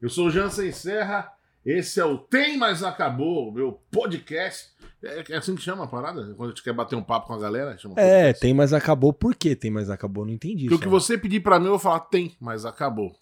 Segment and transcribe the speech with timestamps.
[0.00, 1.32] Eu sou o Jansen Serra,
[1.64, 4.68] esse é o Tem Mas Acabou, meu podcast.
[5.02, 6.34] É, é assim que chama a parada?
[6.36, 7.76] Quando a gente quer bater um papo com a galera?
[7.78, 8.40] Chama É, podcast.
[8.40, 9.12] tem, mas acabou.
[9.12, 10.24] Por que tem, mas acabou?
[10.26, 10.64] Não entendi.
[10.68, 13.16] Porque o que você pedir pra mim, eu vou falar tem, mas acabou.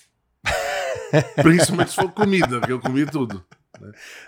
[1.42, 3.45] Principalmente se for comida, porque eu comi tudo.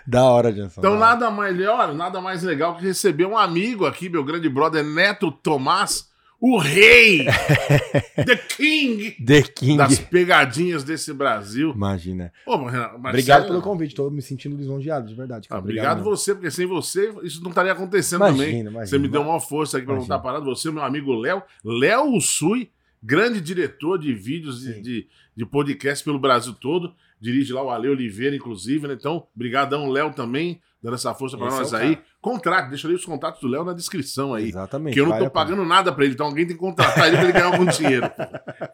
[0.05, 0.81] Da hora, Jansson.
[0.81, 5.31] Então, nada melhor, nada mais legal que receber um amigo aqui, meu grande brother Neto
[5.31, 6.09] Tomás,
[6.39, 7.25] o rei,
[8.25, 9.77] the king The King.
[9.77, 11.71] das pegadinhas desse Brasil.
[11.71, 12.31] Imagina.
[12.45, 13.95] Ô, mas Obrigado pelo convite.
[13.95, 15.47] Tô me sentindo lisonjeado, de verdade.
[15.49, 16.09] Ah, obrigado mesmo.
[16.11, 18.59] você, porque sem você isso não estaria acontecendo Imagina, também.
[18.61, 18.85] imagina.
[18.85, 20.15] Você me deu uma força aqui pra Imagina.
[20.15, 20.45] montar a parada.
[20.45, 22.69] Você, meu amigo Léo, Léo Usui,
[23.01, 26.93] grande diretor de vídeos de, de, de podcast pelo Brasil todo.
[27.19, 28.93] Dirige lá o Ale Oliveira, inclusive, né?
[28.93, 31.95] Então, brigadão, Léo, também, dando essa força Esse é nós o aí.
[31.95, 32.07] cara.
[32.27, 34.49] Contrato, deixa ali os contatos do Léo na descrição aí.
[34.49, 34.93] Exatamente.
[34.93, 37.23] Que eu não tô pagando nada pra ele, então alguém tem que contratar ele pra
[37.23, 38.11] ele ganhar algum dinheiro.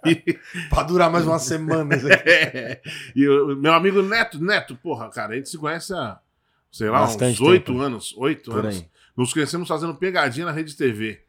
[0.06, 0.40] E,
[0.70, 1.96] Pra durar mais uma semana.
[2.26, 2.82] é,
[3.16, 6.18] e o meu amigo Neto, Neto, porra, cara, a gente se conhece há,
[6.72, 8.16] sei lá, Bastante uns oito anos.
[8.18, 8.78] Oito anos.
[8.78, 8.88] aí.
[9.16, 11.22] Nos conhecemos fazendo pegadinha na Rede TV.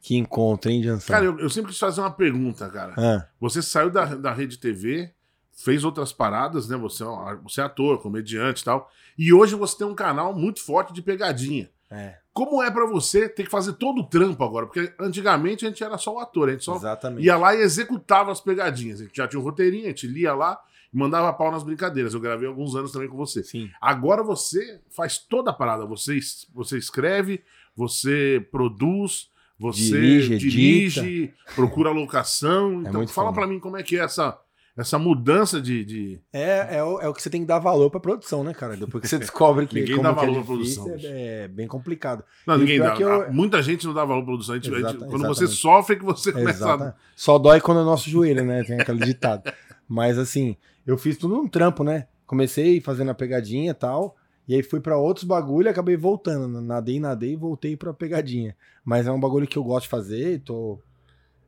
[0.00, 1.12] Que encontro, hein, Jansson?
[1.12, 2.94] Cara, eu, eu sempre quis fazer uma pergunta, cara.
[2.96, 5.10] Ah, Você saiu da, da Rede TV,
[5.54, 6.76] fez outras paradas, né?
[6.76, 7.06] Você é,
[7.42, 8.90] você é ator, comediante e tal.
[9.18, 11.70] E hoje você tem um canal muito forte de pegadinha.
[11.90, 14.66] é, Como é pra você ter que fazer todo o trampo agora?
[14.66, 17.24] Porque antigamente a gente era só o ator, a gente só exatamente.
[17.24, 19.00] ia lá e executava as pegadinhas.
[19.00, 20.58] A gente já tinha um roteirinho, a gente lia lá
[20.92, 22.14] e mandava pau nas brincadeiras.
[22.14, 23.42] Eu gravei alguns anos também com você.
[23.44, 23.70] Sim.
[23.80, 25.84] Agora você faz toda a parada.
[25.86, 26.18] Você,
[26.54, 27.42] você escreve,
[27.76, 32.80] você produz, você Dirige, dirige, procura locação.
[32.80, 34.38] então muito fala pra mim como é que é essa,
[34.76, 35.84] essa mudança de.
[35.84, 38.54] de- É, é, o, é o que você tem que dar valor pra produção, né,
[38.54, 38.76] cara?
[38.76, 41.66] Depois que você descobre que, Ninguém dá é valor pra difícil, produção, É, é bem
[41.68, 42.24] complicado.
[42.46, 42.92] Não, E ninguém dá.
[42.92, 44.54] que eu- Muita gente não dá valor à produção.
[44.54, 46.74] A gente- a gente- Exata- quando você sofre, é que você começa a.
[46.76, 46.96] Exato.
[47.14, 48.64] Só dói quando é nosso joelho, né?
[48.64, 49.52] Tem aquele ditado.
[49.88, 52.06] Mas assim, eu fiz tudo num trampo, né?
[52.26, 54.16] Comecei fazendo a pegadinha e tal.
[54.48, 56.60] E aí fui pra outros bagulho e acabei voltando.
[56.62, 58.56] Nadei, nadei e voltei pra pegadinha.
[58.84, 60.80] Mas é um bagulho que eu gosto de fazer e tô.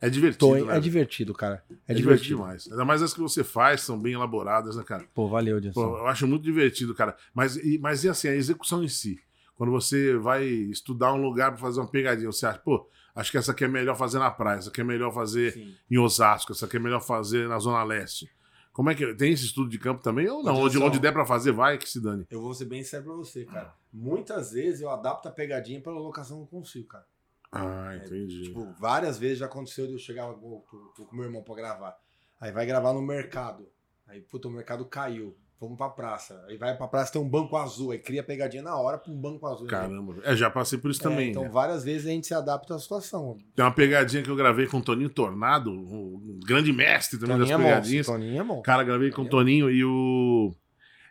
[0.06, 0.38] É divertido.
[0.38, 0.76] tô né?
[0.76, 1.64] é divertido, cara.
[1.70, 1.96] É, É divertido.
[1.96, 2.68] divertido demais.
[2.70, 5.04] Ainda mais as que você faz, são bem elaboradas, né, cara?
[5.14, 5.96] Pô, valeu, Pô, Dilson.
[5.96, 7.16] eu acho muito divertido, cara.
[7.32, 9.18] Mas e, mas e assim, a execução em si?
[9.54, 13.38] Quando você vai estudar um lugar pra fazer uma pegadinha, você acha, pô, acho que
[13.38, 15.74] essa aqui é melhor fazer na praia, essa aqui é melhor fazer Sim.
[15.90, 18.28] em Osasco, essa aqui é melhor fazer na Zona Leste.
[18.72, 20.28] Como é que tem esse estudo de campo também?
[20.28, 20.56] Ou não?
[20.56, 22.26] Onde, onde der pra fazer, vai que se dane.
[22.28, 23.72] Eu vou ser bem sério pra você, cara.
[23.92, 27.06] Muitas vezes eu adapto a pegadinha pela locação que eu consigo, cara.
[27.54, 28.42] Ah, entendi.
[28.44, 30.64] Tipo, várias vezes já aconteceu de eu chegar tô,
[30.96, 31.96] tô com meu irmão pra gravar.
[32.40, 33.66] Aí vai gravar no mercado.
[34.06, 35.36] Aí, puta, o mercado caiu.
[35.60, 36.44] Vamos pra praça.
[36.48, 37.92] Aí vai pra praça, tem um banco azul.
[37.92, 39.66] Aí cria pegadinha na hora pra um banco azul.
[39.66, 40.16] Caramba.
[40.24, 41.30] É, já passei por isso É, também.
[41.30, 41.48] então, né?
[41.48, 43.38] várias vezes a gente se adapta à situação.
[43.54, 47.54] Tem uma pegadinha que eu gravei com o Toninho Tornado, um grande mestre também Toninho
[47.54, 47.74] é das monstro.
[47.80, 48.06] pegadinhas.
[48.06, 48.60] Toninho é bom.
[48.62, 50.52] Cara, gravei com o Toninho e o.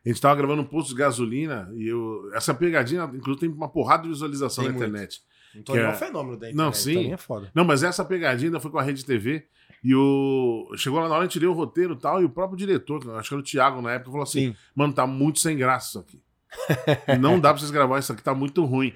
[0.06, 2.30] A gente tava gravando um posto de gasolina e eu...
[2.36, 4.90] essa pegadinha, inclusive, tem uma porrada de visualização Tem na muito.
[4.90, 5.22] internet.
[5.58, 5.90] O Toninho é...
[5.90, 6.78] é- um fenômeno da Não, internet.
[6.78, 6.94] sim.
[6.94, 7.52] Toninho é foda.
[7.54, 9.46] Não, mas essa pegadinha ainda foi com a Rede TV
[9.84, 10.74] e o.
[10.78, 12.98] Chegou lá na hora, a gente leu o roteiro e tal, e o próprio diretor,
[13.18, 14.56] acho que era o Thiago na época, falou assim: Sim.
[14.76, 16.22] mano, tá muito sem graça isso aqui.
[17.20, 18.94] Não dá pra vocês gravar isso aqui, tá muito ruim.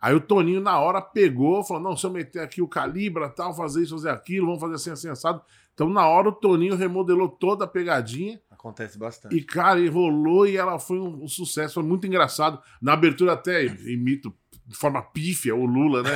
[0.00, 3.54] Aí o Toninho, na hora, pegou, falou: não, se eu meter aqui o calibra, tal,
[3.54, 5.42] fazer isso, fazer aquilo, vamos fazer assim, assim, assado.
[5.74, 8.40] Então, na hora, o Toninho remodelou toda a pegadinha.
[8.50, 9.36] Acontece bastante.
[9.36, 12.58] E, cara, e rolou e ela foi um, um sucesso, foi muito engraçado.
[12.80, 14.34] Na abertura até imito
[14.70, 16.10] de forma pífia o Lula, né?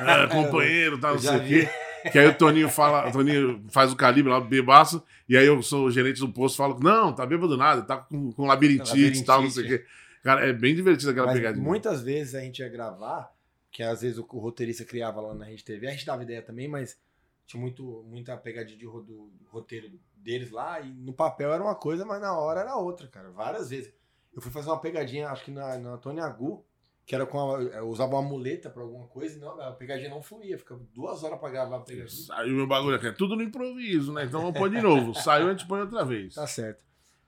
[0.00, 1.68] Ah, companheiro, tal, não sei o quê.
[2.10, 5.62] Que aí o Toninho fala, o Toninho faz o calibre lá, bebaço, e aí eu
[5.62, 9.24] sou o gerente do posto, falo, não, tá bêbado nada, tá com, com labirintite e
[9.24, 9.84] tal, não sei o quê.
[10.22, 11.62] Cara, é bem divertido aquela Mas pegadinha.
[11.62, 13.30] muitas vezes a gente ia gravar,
[13.70, 16.40] que às vezes o, o roteirista criava lá na Rede TV, a gente dava ideia
[16.40, 16.98] também, mas
[17.46, 21.74] tinha muito, muita pegadinha de ro- do roteiro deles lá, e no papel era uma
[21.74, 23.30] coisa, mas na hora era outra, cara.
[23.30, 23.92] Várias vezes.
[24.34, 26.64] Eu fui fazer uma pegadinha, acho que na, na Tony Agu,
[27.10, 30.08] que era com a, eu usava uma muleta pra alguma coisa, e não, a pegadinha
[30.08, 32.24] não fluía, ficava duas horas pra gravar a pegadinha.
[32.24, 34.26] Saiu meu bagulho aqui, é tudo no improviso, né?
[34.26, 35.12] Então vamos pôr de novo.
[35.20, 36.36] Saiu, a gente põe outra vez.
[36.36, 36.84] Tá certo.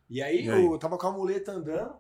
[0.09, 0.65] E aí, E aí?
[0.65, 1.97] eu tava com a muleta andando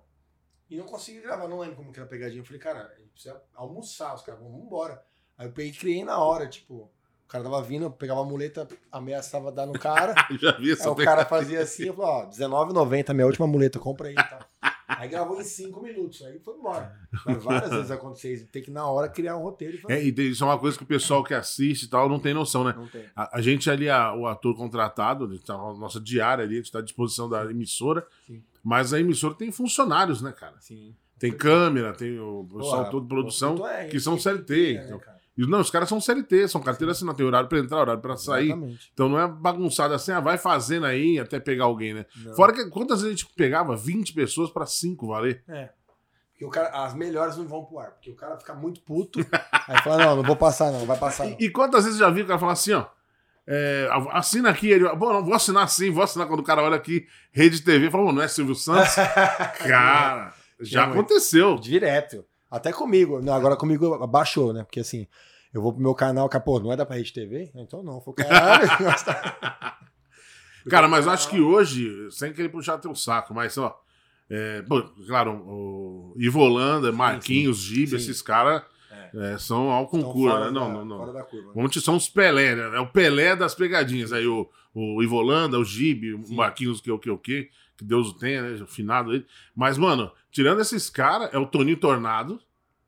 [0.71, 2.41] e não consegui gravar, não lembro como que era a pegadinha.
[2.41, 5.03] Eu falei, cara, a gente precisa almoçar, os caras vão embora.
[5.37, 6.89] Aí eu peguei e criei na hora, tipo,
[7.25, 10.15] o cara tava vindo, eu pegava a muleta, ameaçava dar no cara.
[10.41, 13.81] Já vi aí essa o cara fazia assim, eu falei, ó, R$19,90, minha última muleta,
[13.81, 14.52] compra aí e tal.
[14.89, 16.95] Aí gravou em cinco minutos, aí foi embora.
[17.25, 19.95] Mas várias vezes aconteceu isso, tem que na hora criar um roteiro e fazer.
[19.95, 22.35] É, e isso é uma coisa que o pessoal que assiste e tal não tem
[22.35, 22.75] noção, né?
[22.77, 23.05] Não tem.
[23.17, 26.67] A, a gente ali, a- o ator contratado, tá, a nossa diária ali, a gente
[26.67, 28.43] está à disposição da emissora, Sim.
[28.63, 30.57] mas a emissora tem funcionários, né, cara?
[30.61, 30.95] Sim.
[31.19, 34.43] Tem câmera, tem o pessoal todo de produção, é que são CLT.
[34.43, 34.99] inteira, né, então.
[34.99, 35.22] cara?
[35.37, 38.17] E, não, os caras são CLT, são carteira assinada, tem horário pra entrar, horário pra
[38.17, 38.49] sair.
[38.49, 38.91] Exatamente.
[38.93, 42.07] Então não é bagunçado assim, ah, vai fazendo aí até pegar alguém, né?
[42.25, 42.35] Não.
[42.35, 45.43] Fora que quantas vezes a gente pegava 20 pessoas pra 5 valer?
[45.49, 45.71] É.
[46.33, 49.21] Porque o cara, as melhores não vão pro ar, porque o cara fica muito puto.
[49.69, 51.25] aí fala, não, não vou passar, não, vai passar.
[51.25, 51.37] Não.
[51.39, 52.85] E, e quantas vezes eu já vi o cara falar assim, ó.
[53.47, 56.77] é, assina aqui, ele, bom, não vou assinar sim, vou assinar quando o cara olha
[56.77, 58.95] aqui, Rede TV, fala, não é Silvio Santos?
[59.67, 61.57] Cara, já aconteceu.
[61.57, 62.25] Direto.
[62.53, 63.21] Até comigo.
[63.23, 64.63] Não, agora comigo abaixou, né?
[64.63, 65.07] Porque assim,
[65.55, 67.51] eu vou pro meu canal, que, pô, não é da pra Rede TV?
[67.55, 68.69] Então não, foi caralho.
[70.69, 73.77] Cara, mas acho que hoje, sem querer puxar teu saco, mas ó,
[74.31, 78.63] é, pô, claro, o Ivo Holanda, Marquinhos, Gibe, esses caras
[79.15, 79.33] É.
[79.35, 80.51] é, são ao concurso, né?
[80.51, 80.99] Não, da- não, não.
[80.99, 81.53] Fora da curva.
[81.55, 82.77] Vamos te são os Pelé, né?
[82.77, 84.13] É o Pelé das pegadinhas.
[84.13, 86.23] Aí o, o Ivo Holanda, o Gibe, o.
[86.35, 88.65] Marquinhos, que o que o que, que Deus o tenha, né?
[88.67, 89.27] Finado ele.
[89.55, 92.41] Mas, mano, tirando esses caras, é o Toninho Tornado,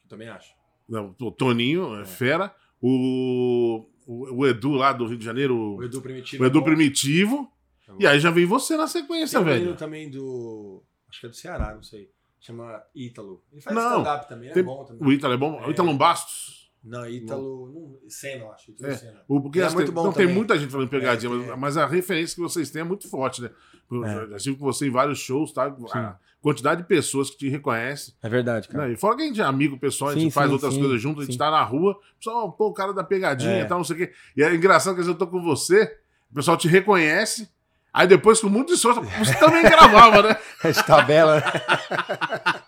[0.08, 0.52] Também acho.
[0.88, 5.76] não, o Toninho, é fera, o, o, o Edu lá do Rio de Janeiro, O
[5.78, 6.42] o, Edu Primitivo.
[6.42, 6.62] o Edu é.
[6.62, 7.52] Primitivo,
[7.88, 7.98] É bom.
[8.00, 9.76] e aí já vem você na sequência, Tem velho.
[9.76, 10.82] também do.
[11.08, 12.10] Acho que é do Ceará, não sei.
[12.40, 13.42] Chama Ítalo.
[13.50, 15.08] Ele faz stand-up também, Tem- é bom também.
[15.08, 15.60] O Ítalo é bom?
[15.62, 15.70] O É.
[15.70, 16.63] Ítalo Bastos.
[16.84, 17.98] Não, Ítalo.
[18.08, 18.74] Senna, eu acho.
[18.82, 18.94] É.
[18.94, 19.22] Senna.
[19.26, 20.34] O, porque é as- muito bom não, tem também.
[20.36, 21.56] muita gente falando pegadinha, É, mas, é.
[21.56, 23.50] mas a referência que vocês têm é muito forte, né?
[23.90, 24.28] Eu É.
[24.30, 25.64] já estive com você em vários shows, tá?
[25.94, 28.12] A quantidade de pessoas que te reconhecem.
[28.22, 28.92] É verdade, Né?
[28.92, 30.80] E fora que a gente é amigo pessoal, a gente Sim, faz sim, outras sim,
[30.80, 31.38] coisas juntos, a gente sim.
[31.38, 33.64] tá na rua, só, pô, o cara da pegadinha e É.
[33.64, 34.12] tal, não sei o quê.
[34.36, 35.96] E é engraçado que às vezes eu tô com você,
[36.30, 37.48] o pessoal te reconhece,
[37.92, 40.36] aí depois, com muito esforço, você também gravava, né?
[40.70, 41.42] De tabela.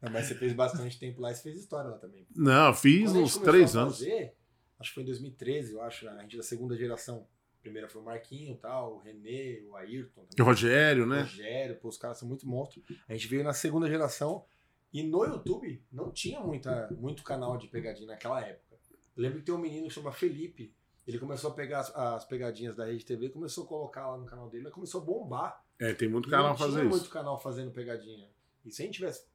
[0.00, 2.26] Não, mas você fez bastante tempo lá e você fez história lá também.
[2.34, 3.98] Não, eu fiz uns três anos.
[3.98, 4.34] fazer,
[4.78, 7.26] acho que foi em 2013, eu acho, a gente da segunda geração.
[7.58, 10.26] A primeira foi o Marquinho, tal, o Renê, o Ayrton.
[10.38, 11.20] O Rogério, né?
[11.20, 12.82] Rogério, pô, os caras são muito monstros.
[13.06, 14.46] A gente veio na segunda geração
[14.90, 18.76] e no YouTube não tinha muita, muito canal de pegadinha naquela época.
[19.14, 20.74] Eu lembro que tem um menino que chama Felipe.
[21.06, 24.24] Ele começou a pegar as, as pegadinhas da Rede TV, começou a colocar lá no
[24.24, 25.62] canal dele, mas começou a bombar.
[25.78, 26.84] É, tem muito E canal tinha isso.
[26.84, 28.30] muito canal fazendo pegadinha.
[28.64, 29.26] E se a gente tivesse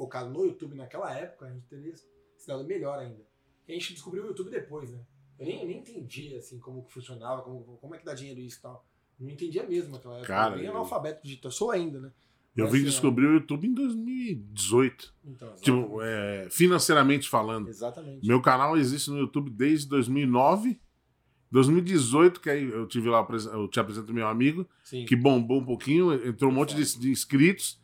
[0.00, 3.20] focado no YouTube naquela época, a gente teria se dado melhor ainda.
[3.68, 4.98] E a gente descobriu o YouTube depois, né?
[5.38, 8.40] Eu nem, eu nem entendia assim como que funcionava, como, como é que dá dinheiro
[8.40, 8.86] isso e tal.
[9.18, 10.26] Não entendia mesmo naquela época.
[10.28, 12.10] Cara, eu nem eu- analfabeto digital, eu sou ainda, né?
[12.56, 15.14] Eu Mas, vim assim, descobrir o YouTube em 2018.
[15.24, 17.68] Então, Tipo, é, financeiramente falando.
[17.68, 18.26] Exatamente.
[18.26, 20.80] Meu canal existe no YouTube desde 2009.
[21.52, 25.04] 2018, que aí eu tive lá, eu te apresento meu amigo, Sim.
[25.04, 27.80] que bombou um pouquinho, entrou um monte de, de inscritos,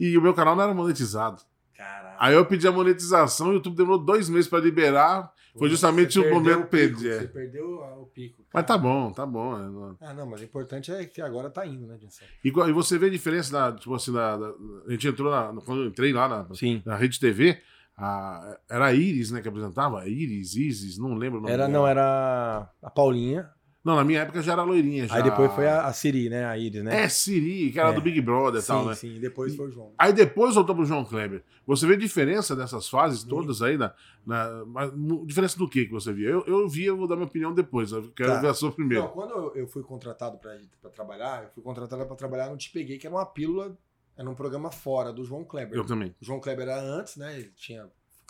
[0.00, 1.42] e o meu canal não era monetizado.
[1.82, 2.16] Caralho.
[2.18, 6.30] Aí eu pedi a monetização, o YouTube demorou dois meses pra liberar, foi justamente Você
[6.30, 7.18] o momento perdi, é.
[7.20, 7.66] Você perdeu
[8.00, 8.38] o pico.
[8.54, 8.66] mas cara.
[8.66, 9.56] tá bom, tá bom.
[10.00, 12.24] é, Ah, não, mas o importante é que agora tá indo, né, Edson?
[12.44, 14.52] E, e você vê a diferença da, tipo assim, da, da-
[14.86, 16.80] a gente entrou na, quando eu entrei lá na, Sim.
[16.86, 17.58] na Rede TV,
[17.98, 21.78] a- era a Iris, né, que apresentava, Iris, Isis, não lembro o nome Era, dela.
[21.78, 23.50] não, era a Paulinha.
[23.84, 25.08] Não, na minha época já era loirinha.
[25.08, 25.16] Já.
[25.16, 26.44] Aí depois foi a, a Siri, né?
[26.44, 27.02] A Iris, né?
[27.02, 27.92] É, Siri, que era É.
[27.92, 28.94] do Big Brother e sim, tal, né?
[28.94, 29.18] sim.
[29.18, 29.92] Depois foi o João.
[29.98, 31.42] Aí depois voltou pro João Kleber.
[31.66, 33.76] Você vê a diferença dessas fases todas aí?
[33.76, 33.92] Na,
[34.24, 34.92] na, mas,
[35.26, 36.28] diferença do que que você via?
[36.28, 37.90] Eu, eu vi, eu vou dar minha opinião depois.
[37.90, 38.40] Eu quero Tá.
[38.40, 39.02] ver a sua primeiro.
[39.04, 42.70] Não, quando eu, fui contratado pra, pra trabalhar, eu fui contratado pra trabalhar no Te
[42.70, 43.76] Peguei, que era uma pílula,
[44.16, 45.76] era um programa fora do João Kleber.
[45.76, 46.14] Eu também.
[46.20, 47.34] O João Kleber era antes, né?
[47.36, 47.88] Ele tinha,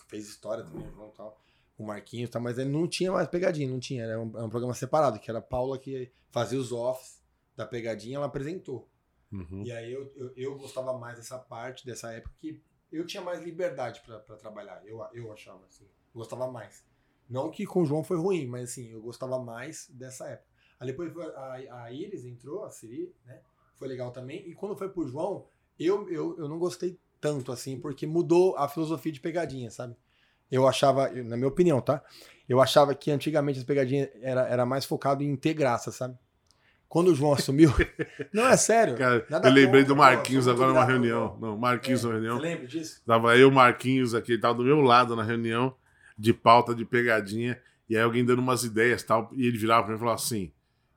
[0.09, 1.39] fez história também, João e tal,
[1.77, 4.05] o Marquinhos e tal, mas ele não tinha mais pegadinha, não tinha.
[4.05, 7.23] Era um, era um programa separado, que era a Paula que fazia os offs
[7.57, 8.89] da pegadinha, ela apresentou.
[9.31, 9.63] Uhum.
[9.65, 12.61] E aí eu, eu, eu gostava mais dessa parte, dessa época, que
[12.91, 14.83] eu tinha mais liberdade pra pra trabalhar.
[14.85, 15.87] Eu, eu achava, assim.
[16.15, 16.85] Gostava mais.
[17.29, 20.51] Não que com o João foi ruim, mas assim, eu gostava mais dessa época.
[20.79, 23.41] Aí depois foi a, a Iris entrou, a Siri, né?
[23.77, 24.47] Foi legal também.
[24.49, 25.47] E quando foi pro João,
[25.79, 29.97] eu, eu, eu não gostei tanto, assim, porque mudou a filosofia de pegadinha, sabe?
[30.53, 32.03] Eu achava, na minha opinião, tá?
[32.47, 36.15] Eu achava que antigamente as pegadinhas era, era mais focado em ter graça, sabe?
[36.87, 37.71] Quando o João assumiu.
[38.35, 38.95] não, é sério.
[38.95, 41.39] Cara, eu lembrei do não, Marquinhos agora numa reunião.
[41.41, 41.53] não.
[41.53, 42.37] Não, Marquinhos É, numa reunião.
[42.37, 43.03] Você lembra disso?
[43.07, 45.75] Tava eu, Marquinhos, aqui, ele tava do meu lado na reunião
[46.19, 47.59] de pauta de pegadinha.
[47.89, 49.31] E aí alguém dando umas ideias e tal.
[49.33, 50.53] E ele virava pra mim e falava assim: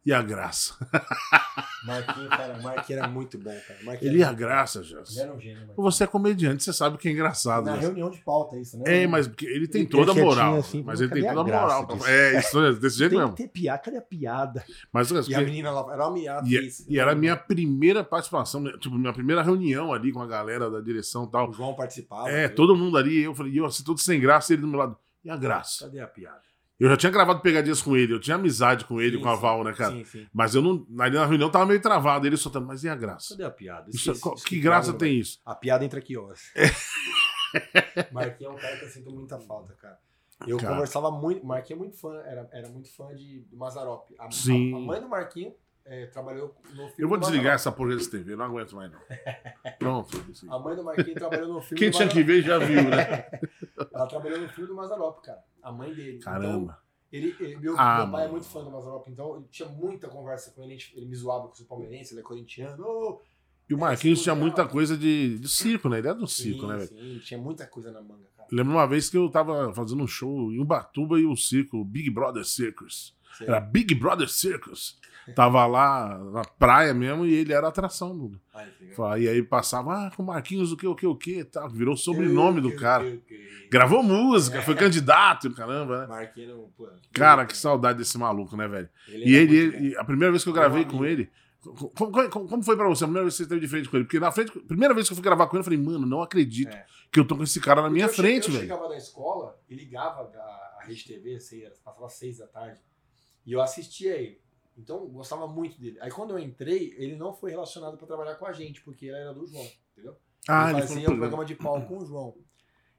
[0.05, 0.75] e a graça?
[1.85, 3.79] Marquinhos, cara, Marquinhos era muito bom, cara.
[3.83, 5.17] Marquinhos Ele e a graça, Ele Jess.
[5.17, 5.75] era um gênio, Marquinhos.
[5.95, 7.65] Você é comediante, você sabe que é engraçado.
[7.65, 7.79] Na né?
[7.81, 9.03] reunião de pauta, isso, né?
[9.03, 10.55] É, mas ele tem Ele toda a moral.
[10.57, 11.87] assim, mas ele tem toda a moral.
[12.07, 13.35] É, isso, é desse jeito Tem mesmo.
[13.35, 14.65] ter piada, cadê a piada?
[14.91, 16.47] Mas, E a menina lá, era uma miada.
[16.47, 20.27] e, e era a minha primeira participação, né, tipo, minha primeira reunião ali com a
[20.27, 21.49] galera da direção e tal.
[21.49, 22.29] O João participava.
[22.31, 24.79] É, eu- todo mundo ali, eu falei, eu assim, todo sem graça, ele do meu
[24.79, 24.97] lado.
[25.23, 25.85] E a graça?
[25.85, 26.41] Cadê a piada?
[26.79, 29.35] Eu já tinha gravado pegadinhas com ele, eu tinha amizade com ele, Sim, com a.
[29.35, 29.93] Val, né, cara?
[29.93, 30.27] Sim, sim.
[30.33, 30.85] Mas eu não.
[30.99, 33.29] Ali na reunião tava meio travado, ele soltando, mas e a graça?
[33.29, 33.89] Cadê a piada?
[33.89, 35.39] Isso, Esqueci- qual- esqueci que a graça tem isso?
[35.45, 36.33] A piada entra aqui, ó.
[38.11, 39.97] Marquinhos é um cara que eu sinto muita falta, cara.
[40.45, 40.73] Eu Cara.
[40.73, 44.09] conversava muito, Marquinhos é muito fã, era, era muito fã de, do Mazarop.
[44.19, 44.73] A, Sim.
[44.73, 45.53] a- a mãe do Marquinhos
[45.85, 48.99] é, trabalhou no filme Eu vou desligar essa porra desse TV, não aguento mais não.
[49.79, 50.25] Pronto.
[50.29, 50.47] assim.
[50.49, 53.25] A mãe do Marquinhos trabalhou no filme Quem tinha que ver já viu, né?
[53.95, 55.39] Ela trabalhou no filme do Mazarop, cara.
[55.63, 56.17] A mãe dele.
[56.17, 56.79] Então, Caramba.
[57.11, 58.31] ele, ele- meu, Ah, meu pai é mano.
[58.33, 60.77] muito fã do Mazarop, então eu tinha muita conversa com ele.
[60.77, 63.19] gente- Ele me zoava com o palmeirense, ele é corintiano.
[63.67, 64.47] E o Marquinhos Esse tinha legal.
[64.47, 65.97] muita coisa de, de circo, né?
[65.97, 66.87] Ele era do sim, circo, né, velho?
[66.89, 68.47] sim, tinha muita coisa na manga, cara.
[68.51, 72.09] Lembro uma vez que eu tava fazendo um show em Ubatuba e o circo, Big
[72.11, 73.15] Brother Circus.
[73.37, 73.47] Sei.
[73.47, 74.99] Era Big Brother Circus.
[75.33, 78.15] Tava lá na praia mesmo e ele era atração.
[78.15, 78.39] Do...
[78.53, 79.21] Ai.
[79.23, 81.69] E aí passava, ah, com o Marquinhos, o que, o que, o que, tal.
[81.69, 83.03] Virou o sobrenome do cara.
[83.03, 86.07] eu- eu- Gravou música, foi candidato, caramba, né?
[86.07, 86.87] Marquinhos, pô.
[87.11, 88.89] Cara, que saudade desse maluco, né, velho?
[89.07, 91.29] Ele E ele, a primeira vez que eu gravei com ele,
[91.95, 93.03] como, como- como foi pra você?
[93.03, 94.05] A primeira vez que você esteve de frente com ele?
[94.05, 96.21] Porque na frente, primeira vez que eu fui gravar com ele, eu falei, mano, não
[96.21, 96.85] acredito É.
[97.11, 98.67] que eu tô com esse cara na minha Porque eu frente, che- Eu velho.
[98.67, 102.79] chegava da escola e ligava a, a Rede TV, sei, passava às seis da tarde,
[103.43, 104.39] e eu assistia ele.
[104.77, 105.97] Então, gostava muito dele.
[106.01, 109.17] Aí, quando eu entrei, ele não foi relacionado pra trabalhar com a gente, porque ele
[109.17, 110.17] era do João, entendeu?
[110.47, 111.45] Ah, ele fazia um programa.
[111.45, 112.35] de pau com o João.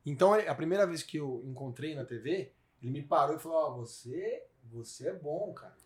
[0.05, 2.53] Então, a primeira vez que eu encontrei na TV,
[2.83, 5.77] ele me parou e falou: Ó, você, você é bom, cara.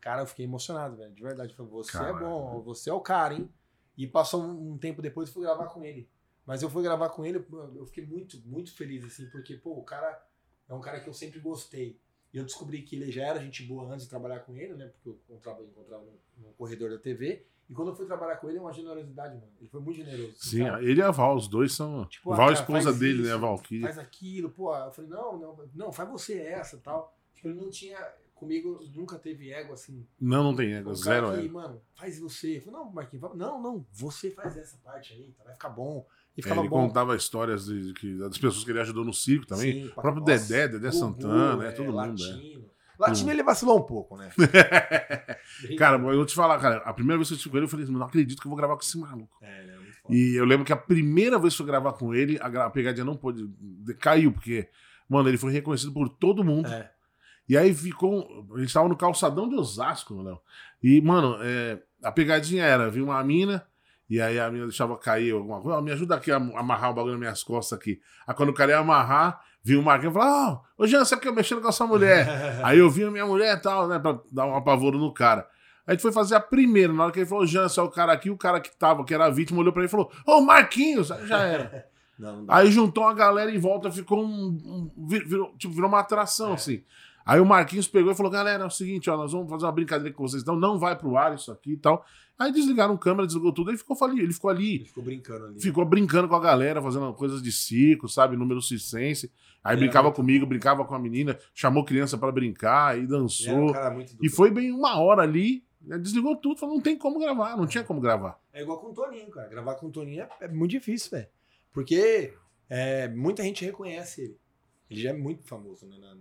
[0.00, 1.54] Cara, eu fiquei emocionado, velho, de verdade.
[1.54, 3.48] Falei, você é bom, você é o cara, hein?
[3.96, 6.08] E passou um, tempo depois eu fui gravar com ele.
[6.46, 7.44] Mas eu fui gravar com ele,
[7.74, 10.26] eu fiquei muito, muito feliz, assim, porque, pô, o cara
[10.66, 12.00] é um cara que eu sempre gostei.
[12.32, 14.86] E eu descobri que ele já era gente boa antes de trabalhar com ele, né?
[14.86, 17.44] Porque eu encontrava, encontrava no, no corredor da TV.
[17.68, 19.52] E quando eu fui trabalhar com ele, é uma generosidade, mano.
[19.60, 20.34] Ele foi muito generoso.
[20.36, 20.82] Sim, cara.
[20.82, 22.04] ele e a Val, os dois são.
[22.06, 23.82] Tipo, Val, ah, a cara, esposa dele, isso, né, a Valkyrie.
[23.82, 24.76] faz aquilo, pô.
[24.76, 27.16] Eu falei, não, não, não, faz você essa tal.
[27.32, 27.96] Tipo, ele não tinha,
[28.34, 30.04] comigo, nunca teve ego assim.
[30.20, 31.54] Não, não tem ego, Um zero que, ego.
[31.54, 32.56] mano, faz você.
[32.56, 35.44] Eu falei, não, Marquinhos, não, não, você faz essa parte aí, tá?
[35.44, 36.04] vai ficar bom.
[36.36, 36.86] E É, ficava ele bom.
[36.86, 39.84] contava histórias de, que, das pessoas que ele ajudou no circo também.
[39.84, 41.98] Sim, o próprio Dedé, Dedé Santana, é, todo mundo.
[41.98, 42.06] É.
[42.08, 42.70] Latino.
[42.98, 44.30] Latino ele vacilou um pouco, né?
[45.78, 47.68] Cara, eu vou te falar, cara, a primeira vez que eu estive com ele, eu
[47.68, 49.36] falei assim, não acredito que eu vou gravar com esse maluco.
[49.42, 50.14] É, ele é muito foda.
[50.14, 53.16] E eu lembro que a primeira vez que eu gravar com ele, a, pegadinha não
[53.16, 53.46] pôde.
[53.58, 54.68] de- Caiu, porque,
[55.08, 56.68] mano, ele foi reconhecido por todo mundo.
[56.68, 56.90] É.
[57.48, 58.46] E aí ficou.
[58.54, 60.38] A gente tava no calçadão de Osasco, Léo.
[60.82, 63.66] E, mano, é, a pegadinha era: viu uma mina,
[64.10, 65.78] e aí a mina deixava cair alguma coisa.
[65.78, 68.00] "Ó, me ajuda aqui a amarrar o bagulho nas minhas costas aqui.
[68.26, 71.16] Aí quando o cara ia amarrar, viu o Marquinhos e falou: Ó, ô Jean, você
[71.16, 72.26] fica mexendo com essa mulher.
[72.64, 75.46] aí eu vi a minha mulher e tal, né, pra dar um apavoro no cara.
[75.86, 77.88] Aí a gente foi fazer a primeira, na hora que ele falou, Jean, é o
[77.88, 80.10] cara aqui, o cara que tava, que era a vítima, olhou pra ele e falou,
[80.26, 81.88] ô Marquinhos, aí já era.
[82.20, 82.54] Não, não.
[82.54, 84.28] Aí juntou a galera em volta, ficou um.
[84.28, 86.52] um- vir- virou, tipo, virou uma atração, É.
[86.52, 86.82] assim.
[87.24, 89.72] Aí o Marquinhos pegou e falou: galera, é o seguinte, ó, nós vamos fazer uma
[89.72, 92.04] brincadeira com vocês, então não vai pro ar isso aqui e tal.
[92.40, 95.60] Aí desligaram câmera, desligou tudo, ele ficou ali, ele ficou ali, Ele ficou brincando ali.
[95.60, 99.30] ficou brincando com a galera, fazendo coisas de circo, sabe, número circense.
[99.62, 103.06] Aí Ele brincava muito comigo, brincava com a menina, chamou criança pra brincar, e um
[103.06, 103.72] dançou.
[103.74, 107.58] do E foi bem uma hora ali, né, desligou tudo, falou: não tem como gravar,
[107.58, 108.40] não tinha como gravar.
[108.54, 109.46] É igual com o Toninho, cara.
[109.48, 111.28] Gravar com o Toninho é, é muito difícil, velho.
[111.70, 112.32] Porque
[112.70, 114.40] é, muita gente reconhece ele.
[114.90, 115.96] Ele já é muito famoso, né?
[116.00, 116.16] Na,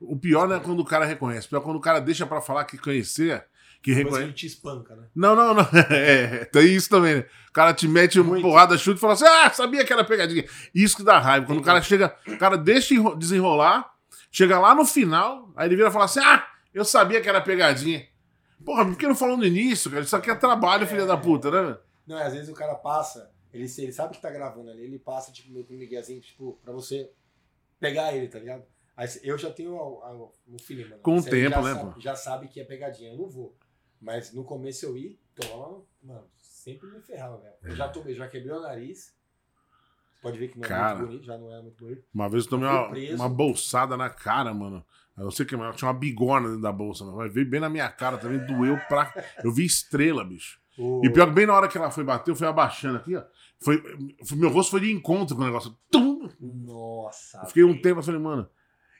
[0.00, 2.26] O pior não é quando o cara reconhece, o pior é quando o cara deixa
[2.26, 3.44] pra falar que conhecia,
[3.82, 4.22] que depois reconhece.
[4.28, 5.06] ele te espanca, né?
[5.14, 5.62] Não, não, não.
[5.90, 7.26] É, tem isso também, né?
[7.48, 8.42] O cara te mete uma Muito.
[8.42, 10.44] porrada, chuta e fala assim: ah, sabia que era pegadinha.
[10.74, 11.46] Isso que dá raiva.
[11.46, 13.92] Quando o cara chega, o cara deixa enro- desenrolar,
[14.30, 17.40] chega lá no final, aí ele vira e fala assim: ah, eu sabia que era
[17.40, 18.06] pegadinha.
[18.64, 20.02] Porra, por que não falou no início, cara?
[20.02, 21.76] Isso aqui é trabalho, filha da puta, né?
[22.06, 25.32] Não, às vezes o cara passa, ele, ele sabe que tá gravando ali, ele passa,
[25.32, 27.10] tipo, meio com um miguezinho, tipo, pra você
[27.80, 28.62] pegar ele, tá ligado?
[28.96, 31.02] Aí eu já tenho o feeling, mano.
[31.02, 32.00] Com o Cê já tempo, né, sabe- pô?
[32.00, 33.56] Já sabe que é pegadinha, eu não vou.
[34.02, 37.54] Mas no começo eu ia, toma, mano, sempre me ferrava, velho.
[37.62, 39.14] Eu já tomei, já quebrei o nariz.
[40.20, 40.96] Pode ver que não é Cara.
[40.98, 42.04] muito bonito, já não é muito bonito.
[42.12, 44.84] Uma vez eu tomei uma, uma bolsada na cara, mano.
[45.16, 48.18] Eu sei que tinha uma bigorna dentro da bolsa, mas veio bem na minha cara
[48.18, 49.12] também, doeu pra.
[49.44, 50.60] Eu vi estrela, bicho.
[50.78, 53.14] O- E pior que bem na hora que ela foi bater, eu fui abaixando aqui,
[53.16, 53.22] ó.
[53.60, 53.80] Foi,
[54.24, 55.76] foi- meu rosto foi de encontro com o negócio.
[55.90, 56.28] Tum!
[56.40, 57.38] Nossa.
[57.42, 58.48] Eu fiquei um tempo, eu falei, mano.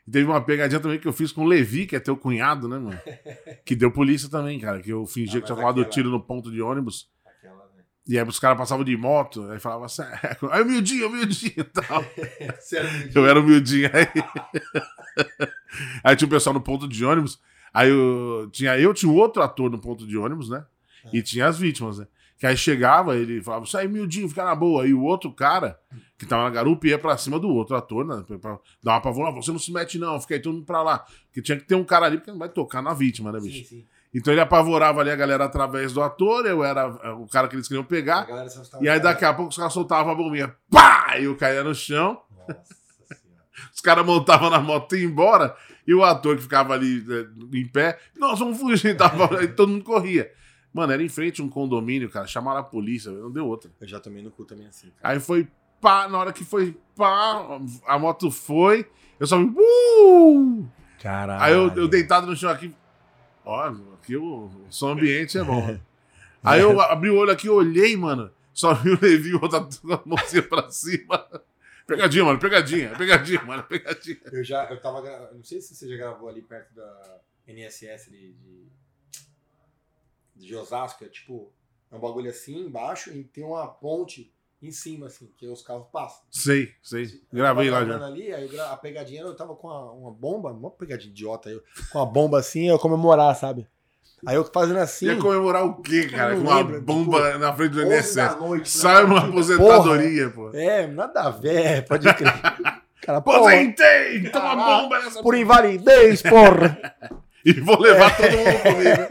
[0.06, 2.68] E teve uma pegadinha também que eu fiz com o Levi, que é teu cunhado,
[2.68, 2.98] né, mano?
[3.64, 4.80] Que deu polícia também, cara.
[4.80, 7.08] Que eu fingi Ah, que tinha tomado aquela- tiro no ponto de ônibus.
[7.24, 7.82] Aquela, né?
[8.08, 10.02] E aí os caras passavam de moto, aí falavam assim,
[10.50, 12.04] aí humildinho, humildinho e tal.
[13.14, 14.08] Eu era humildinho aí.
[16.02, 17.40] aí tinha o pessoal no ponto de ônibus.
[17.72, 20.64] Aí eu tinha eu, tinha outro ator no ponto de ônibus, né?
[21.12, 22.06] E tinha as vítimas, né?
[22.42, 24.84] Que aí chegava, ele falava, sai humildinho, fica na boa.
[24.84, 25.78] E o outro cara,
[26.18, 28.24] que tava na garupa, ia pra cima do outro ator, né?
[28.26, 30.82] Pra, pra dar uma pavor, você não se mete não, fica aí todo mundo pra
[30.82, 31.06] lá.
[31.26, 33.58] Porque tinha que ter um cara ali, porque não vai tocar na vítima, né, bicho?
[33.58, 33.86] Sim, sim.
[34.12, 37.54] Então ele apavorava ali a galera através do ator, eu era eh, o cara que
[37.54, 38.26] eles queriam A pegar.
[38.80, 41.14] E aí daqui a pouco os caras soltavam a bombinha, pá!
[41.20, 42.20] E eu caía no chão.
[42.28, 43.44] Nossa senhora.
[43.72, 45.54] Os caras montavam na moto e iam embora,
[45.86, 49.68] e o ator que ficava ali né, em pé, nós vamos fugir, tava, e todo
[49.68, 50.28] mundo corria.
[50.72, 53.70] Mano, era em frente a um condomínio, cara, chamaram a polícia, não deu outra.
[53.80, 55.14] Eu já tomei no cu também assim, cara.
[55.14, 55.46] Aí foi
[55.80, 58.88] pá, na hora que foi pá, a moto foi,
[59.20, 60.66] eu só vi, uh!
[61.00, 61.42] Caralho.
[61.42, 62.74] Aí eu, eu deitado no chão aqui,
[63.44, 65.78] ó, aqui o, o som ambiente é bom.
[66.44, 69.46] Aí eu abri o olho aqui, olhei, mano, só vi o Levi com
[69.92, 71.24] a mãozinha pra cima.
[71.86, 74.18] Pegadinha, mano, pegadinha, pegadinha, mano, pegadinha.
[74.32, 75.00] Eu já, eu tava,
[75.32, 78.66] não sei se você já gravou ali perto da NSS de, de,
[80.34, 81.52] de Osasco, é tipo,
[81.90, 85.86] é um bagulho assim embaixo e tem uma ponte em cima, assim, que os carros
[85.92, 86.22] passam.
[86.30, 87.20] Sei, sei.
[87.32, 88.04] Gravei lá já.
[88.06, 91.60] Ali, aí a pegadinha, eu tava com uma, uma bomba, uma pegadinha idiota, eu,
[91.90, 93.66] com uma bomba assim, eu comemorar, sabe?
[94.24, 96.36] Aí eu fazendo assim, Ia comemorar o quê, cara?
[96.36, 98.40] Com uma lembro, bomba na frente do 11 da INSS.
[98.40, 99.08] noite, Sai né?
[99.10, 100.50] uma Tipo, aposentadoria, pô.
[100.54, 102.32] É, nada a ver, pode crer.
[103.02, 104.30] Cara, Aposentei!
[104.30, 106.78] Toma bomba nessa por invalidez, porra.
[107.44, 109.08] E vou levar todo mundo comigo.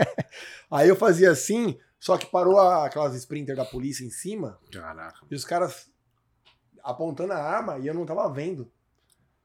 [0.71, 5.19] Aí eu fazia assim, só que parou a- aquelas sprinter da polícia em cima Caraca.
[5.29, 5.91] e os caras
[6.83, 8.71] apontando a arma e eu não tava vendo.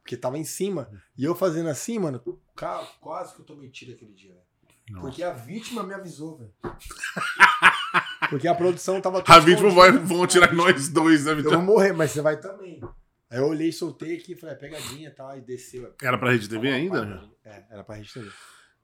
[0.03, 0.89] Porque tava em cima.
[1.19, 2.23] E eu fazendo assim, mano,
[2.55, 4.47] cara, quase que eu tomei tiro aquele dia, velho.
[4.89, 5.01] Nossa.
[5.09, 6.55] Porque a vítima me avisou, velho.
[8.31, 11.53] Porque a produção tava A vítima vai, vão tirar nós dois, né, Eu Vitor?
[11.55, 12.81] vou morrer, mas você vai também.
[13.29, 15.93] Aí eu olhei, soltei aqui, falei, é pegadinha e tal, aí desceu.
[16.01, 17.01] Era pra Rede TV Dá ainda?
[17.07, 17.37] pra gente.
[17.45, 18.27] É, era pra gente TV.
[18.29, 18.33] Dá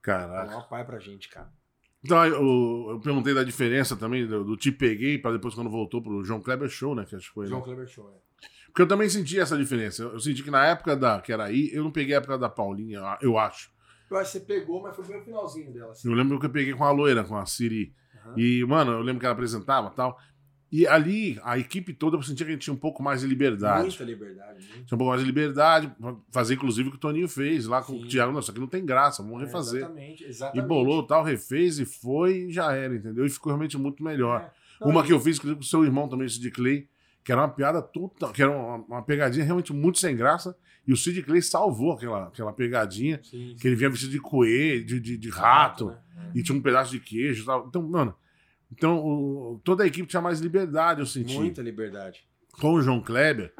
[0.01, 0.51] Caraca.
[0.51, 1.49] uma pai pra gente, cara.
[2.03, 6.01] Então, eu, eu perguntei da diferença também do, do Te Peguei pra depois quando voltou
[6.01, 7.05] pro João Kleber Show, né?
[7.05, 7.45] Que acho que foi.
[7.45, 7.49] né?
[7.49, 8.47] João Kleber Show, é.
[8.67, 10.03] Porque eu também senti essa diferença.
[10.03, 12.37] Eu, eu senti que na época da que era aí, eu não peguei a época
[12.37, 13.71] da Paulinha, eu acho.
[14.09, 16.09] Eu acho que você pegou, mas foi bem o finalzinho dela, assim.
[16.09, 17.93] Eu lembro que eu peguei com a loira, com a Siri.
[18.25, 18.35] Aham.
[18.37, 20.17] E, mano, eu lembro que ela apresentava e tal.
[20.75, 23.27] E ali, a equipe toda, eu sentia que a gente tinha um pouco mais de
[23.27, 23.89] liberdade.
[23.89, 24.53] Muita liberdade.
[24.67, 24.85] Muito.
[24.85, 25.91] Tinha um pouco mais de liberdade,
[26.31, 28.03] fazer inclusive o que o Toninho fez lá com Sim.
[28.03, 28.31] o Thiago.
[28.33, 29.81] Nossa, aqui não tem graça, vamos É, refazer.
[29.81, 30.67] exatamente, E exatamente.
[30.67, 33.23] bolou tal, refez e foi e já era, entendeu?
[33.23, 34.41] E ficou realmente muito melhor.
[34.41, 34.51] É.
[34.83, 36.87] Não, Uma e- que eu fiz com o seu irmão também, o Sid Clay,
[37.23, 40.57] que era uma piada total, que era uma, uma pegadinha realmente muito sem graça.
[40.87, 44.83] E o Sid Clay salvou aquela, aquela pegadinha, Sim, que ele vinha vestido de coelho,
[44.83, 46.31] de, de, de rato, né?
[46.33, 47.67] e tinha um pedaço de queijo e tal.
[47.67, 48.15] Então, mano,
[48.77, 51.35] então o- toda a equipe tinha mais liberdade, eu senti.
[51.35, 52.21] Muita liberdade.
[52.59, 53.53] Com o João Kleber,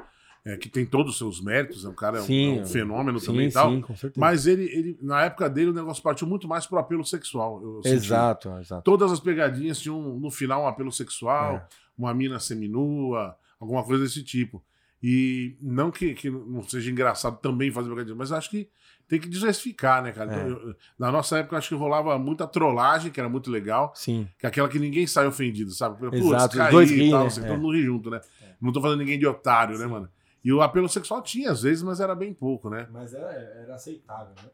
[0.45, 2.65] é, que tem todos os seus méritos, é um cara, é um- Sim, é um
[2.65, 3.71] fenômeno também e sim, tal.
[3.71, 4.19] sim, com certeza.
[4.19, 7.61] Mas ele, ele, na época dele, o negócio partiu muito mais pro apelo sexual.
[7.63, 7.95] eu senti.
[7.95, 8.83] Exato, exato.
[8.83, 11.67] Todas as pegadinhas tinham no final um apelo sexual, É.
[11.97, 14.63] uma mina seminua, alguma coisa desse tipo.
[15.01, 18.69] E não que, que não seja engraçado também fazer pegadinha, mas acho que
[19.07, 20.31] tem que diversificar, né, cara?
[20.33, 20.49] Então, É.
[20.69, 24.27] eu- na nossa época, acho que rolava muita trollagem, que era muito legal, Sim.
[24.39, 25.97] que é aquela que ninguém sai ofendido, sabe?
[25.99, 27.27] Putz, Exato, os caí dois e tal, né?
[27.27, 27.47] assim, É.
[27.47, 28.21] todo mundo ri junto, né?
[28.41, 28.53] É.
[28.61, 29.91] Não tô fazendo ninguém de otário, né, Sim.
[29.91, 30.09] mano?
[30.43, 32.87] E o apelo sexual tinha, às vezes, mas era bem pouco, né?
[32.91, 34.49] Mas era, era aceitável, né?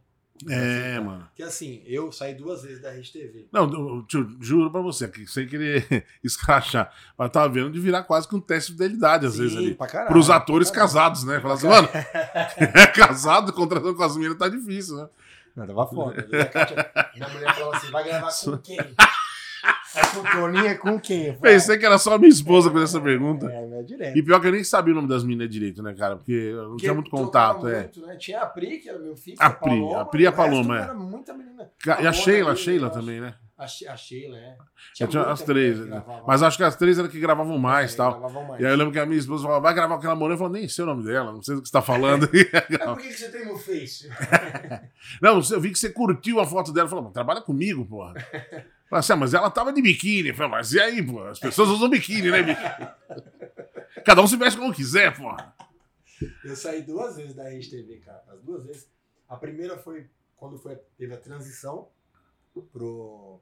[0.48, 1.26] É, mano.
[1.28, 3.48] Porque assim, eu saí duas vezes da Rede TV.
[3.52, 7.80] Não, eu, tio, juro pra você, que sem querer escrachar, mas eu tava vendo de
[7.80, 9.76] virar quase que um teste de fidelidade, às vezes, ali.
[9.76, 10.12] pra caralho.
[10.12, 11.40] Pros atores casados, né?
[11.42, 15.10] Falar assim, mano, é casado, contratando com as meninas tá difícil, né?
[15.56, 16.26] Não, tava foda.
[16.32, 16.92] E a Kátia-
[17.34, 18.78] mulher falou assim: vai gravar com quem?
[19.96, 21.34] É com o Toninho, é com quem?
[21.42, 23.48] Pensei que era só a minha esposa com essa pergunta.
[23.52, 24.18] É, é direto.
[24.18, 26.16] E pior que eu nem sabia o nome das meninas direito, né, cara?
[26.16, 27.80] Porque eu não Porque tinha muito contato, é.
[27.82, 28.16] muito, né?
[28.18, 29.38] Tinha a Pri, que era meu filho.
[29.40, 30.82] A Pri, a Pri e a o resto Paloma, é.
[30.84, 31.70] Era muita menina.
[31.86, 33.34] E a Mona Sheila, a Sheila também, né?
[33.58, 34.56] A, She- a Sheila, é.
[34.94, 35.80] Tinha muita as três.
[35.80, 36.02] né?
[36.26, 38.12] Mas acho que as três eram que gravavam mais É, e tal.
[38.20, 38.62] gravavam mais.
[38.62, 40.36] E aí eu lembro que a minha esposa falava, vai gravar com aquela mulher.
[40.36, 42.30] Eu falei, nem sei o nome dela, não sei do que você tá falando.
[42.32, 44.08] Mas por que, que você tem no Face?
[45.22, 46.88] Não, eu vi que você curtiu a foto dela.
[46.88, 48.14] Falou, trabalha comigo, porra.
[48.90, 50.30] Falei assim, ah, mas ela tava de biquíni.
[50.30, 51.30] Eu Falei, mas e aí, porra?
[51.30, 54.04] As pessoas usam biquíni, né, biquíni?
[54.04, 55.56] Cada um se veste como quiser, porra.
[56.44, 58.24] Eu saí duas vezes da Rede TV, cara.
[58.28, 58.90] As duas vezes.
[59.28, 61.90] A primeira foi quando foi, teve a transição
[62.72, 63.40] pro.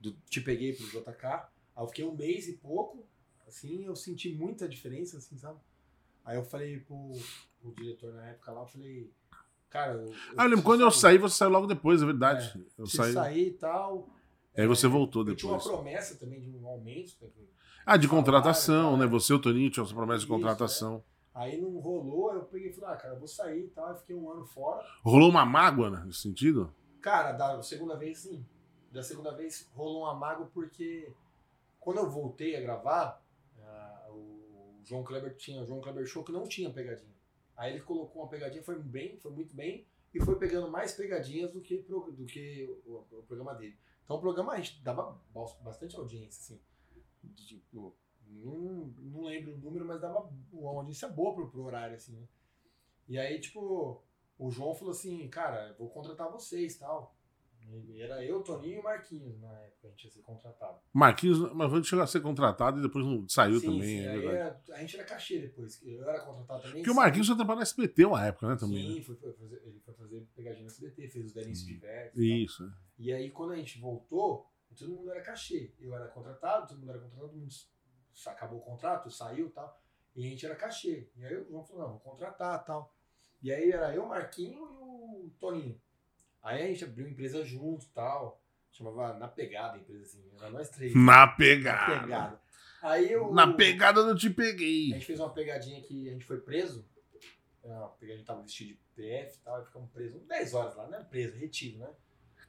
[0.00, 1.24] Do Te Peguei pro JK.
[1.24, 3.06] Aí eu fiquei um mês e pouco.
[3.48, 5.58] Assim, eu senti muita diferença, assim, sabe?
[6.24, 7.12] Aí eu falei pro,
[7.60, 9.10] pro diretor na época lá, eu falei.
[9.70, 10.14] Cara, eu.
[10.36, 12.52] Ah, eu lembro, quando eu saí, você saiu logo depois, é verdade.
[12.76, 13.12] eu preciso saí.
[13.12, 14.10] sair e tal.
[14.56, 15.74] Aí você voltou Eu tinha uma depois.
[15.74, 17.16] promessa também de um aumento.
[17.18, 17.48] que-
[17.86, 19.04] Ah, de contratação, né?
[19.04, 19.10] tá.
[19.10, 21.04] Você e o Toninho tinham essa promessa de Isso, contratação.
[21.34, 23.88] Aí não rolou, eu peguei e falei, ah, cara, eu vou sair e tal.
[23.88, 24.86] Aí fiquei um ano fora.
[25.02, 26.72] Rolou uma mágoa né, nesse sentido?
[27.00, 28.46] Cara, da segunda vez sim.
[28.92, 31.12] Da segunda vez rolou um amago porque
[31.80, 33.20] quando eu voltei a gravar,
[33.60, 37.12] ah, o João Kleber tinha o João Kleber Show que não tinha pegadinha.
[37.56, 41.52] Aí ele colocou uma pegadinha, foi bem, foi muito bem, e foi pegando mais pegadinhas
[41.52, 43.76] do que, do que o, o programa dele.
[44.04, 46.60] Então o programa gente dava bas- bastante audiência, assim.
[47.46, 52.16] Tipo, não, não lembro o número, mas dava uma audiência boa pro, pro horário, assim,
[52.16, 52.28] né?
[53.08, 54.02] E aí, tipo,
[54.38, 57.13] o João falou assim, cara, vou contratar vocês tal.
[57.96, 60.78] Era eu, Toninho e o Marquinhos na época, a gente ia ser contratado.
[60.92, 64.06] Marquinhos, mas a gente chegou a ser contratado e depois não saiu Sim, também, sim,
[64.06, 65.82] é era- a gente era cachê depois.
[65.82, 66.76] Eu era contratado também.
[66.78, 68.82] Porque o Marquinhos foi trabalhar no SBT uma época, né, também.
[68.86, 69.02] Sim, né?
[69.04, 72.18] foi, foi fazer, ele foi fazer pegadinha no SBT, fez os Delícios Diversos.
[72.22, 72.38] e tal.
[72.38, 72.64] Isso.
[72.64, 72.70] é.
[72.98, 74.46] E aí, quando a gente voltou,
[74.76, 75.72] todo mundo era cachê.
[75.80, 77.50] Eu era contratado, todo mundo era contratado, todo mundo
[78.26, 79.80] acabou o contrato, saiu e tal.
[80.14, 81.08] E a gente era cachê.
[81.16, 82.94] E aí o João falou, não, vou contratar e tal.
[83.42, 85.80] E aí era eu, Marquinho e o Toninho.
[86.44, 88.40] Aí a gente abriu empresa junto e tal.
[88.70, 90.22] Chamava Na Pegada a empresa, assim.
[90.38, 90.94] Era nós três.
[90.94, 92.00] Na Na pegada.
[92.00, 92.40] Pegada.
[92.82, 93.32] Aí eu...
[93.32, 94.90] Na pegada eu te A peguei.
[94.90, 96.86] gente fez uma pegadinha que a gente foi preso.
[97.64, 100.76] É, A pegadinha tava vestido de PF e tal, e ficamos presos uns 10 horas
[100.76, 101.06] lá, né?
[101.08, 101.88] Preso, retido, né?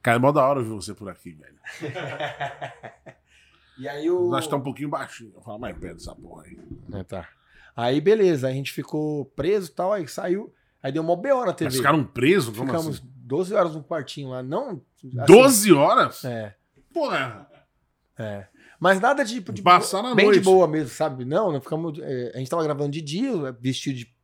[0.02, 1.58] Cara, é mó da hora ver você por aqui, velho.
[3.78, 4.28] e aí o.
[4.28, 5.40] Nós tá um pouquinho baixinho.
[5.40, 6.58] Fala mais perto dessa porra aí.
[6.92, 7.28] É, tá.
[7.74, 10.52] Aí beleza, a gente ficou preso e tal, aí saiu.
[10.82, 11.64] Aí deu uma BO na TV.
[11.64, 12.56] Mas ficaram presos?
[12.56, 13.15] Como Ficamos assim?
[13.26, 14.42] 12 horas no quartinho lá.
[14.42, 14.80] Não.
[14.96, 16.24] assim, 12 horas?
[16.24, 16.54] É,
[16.92, 17.48] Porra.
[18.16, 18.46] é.
[18.78, 19.40] Mas nada de.
[19.40, 20.38] de Passaram a bem noite.
[20.38, 21.24] de boa mesmo, sabe?
[21.24, 21.98] Não, não ficamos.
[21.98, 24.14] é, a gente tava gravando de dia, vestido de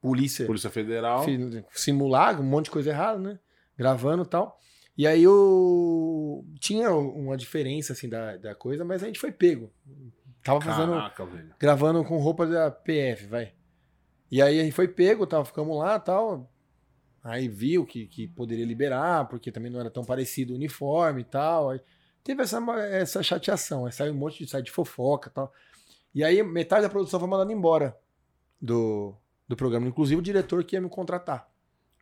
[0.00, 0.44] polícia.
[0.46, 1.24] Polícia Federal.
[1.72, 3.38] simular, um monte de coisa errada, né?
[3.76, 4.58] Gravando e tal.
[4.98, 9.70] E aí eu tinha uma diferença assim da, da coisa, mas a gente foi pego.
[10.42, 13.52] Tava fazendo, Caraca, gravando com roupa da PF, vai.
[14.30, 16.50] E aí a gente foi pego, tal, ficamos lá, tal.
[17.26, 21.24] Aí viu que, que poderia liberar, porque também não era tão parecido o uniforme e
[21.24, 21.70] tal.
[21.70, 21.80] Aí
[22.22, 22.58] teve essa,
[22.88, 25.52] essa chateação, aí saiu um monte de site de fofoca e tal.
[26.14, 27.98] E aí metade da produção foi mandada embora
[28.62, 29.12] do,
[29.48, 31.50] do programa, inclusive o diretor que ia me contratar.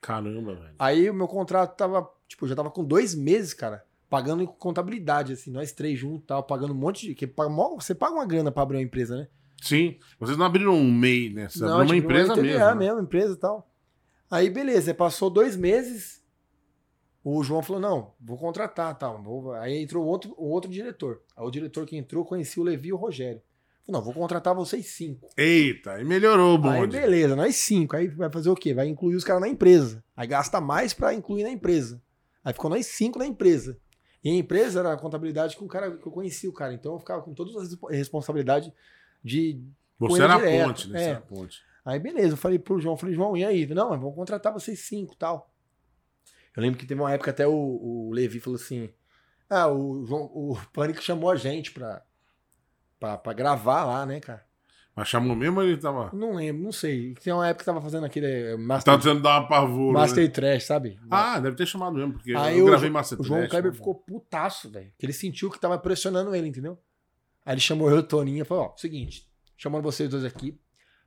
[0.02, 0.74] Caramba, velho.
[0.78, 5.50] Aí o meu contrato tava, tipo, já tava com dois meses, cara, pagando contabilidade, assim,
[5.50, 7.14] nós três juntos, tal, pagando um monte de.
[7.14, 9.28] Que paga, você paga uma grana pra abrir uma empresa, né?
[9.62, 9.96] Sim.
[10.20, 11.48] Vocês não abriram um MEI, né?
[11.48, 12.58] Vocês abriram uma empresa TDA mesmo.
[12.58, 12.74] né?
[12.74, 13.73] mesmo, empresa e tal.
[14.34, 16.22] Aí, beleza, aí passou dois meses,
[17.22, 19.22] o João falou, não, vou contratar, tal.
[19.22, 21.22] vou- Aí entrou outro, o outro diretor.
[21.36, 23.40] Aí o diretor que entrou conhecia o Levi e o Rogério.
[23.86, 25.28] Falou, não, vou contratar vocês cinco.
[25.36, 26.96] Eita, aí melhorou o Aí bonde.
[26.98, 27.94] beleza, nós cinco.
[27.96, 28.72] Aí vai fazer o quê?
[28.74, 30.02] Vai incluir os caras na empresa.
[30.16, 32.02] Aí gasta mais pra incluir na empresa.
[32.42, 33.78] Aí ficou nós cinco na empresa.
[34.22, 36.72] E a empresa era a contabilidade com o cara que eu conhecia o cara.
[36.74, 38.72] Então eu ficava com todas as responsabilidades
[39.22, 39.60] de.
[39.98, 40.98] Você com ele era a ponte, né?
[40.98, 41.02] é.
[41.04, 41.62] Você era a ponte.
[41.84, 43.66] Aí beleza, eu falei pro João, falei, João, e aí?
[43.66, 45.54] Não, mas vamos contratar vocês cinco tal.
[46.56, 48.88] Eu lembro que teve uma época até o, o Levi falou assim:
[49.50, 52.02] Ah, o, João, o Pânico chamou a gente pra,
[52.98, 54.44] pra, pra gravar lá, né, cara?
[54.96, 56.10] Mas chamou mesmo ou ele tava.
[56.14, 57.14] Não lembro, não sei.
[57.14, 59.92] Tem uma época que tava fazendo aquele eh, Master, Tava tentando dar uma pavor.
[59.92, 60.30] Master né?
[60.30, 61.00] Trash, sabe?
[61.10, 63.76] Ah, deve ter chamado mesmo, porque Aí eu gravei Master o João Trash, Kleber né?
[63.76, 64.92] ficou putaço, velho.
[64.96, 66.78] Que ele sentiu que tava pressionando ele, entendeu?
[67.44, 70.56] Aí ele chamou eu e o Toninho e falou: Ó, seguinte, chamando vocês dois aqui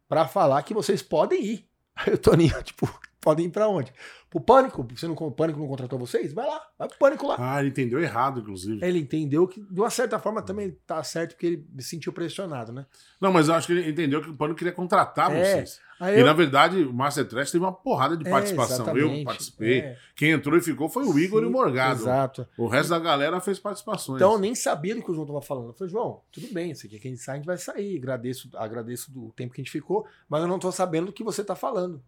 [0.07, 1.69] pra falar que vocês podem ir.
[1.95, 2.87] Aí o Toninho, tipo,
[3.27, 3.91] podem ir pra onde?
[4.29, 4.85] Pro Pânico?
[4.93, 6.33] Você não, o Pânico não contratou vocês?
[6.33, 7.35] Vai lá, vai pro Pânico lá.
[7.39, 8.85] Ah, ele entendeu errado, inclusive.
[8.85, 12.71] Ele entendeu que, de uma certa forma, também tá certo, porque ele se sentiu pressionado,
[12.71, 12.85] né?
[13.19, 15.79] Não, mas eu acho que ele entendeu que o Pano queria contratar É, vocês.
[15.99, 18.85] Aí E eu- na verdade, o Master Trash teve uma porrada de É, participação.
[18.89, 19.79] eu exatamente, participei.
[19.79, 19.97] é.
[20.15, 22.01] Quem entrou e ficou foi o Igor e o Morgado.
[22.01, 22.47] Exato.
[22.57, 24.17] O resto da galera fez participações.
[24.21, 25.69] Então eu nem sabia do que o João tava falando.
[25.69, 27.97] Eu falei, João, tudo bem, isso aqui que a gente sai, a gente vai sair.
[27.97, 31.23] Agradeço, agradeço do tempo que a gente ficou, mas eu não tô sabendo do que
[31.23, 32.03] você tá falando.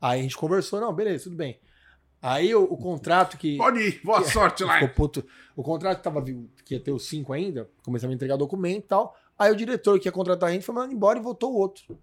[0.00, 1.58] Aí a gente conversou, não, beleza, tudo bem.
[2.20, 3.56] Aí o, o contrato que.
[3.56, 4.74] Pode ir, boa sorte lá.
[4.74, 8.36] ficou puto, o contrato que, tava, que ia ter os cinco ainda, começamos a entregar
[8.36, 9.16] documento e tal.
[9.38, 11.98] Aí o diretor que ia contratar a gente foi mandado embora e voltou o outro.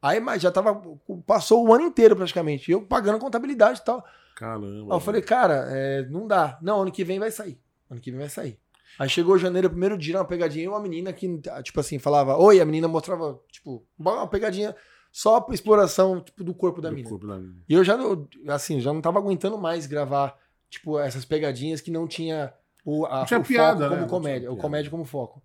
[0.00, 0.80] Aí, mas já tava.
[1.26, 2.70] Passou o ano inteiro praticamente.
[2.70, 4.04] Eu pagando contabilidade e tal.
[4.36, 4.92] Caramba.
[4.92, 6.58] Aí eu falei, cara, é, não dá.
[6.62, 7.60] Não, ano que vem vai sair.
[7.90, 8.58] Ano que vem vai sair.
[8.98, 12.60] Aí chegou janeiro, primeiro dia, uma pegadinha, e uma menina que, tipo assim, falava, oi,
[12.60, 14.74] a menina mostrava, tipo, uma pegadinha
[15.10, 17.10] só pra exploração, tipo, do corpo da Do menina.
[17.10, 17.62] corpo da menina.
[17.68, 20.38] E eu já, não- assim, já não tava aguentando mais gravar,
[20.70, 22.52] tipo, essas pegadinhas que não tinha
[22.84, 24.00] o, a, Não tinha o piada, foco né?
[24.00, 25.42] como comédia, o comédia como foco.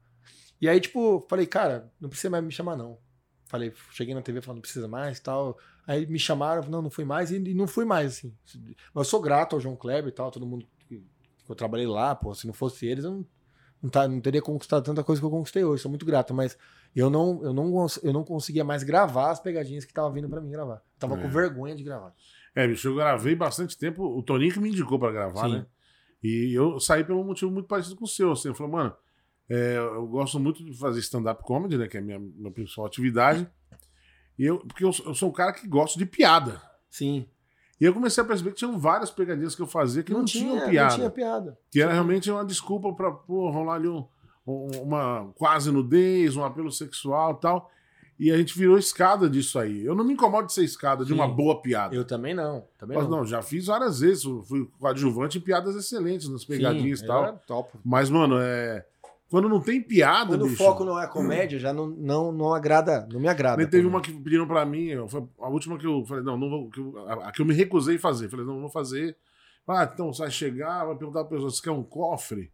[0.61, 2.97] E aí, tipo, falei, cara, não precisa mais me chamar, não.
[3.47, 5.57] Falei, cheguei na TV falando, não precisa mais tal.
[5.85, 8.33] Aí me chamaram, não, não fui mais, e, não fui mais, assim.
[8.93, 10.97] Mas eu sou grato ao João Kleber e tal, todo mundo que,
[11.45, 13.25] que eu trabalhei lá, pô, se não fosse eles, eu não,
[13.81, 16.57] não, tá, não teria conquistado tanta coisa que eu conquistei hoje, sou muito grato, mas
[16.99, 20.39] eu não, eu não, eu não conseguia mais gravar as pegadinhas que tava vindo pra
[20.41, 20.81] mim gravar.
[20.99, 21.21] Tava É.
[21.21, 22.13] com vergonha de gravar.
[22.55, 24.03] É, bicho, eu gravei bastante tempo.
[24.03, 25.53] O Toninho que me indicou pra gravar, Sim.
[25.53, 25.65] né?
[26.23, 28.31] E eu saí pelo motivo muito parecido com o seu.
[28.31, 28.93] Assim, eu falei, mano,
[29.49, 31.87] é, eu gosto muito de fazer stand-up comedy, né?
[31.87, 33.47] Que é a minha, minha principal atividade.
[34.37, 36.61] E eu, porque eu, sou- eu sou um cara que gosta de piada.
[36.89, 37.25] Sim.
[37.81, 40.69] E eu comecei a perceber que tinham várias pegadinhas que eu fazia que não, tinham
[40.69, 40.89] piada.
[40.91, 41.57] Não tinha piada.
[41.69, 44.07] Que era realmente uma desculpa pra pô, rolar ali um-
[44.45, 47.71] uma quase nudez, um apelo sexual e tal.
[48.19, 49.83] E a gente virou escada disso aí.
[49.83, 51.15] Eu não me incomodo de ser escada, de Sim.
[51.15, 51.95] uma boa piada.
[51.95, 52.63] Eu também não.
[52.77, 53.17] Também Mas não.
[53.17, 54.23] não, já fiz várias vezes.
[54.47, 57.25] Fui coadjuvante em piadas excelentes, nas pegadinhas Sim, e tal.
[57.25, 57.79] eu topo.
[57.83, 58.85] Mas, mano, é.
[59.29, 60.61] Quando não tem piada, Quando bicho.
[60.61, 63.65] o foco não é comédia, já não, não, não agrada, não me agrada.
[63.67, 66.69] Teve uma que pediram pra mim, foi a última que eu falei, não, não vou.
[66.69, 68.29] que eu- a, a que eu me recusei a fazer.
[68.29, 69.17] Falei, não, não vou fazer.
[69.67, 72.51] Ah, então você vai chegar, vai perguntar pra pessoa, você quer um cofre?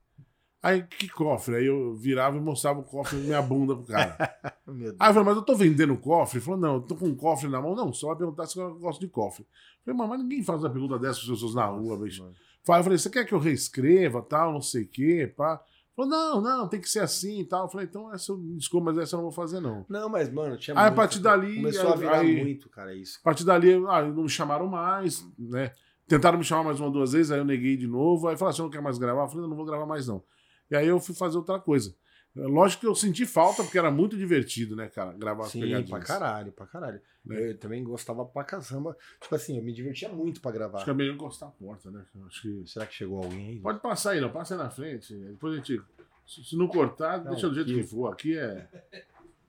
[0.61, 1.55] Aí, que cofre?
[1.55, 4.17] Aí eu virava e mostrava o cofre na minha bunda pro cara.
[4.67, 6.37] Aí eu falei, mas eu tô vendendo cofre?
[6.39, 7.75] Ele falou, não, eu tô com um cofre na mão.
[7.75, 9.45] Não, só vai perguntar se eu gosto de cofre.
[9.87, 12.23] Eu falei, mas, ninguém faz uma pergunta dessa pras pessoas na rua, bicho.
[12.25, 15.61] Aí eu falei, você quer que eu reescreva, tal, não sei o quê, pá?
[15.95, 17.63] Falou, não, não, tem que ser assim e tal.
[17.65, 19.85] Eu falei, então essa desculpa, mas essa eu não vou fazer, não.
[19.89, 22.93] Não, mas, mano, tinha Aí, a partir dali, Começou aí- a virar aí- muito, cara,
[22.93, 23.17] isso.
[23.21, 25.71] A partir dali, ah, não me chamaram mais, né?
[26.07, 28.27] Tentaram me chamar mais uma, duas vezes, aí eu neguei de novo.
[28.27, 29.23] Aí falaram, você não quer mais gravar?
[29.23, 30.21] Eu falei, não, não vou gravar mais não.
[30.69, 31.95] E aí eu fui fazer outra coisa.
[32.37, 35.61] É, Lógico que eu senti falta, porque era muito divertido, né, cara, gravar as Sim,
[35.61, 35.89] pegadinhas.
[35.89, 37.01] pra caralho, pra caralho.
[37.25, 37.49] Né?
[37.51, 38.95] Eu também gostava pra caramba.
[39.19, 40.77] Tipo assim, eu me divertia muito pra gravar.
[40.77, 42.05] Acho que é melhor encostar a porta, né?
[42.27, 42.63] Acho que...
[42.69, 43.59] Será que chegou alguém aí?
[43.59, 44.31] Pode passar aí, não.
[44.31, 45.13] Passa aí na frente.
[45.15, 45.81] Depois a gente...
[46.27, 48.13] Se não cortar, Não, deixa do jeito aqui- que for.
[48.13, 48.67] Aqui é...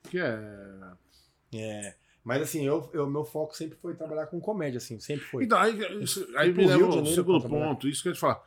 [0.04, 0.80] Aqui é...
[1.54, 1.94] É.
[2.24, 5.44] Mas assim, eu, eu, meu foco sempre foi trabalhar com comédia, assim, sempre foi.
[5.44, 7.88] Então, aí, isso- aí me leva ao Janeiro segundo ponto.
[7.88, 8.42] Isso que eu ia te falar.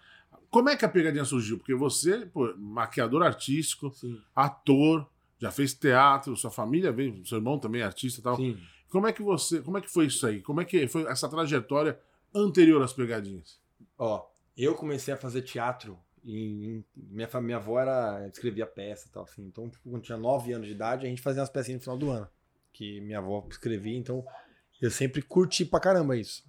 [0.54, 1.58] Como é que a pegadinha surgiu?
[1.58, 7.58] Porque você, pô, maquiador artístico, Sim, ator, já fez teatro, sua família veio, seu irmão
[7.58, 8.36] também é artista e tal.
[8.38, 8.56] sim.
[8.88, 10.42] Como é que você, como é que foi isso aí?
[10.44, 12.00] Como é que foi essa trajetória
[12.36, 13.60] anterior às pegadinhas?
[13.98, 19.24] Ó, eu comecei a fazer teatro e minha, minha avó era, escrevia peça e tal,
[19.24, 19.44] assim.
[19.44, 21.98] Então, tipo, quando tinha 9 anos de idade, a gente fazia umas pecinhas no final
[21.98, 22.28] do ano.
[22.72, 24.24] Que minha avó escrevia, então
[24.80, 26.44] eu sempre curti pra caramba isso.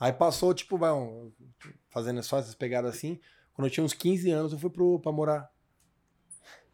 [0.00, 1.30] Aí passou, tipo, vai, um-
[1.90, 3.20] fazendo só essas pegadas assim.
[3.54, 5.50] Quando eu tinha uns 15 anos, eu fui pro, pra morar.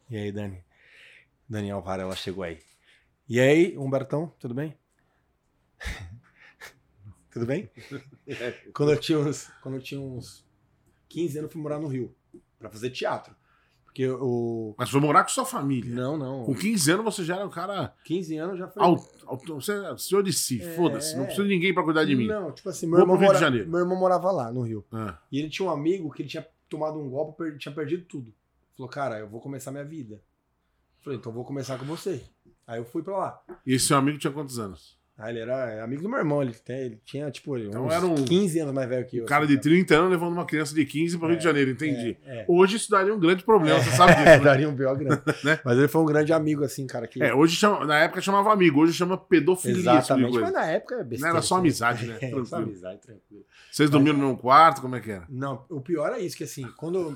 [0.09, 0.63] E aí, Dani?
[1.47, 2.59] Daniel Varela chegou aí.
[3.27, 4.75] E aí, Humbertão, tudo bem?
[7.31, 7.69] tudo bem?
[8.73, 10.45] Quando eu tinha uns, quando eu tinha uns
[11.09, 12.15] 15 anos, eu fui morar no Rio
[12.57, 13.35] pra fazer teatro.
[13.85, 15.93] Porque o Mas foi morar com sua família.
[15.93, 16.43] não, não.
[16.45, 19.97] Com 15 anos você já era um cara 15 anos já foi alto, você é
[19.97, 20.75] senhor de si, É.
[20.75, 22.27] foda-se, não precisa de ninguém pra cuidar de mim.
[22.27, 23.67] Não, tipo assim, meu Vou irmão, mora- Janeiro.
[23.69, 24.85] meu irmão morava lá no Rio.
[24.91, 28.33] Ah, E ele tinha um amigo que ele tinha tomado um golpe, tinha perdido tudo.
[28.75, 30.21] Falou, cara, eu vou começar minha vida.
[31.01, 32.23] Falei, então vou começar com você.
[32.67, 33.43] Aí eu fui pra lá.
[33.65, 34.98] E esse seu amigo tinha quantos anos?
[35.19, 38.05] Aí ele era amigo do meu irmão, ele, tem- ele tinha, tipo, Então uns era
[38.05, 39.23] um- 15 anos mais velho que eu.
[39.23, 41.43] Um cara assim, de 30 anos levando uma criança de 15 para o Rio de
[41.45, 42.17] É, Janeiro, entendi.
[42.25, 42.45] É, é.
[42.47, 44.27] Hoje isso daria um grande problema, você sabe disso.
[44.29, 44.43] É, né?
[44.43, 44.95] daria um B.O.
[44.95, 45.21] grande.
[45.43, 45.59] Né?
[45.65, 47.21] Mas ele foi um grande amigo, assim, cara, que...
[47.21, 49.75] É, hoje chama, na época chamava amigo, hoje chama pedofilia.
[49.77, 51.21] tipo Exatamente, mas na época é besteira.
[51.21, 51.61] Não era só assim.
[51.63, 52.17] amizade, né?
[52.21, 52.63] É, só Tranquilo.
[52.63, 53.43] amizade, tranquilo.
[53.71, 55.25] Vocês dormiam no mesmo quarto, como é que era?
[55.29, 57.15] Não, o pior é isso, que assim, quando,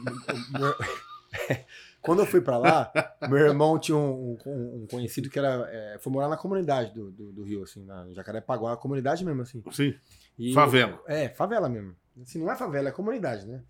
[2.02, 2.92] quando eu fui pra lá,
[3.30, 5.68] meu irmão tinha um, um- um conhecido que era.
[5.72, 9.42] é, foi morar na comunidade do, do, do Rio, assim, na Jacarepaguá, a comunidade mesmo,
[9.42, 9.64] assim.
[9.72, 9.94] Sim,
[10.38, 11.02] E- favela.
[11.08, 11.96] É, favela mesmo.
[12.22, 13.64] Assim, não é favela, é comunidade, né?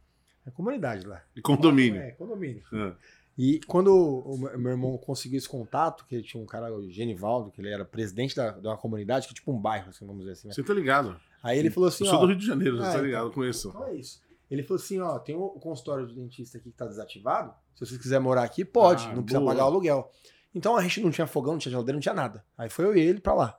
[0.45, 1.21] É comunidade lá.
[1.35, 2.01] E condomínio.
[2.01, 2.61] É, condomínio.
[2.73, 2.93] É.
[3.37, 7.61] E quando o meu irmão conseguiu esse contato, que tinha um cara, o Genivaldo, que
[7.61, 10.33] ele era presidente da, de uma comunidade, que é tipo um bairro, assim, vamos dizer
[10.33, 10.53] assim, né?
[10.53, 11.19] Você tá ligado?
[11.41, 13.05] Aí ele falou assim, eu sou ó, do Rio de Janeiro, você Ah, tá então.
[13.05, 13.25] ligado?
[13.27, 13.69] Eu conheço.
[13.69, 14.21] Então é isso.
[14.49, 17.53] Ele falou assim, ó, tem o consultório do dentista aqui que tá desativado.
[17.75, 19.05] Se vocês quiserem morar aqui, pode.
[19.05, 19.51] Ah, não precisa boa.
[19.51, 20.11] pagar o aluguel.
[20.53, 22.45] Então a gente não tinha fogão, não tinha geladeira, não tinha nada.
[22.57, 23.57] Aí foi eu e ele pra lá.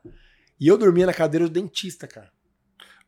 [0.61, 2.31] E eu dormia na cadeira do dentista, cara.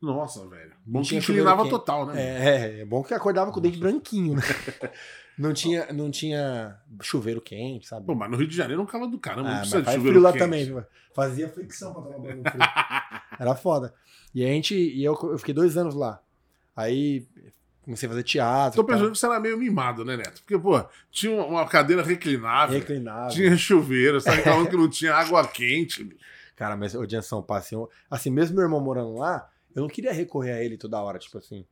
[0.02, 0.72] Nossa, velho.
[0.84, 2.20] Bom Não que inclinava total, né?
[2.20, 4.42] É, é bom que acordava com o dente branquinho, né?
[5.38, 8.06] Não tinha, não tinha chuveiro quente, sabe?
[8.06, 9.86] Pô, mas no Rio de Janeiro é um calor do caramba, não Ah, precisa mas
[9.88, 10.42] de chuveiro frio lá quente.
[10.42, 10.82] também, viu?
[11.14, 12.62] Fazia fricção pra tomar banho no frio.
[13.38, 13.92] Era foda.
[14.34, 16.22] E a gente, e eu, eu fiquei dois anos lá.
[16.74, 17.26] Aí
[17.86, 18.76] comecei a fazer teatro.
[18.82, 20.42] Tô pensando que você era meio mimado, né, Neto?
[20.42, 23.32] Porque, pô, tinha uma- cadeira reclinável, Reclinado.
[23.32, 26.14] tinha chuveiro, você tá reclamando que não tinha água quente.
[26.54, 30.12] Cara, mas o Jansão assim, eu- assim, mesmo meu irmão morando lá, eu não queria
[30.12, 31.64] recorrer a ele toda hora, tipo assim.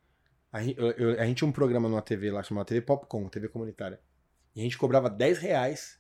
[0.53, 0.62] A
[0.96, 3.98] eu- a gente tinha um programa numa TV lá chamada TV Popcom, TV comunitária.
[4.55, 5.98] E a gente cobrava 10 reais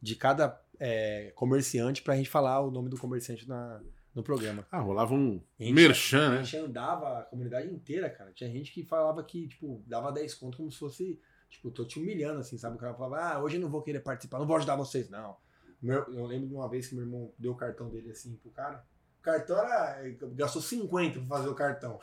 [0.00, 3.80] de cada é, comerciante pra gente falar o nome do comerciante na,
[4.16, 4.66] no programa.
[4.72, 6.44] Ah, rolava um A merchan, A né?
[6.44, 8.32] gente andava a comunidade inteira, cara.
[8.32, 12.00] Tinha gente que falava que, tipo, dava 10 conto como se fosse, tipo, tô te
[12.00, 12.76] humilhando, assim, sabe?
[12.76, 15.36] O cara falava, ah, hoje eu não vou querer participar, não vou ajudar vocês, não.
[15.80, 18.50] Meu- eu lembro de uma vez que meu irmão deu o cartão dele assim pro
[18.50, 18.82] cara.
[19.20, 20.02] O cartão era.
[20.34, 22.00] gastou 50 pra fazer o cartão.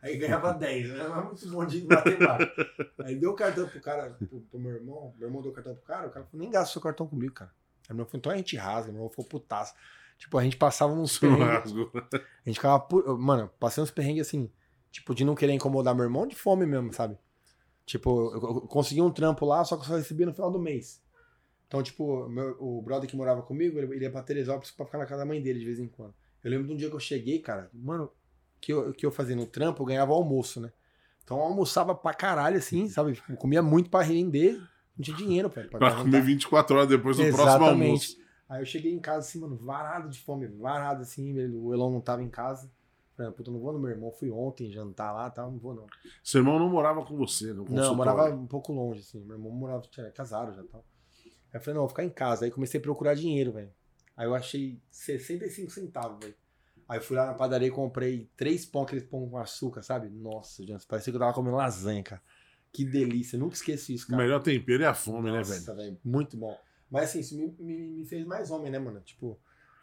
[0.00, 0.96] Aí ganhava 10, né?
[1.08, 2.66] Não é muito bom de matemática.
[3.04, 5.14] Aí deu o cartão pro cara, pro, pro meu irmão.
[5.18, 7.06] Meu irmão deu o cartão pro cara, o cara falou, nem gasta o seu cartão
[7.06, 7.50] comigo, cara.
[7.88, 9.74] Aí meu irmão falou, então a gente rasga, meu irmão ficou putaço.
[10.22, 11.72] Tipo, a gente passava uns perrengues.
[11.74, 12.86] A gente ficava.
[13.18, 14.48] Mano, passei uns perrengues assim.
[14.92, 17.18] Tipo, de não querer incomodar meu irmão de fome mesmo, sabe?
[17.84, 20.60] Tipo, eu eu consegui um trampo lá, só que eu só recebia no final do
[20.60, 21.02] mês.
[21.66, 24.98] Então, tipo, meu- o brother que morava comigo, ele, ele ia pra Teresópolis pra ficar
[24.98, 26.14] na casa da mãe dele de vez em quando.
[26.44, 28.08] Eu lembro de um dia que eu cheguei, cara, mano,
[28.60, 30.70] que eu, que eu fazia no trampo, eu ganhava almoço, né?
[31.24, 33.14] Então eu almoçava pra caralho, assim, sabe?
[33.14, 34.52] Tipo, comia muito pra render,
[34.96, 35.68] não tinha dinheiro, velho.
[35.70, 38.16] pra Pra comer 24 horas depois do próximo almoço.
[38.52, 42.02] Aí eu cheguei em casa assim, mano, varado de fome, varado assim, o Elon não
[42.02, 42.70] tava em casa.
[43.16, 45.74] Falei, puta, eu não vou no meu irmão, fui ontem jantar lá, tal, não vou
[45.74, 45.86] não.
[46.22, 49.24] Seu irmão não morava com você, no Não, morava um pouco longe, assim.
[49.24, 50.84] Meu irmão morava, tinha casado já tal.
[51.24, 52.44] Aí eu falei, não, vou ficar em casa.
[52.44, 53.72] Aí comecei a procurar dinheiro, velho.
[54.14, 56.34] Aí eu achei 65 centavos, velho.
[56.86, 60.10] Aí fui lá na padaria e comprei três pão, aqueles pão com açúcar, sabe?
[60.10, 62.20] Nossa, gente, parecia que eu tava comendo lasanha, cara.
[62.70, 64.22] Que delícia, nunca esqueci isso, O cara.
[64.22, 65.38] melhor tempero é a fome, né?
[65.38, 66.54] Nossa, velho, muito bom.
[66.92, 69.00] Mas assim, isso me, me, me fez mais homem, né, mano?
[69.00, 69.38] Tipo,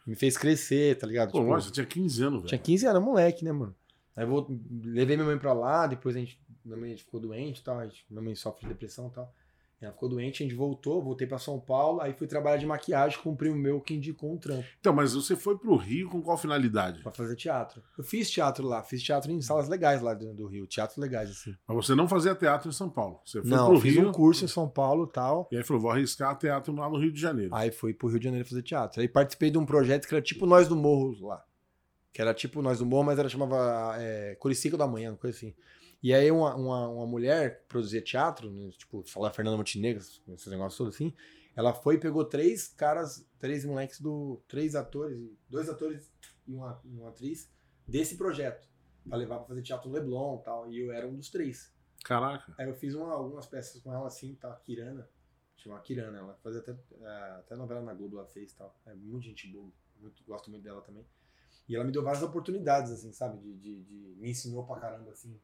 [0.06, 1.32] me fez crescer, tá ligado?
[1.32, 2.62] Pô, Tipo, lógico, você tinha 15 anos, tinha velho.
[2.62, 3.74] 15 anos, moleque, né, mano?
[4.14, 4.46] Aí eu vou,
[4.84, 7.86] levei minha mãe pra lá, depois a gente, minha mãe ficou doente e tal, a
[7.86, 9.34] gente- minha mãe sofre de depressão e tal.
[9.80, 13.18] Ela ficou doente, a gente voltou, voltei pra São Paulo, aí fui trabalhar de maquiagem
[13.18, 16.20] com um primo meu que indicou um trampo Então, mas você foi pro Rio com
[16.20, 17.02] qual finalidade?
[17.02, 17.82] pra fazer teatro.
[17.96, 21.30] Eu fiz teatro lá, fiz teatro em salas legais lá do, do Rio, teatros legais,
[21.30, 21.56] assim.
[21.66, 23.20] Mas você não fazia teatro em São Paulo.
[23.24, 25.48] Você foi Não, pro eu fiz Rio um curso em São Paulo e tal.
[25.50, 27.54] e aí falou, vou arriscar teatro lá no Rio de Janeiro.
[27.54, 29.00] Aí fui pro Rio de Janeiro fazer teatro.
[29.00, 31.42] Aí participei de um projeto que era tipo Nós do Morro lá.
[32.12, 35.54] Que era tipo Nós do Morro, mas era chamava é, Curicica da Manhã, coisa assim.
[36.02, 40.46] E aí uma, uma, uma mulher que produzia teatro, né, tipo, falar Fernanda Montenegro, esses
[40.46, 41.12] negócios todos assim,
[41.54, 44.42] ela foi e pegou três caras, três moleques do.
[44.48, 46.10] três atores, dois atores
[46.46, 47.50] e uma, uma atriz
[47.86, 48.68] desse projeto.
[49.08, 50.70] Pra levar pra fazer teatro no Leblon e tal.
[50.70, 51.72] E eu era um dos três.
[52.04, 52.54] Caraca.
[52.58, 54.54] Aí eu fiz uma- algumas peças com ela assim, tá?
[54.64, 55.08] Kirana.
[55.56, 57.06] Chamava Kirana, ela fazia até, é,
[57.38, 58.78] até novela na Globo, ela fez e tal.
[58.86, 61.04] É muito gente boa, muito, gosto muito dela também.
[61.68, 63.38] E ela me deu várias oportunidades, assim, sabe?
[63.38, 65.38] De, de, de- me ensinou pra caramba, assim.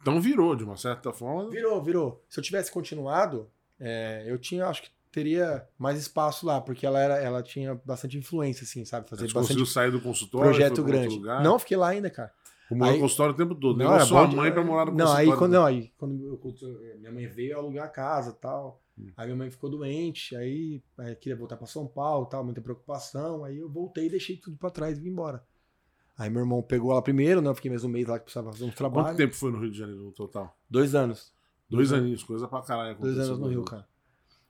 [0.00, 1.48] Então virou, de uma certa forma.
[1.50, 2.22] Virou, virou.
[2.28, 7.00] Se eu tivesse continuado, é, eu tinha, acho que teria mais espaço lá, porque ela
[7.00, 9.08] era, ela tinha bastante influência, assim, sabe?
[9.08, 11.14] Fazer Você conseguiu bastante sair do consultório, projeto grande.
[11.16, 11.42] lugar.
[11.42, 12.32] Não, fiquei lá ainda, cara.
[12.70, 13.78] Morou no consultório o tempo todo.
[13.78, 15.30] Não, era sua bom de- mãe pra morar no Não, consultório.
[15.32, 18.82] aí quando, não, aí quando eu- eu- minha mãe veio alugar a casa e tal.
[18.98, 19.06] Hum.
[19.16, 23.44] Aí minha mãe ficou doente, aí, aí queria voltar pra São Paulo, tal, muita preocupação.
[23.44, 25.42] Aí eu voltei e deixei tudo pra trás e vim embora.
[26.16, 27.48] Aí meu irmão pegou ela primeiro, né?
[27.50, 29.16] Eu fiquei mais um mês lá que precisava fazer um Quanto trabalho.
[29.16, 30.56] tempo foi no Rio de Janeiro no total?
[30.70, 31.32] Dois anos.
[31.68, 32.96] Dois Dois aninhos, coisa pra caralho.
[32.98, 33.86] Dois anos no no Rio, cara.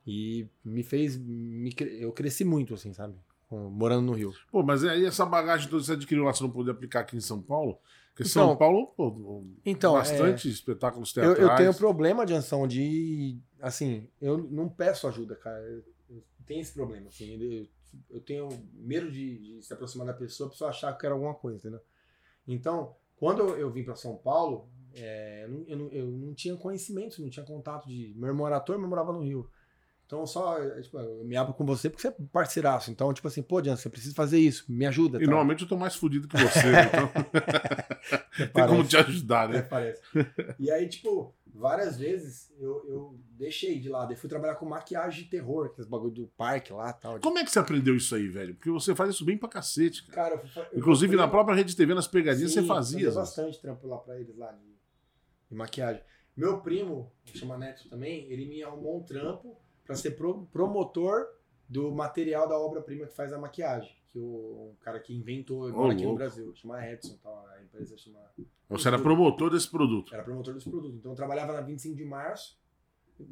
[0.07, 1.17] E me fez.
[1.17, 3.15] me eu cresci muito, assim, sabe?
[3.51, 4.33] Morando no Rio.
[4.51, 7.17] Pô, mas aí essa bagagem toda que você adquiriu lá, você não podia aplicar aqui
[7.17, 7.79] em São Paulo?
[8.15, 11.49] Porque Então- São Paulo, pô, Então, bastante espetáculos Eu, teatrais.
[11.51, 13.39] eu tenho problema de anção de.
[13.61, 15.59] Assim, eu não peço ajuda, cara.
[15.63, 17.09] Eu, eu tenho esse problema.
[17.09, 17.67] Assim, eu,
[18.11, 21.35] eu tenho medo de, de se aproximar da pessoa, a pessoa achar que quero alguma
[21.35, 21.81] coisa, entendeu?
[22.47, 26.35] Então, quando eu, eu vim para São Paulo, é, eu, não, eu, não, eu não
[26.35, 28.13] tinha conhecimento, não tinha contato de.
[28.17, 29.49] Meu irmão era ator, mas morava no Rio.
[30.07, 30.59] Então, só.
[30.63, 32.91] é, Tipo, eu me abro com você porque você é parceiraço.
[32.91, 35.17] Então, tipo assim, pô, Diana, você precisa fazer isso, me ajuda.
[35.17, 35.31] E tal.
[35.31, 37.09] normalmente eu tô mais fudido que você, então
[38.37, 38.89] tem como Parece.
[38.91, 39.63] te ajudar, É, né?
[39.63, 40.03] parece.
[40.59, 44.13] E aí, tipo, várias vezes eu, eu deixei de lado.
[44.13, 47.21] Eu fui trabalhar com maquiagem de terror, aqueles bagulho do parque lá e tal.
[47.21, 48.55] Como é que você aprendeu isso aí, velho?
[48.55, 50.39] Porque você faz isso bem pra cacete, cara.
[50.39, 52.99] Cara, eu eu Inclusive fui- na própria Rede TV, nas pegadinhas, Sim, você fazia.
[53.01, 53.15] vezes.
[53.15, 54.77] bastante trampo lá pra eles lá de,
[55.49, 56.03] de maquiagem.
[56.37, 61.27] Meu primo, que chama Neto também, ele me arrumou um trampo pra ser pro- promotor
[61.69, 63.95] do material da obra-prima que faz a maquiagem.
[64.15, 66.15] Que o, um cara que inventou agora aqui no.
[66.15, 68.21] Brasil, chama Edson, tal, a empresa chama
[68.69, 70.15] Você era promotor desse produto.
[70.15, 70.95] Era promotor desse produto.
[70.95, 72.57] Então eu trabalhava na 25 de março,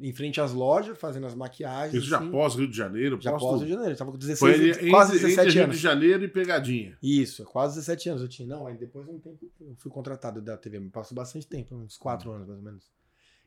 [0.01, 1.93] em frente às lojas, fazendo as maquiagens.
[2.03, 2.29] Isso já assim.
[2.31, 3.59] pós Rio de Janeiro, Já pós.
[3.61, 3.93] Rio de Janeiro.
[3.93, 5.75] Eu tava com 16, Foi ele, quase entre, 17 entre Rio anos.
[5.77, 6.97] de Janeiro e pegadinha.
[7.01, 8.45] Isso, quase 17 anos eu tinha.
[8.49, 10.81] Não, aí depois de um tempo eu fui contratado da TV.
[10.81, 12.33] Me passou bastante tempo, uns 4 Hum.
[12.33, 12.91] anos mais ou menos.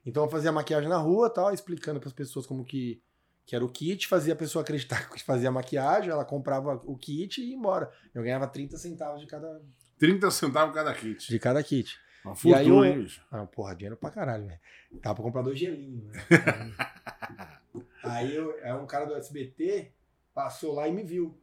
[0.06, 3.02] Então eu fazia maquiagem na rua tal, explicando para as pessoas como que,
[3.46, 7.40] que era o kit, fazia a pessoa acreditar que fazia maquiagem, ela comprava o kit
[7.40, 7.90] e ia embora.
[8.14, 9.62] Eu ganhava 30 centavos de cada,
[9.98, 11.28] 30 centavos cada kit.
[11.28, 11.96] de cada kit.
[12.24, 13.24] Uma E aí fortuna, eu- hein, bicho?
[13.30, 14.60] Ah, porra, dinheiro pra caralho, velho.
[15.00, 16.12] Dá pra comprar dois gelinhos, né?
[18.02, 19.92] aí eu, aí um cara do SBT
[20.34, 21.38] passou lá e me viu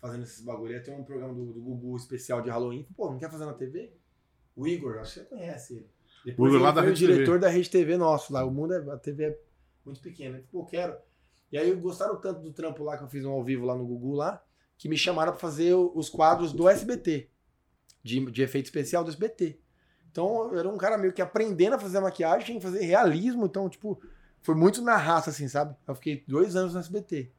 [0.00, 0.72] fazendo esses bagulho.
[0.72, 2.86] Ia ter um programa do, do Gugu especial de Halloween.
[2.96, 3.92] Pô, não quer fazer na TV?
[4.54, 5.90] O Igor, acho que você conhece ele.
[6.24, 7.12] Depois Igor lá da foi o Rede TV.
[7.14, 8.44] diretor da Rede TV nosso lá.
[8.44, 9.38] O mundo é, a TV é
[9.84, 10.36] muito pequena.
[10.38, 10.96] Ele, Pô, quero.
[11.50, 13.86] E aí gostaram tanto do trampo lá que eu fiz um ao vivo lá no
[13.86, 14.42] Gugu lá,
[14.76, 17.30] que me chamaram pra fazer os quadros do SBT.
[18.02, 19.58] De, de efeito especial do SBT.
[20.10, 23.44] Então eu era um cara meio que aprendendo a fazer maquiagem, tinha que fazer realismo,
[23.44, 24.00] então, tipo,
[24.40, 25.76] foi muito na raça, assim, sabe?
[25.86, 27.32] Eu fiquei dois anos no SBT,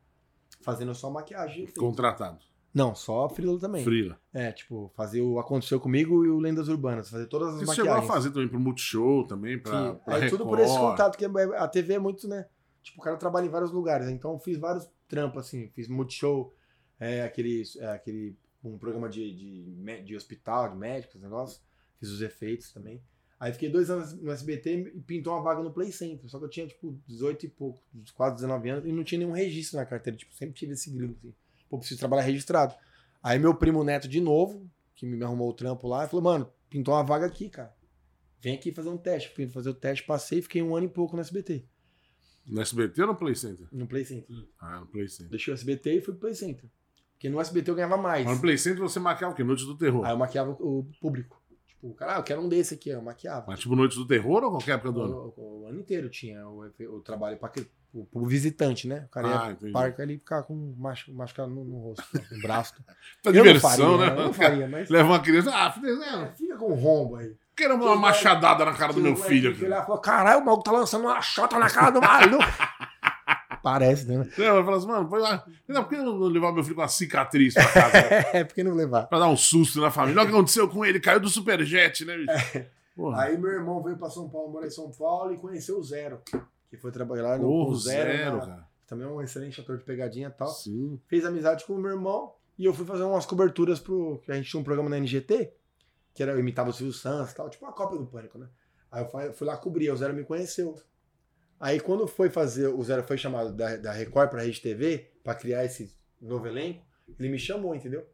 [0.62, 1.68] fazendo só maquiagem.
[1.78, 2.39] Contratado.
[2.74, 3.84] Não, só frila também.
[3.84, 4.20] Frila.
[4.32, 7.91] É, tipo, fazer o Aconteceu Comigo e o Lendas Urbanas, fazer todas as Você chegou
[7.91, 8.14] a maquiagens.
[8.14, 9.99] fazer também pro Multishow, também, pra, Sim.
[10.05, 10.39] pra Aí Record.
[10.39, 12.45] tudo por esse contato, que a TV é muito, né?
[12.90, 14.08] Tipo, o cara trabalha em vários lugares.
[14.08, 14.14] né?
[14.14, 15.70] Então eu fiz vários trampos, assim.
[15.70, 16.54] Fiz multishow,
[17.00, 21.62] é, aquele, é, aquele um programa de, de, de hospital, de médicos, negócio.
[22.00, 23.02] Fiz os efeitos também.
[23.40, 26.30] Aí fiquei dois anos no SBT e pintou uma vaga no Play Center.
[26.30, 27.82] Só que eu tinha, tipo, 18 e pouco,
[28.14, 30.18] quase 19 anos, e não tinha nenhum registro na carteira.
[30.18, 31.34] Tipo, sempre tive esse gringo, assim.
[31.70, 32.76] Pô, preciso trabalhar registrado.
[33.24, 36.94] Aí meu primo neto, de novo, que me arrumou o trampo lá, falou, mano, pintou
[36.94, 37.74] uma vaga aqui, cara.
[38.42, 39.30] Vem aqui fazer um teste.
[39.34, 41.66] Fui fazer o teste, passei fiquei um ano e pouco no SBT.
[42.50, 43.68] No SBT ou no Play Center?
[43.72, 44.36] No Play Center.
[44.60, 45.30] Ah, no Play Center.
[45.30, 46.70] Deixei o SBT e fui pro Play Center.
[47.14, 48.26] Porque no SBT eu ganhava mais.
[48.26, 49.43] Mas no Play Center você maquiava o quê?
[49.43, 50.06] Noites do Terror.
[50.06, 51.39] Aí eu maquiava o público.
[51.68, 53.45] Tipo, cara, ah, eu quero um desse aqui, eu maquiava.
[53.47, 55.34] Mas tipo Noites do Terror ou qualquer época do ano?
[55.38, 57.52] O, o- o ano inteiro tinha o, o trabalho para
[57.93, 59.06] o pro visitante, né?
[59.08, 59.72] O cara ia Ah, entendi.
[59.72, 62.74] parque ali e ficava com machu, machucado no, no rosto, no braço.
[63.24, 64.22] Tá diversão, faria, né?
[64.22, 64.89] Eu não faria, mas.
[64.89, 65.52] Leva uma criança.
[65.54, 66.34] Ah, filho, É, né?
[66.38, 67.36] fica com rombo aí.
[67.60, 69.66] Quero uma machadada na cara do meu filho aqui.
[69.66, 72.43] Ele falou, caralho, o maluco tá lançando uma chota na cara do maluco.
[73.62, 74.16] Parece, né?
[74.38, 75.45] Não, vai falar assim, mano, põe lá.
[75.68, 77.97] Não, por que não levar meu filho com uma cicatriz pra casa?
[78.34, 79.03] É, por que não levar?
[79.07, 80.20] pra dar um susto na família.
[80.22, 82.66] Olha o que aconteceu com ele, caiu do superjet, né, bicho?
[82.95, 83.24] Porra.
[83.24, 86.22] Aí meu irmão veio pra São Paulo, mora em São Paulo e conheceu o Zero.
[86.70, 88.12] Que foi trabalhar no Porra, com o o Zero.
[88.18, 88.70] zero, na- cara.
[88.88, 90.47] Também é um excelente ator de pegadinha e tal.
[90.47, 90.99] Sim.
[91.07, 94.22] Fez amizade com o meu irmão e eu fui fazer umas coberturas pro.
[94.28, 95.51] A gente tinha um programa na NGT,
[96.20, 98.49] que era, imitava o Silvio Santos e tal, tipo uma cópia do Pânico, né?
[98.91, 100.76] Aí eu fui lá cobrir, o Zero me conheceu.
[101.57, 105.34] Aí quando foi fazer, o Zero foi chamado da, da Record pra Rede TV, pra
[105.34, 106.86] criar esse novo elenco,
[107.17, 108.05] ele me chamou, entendeu?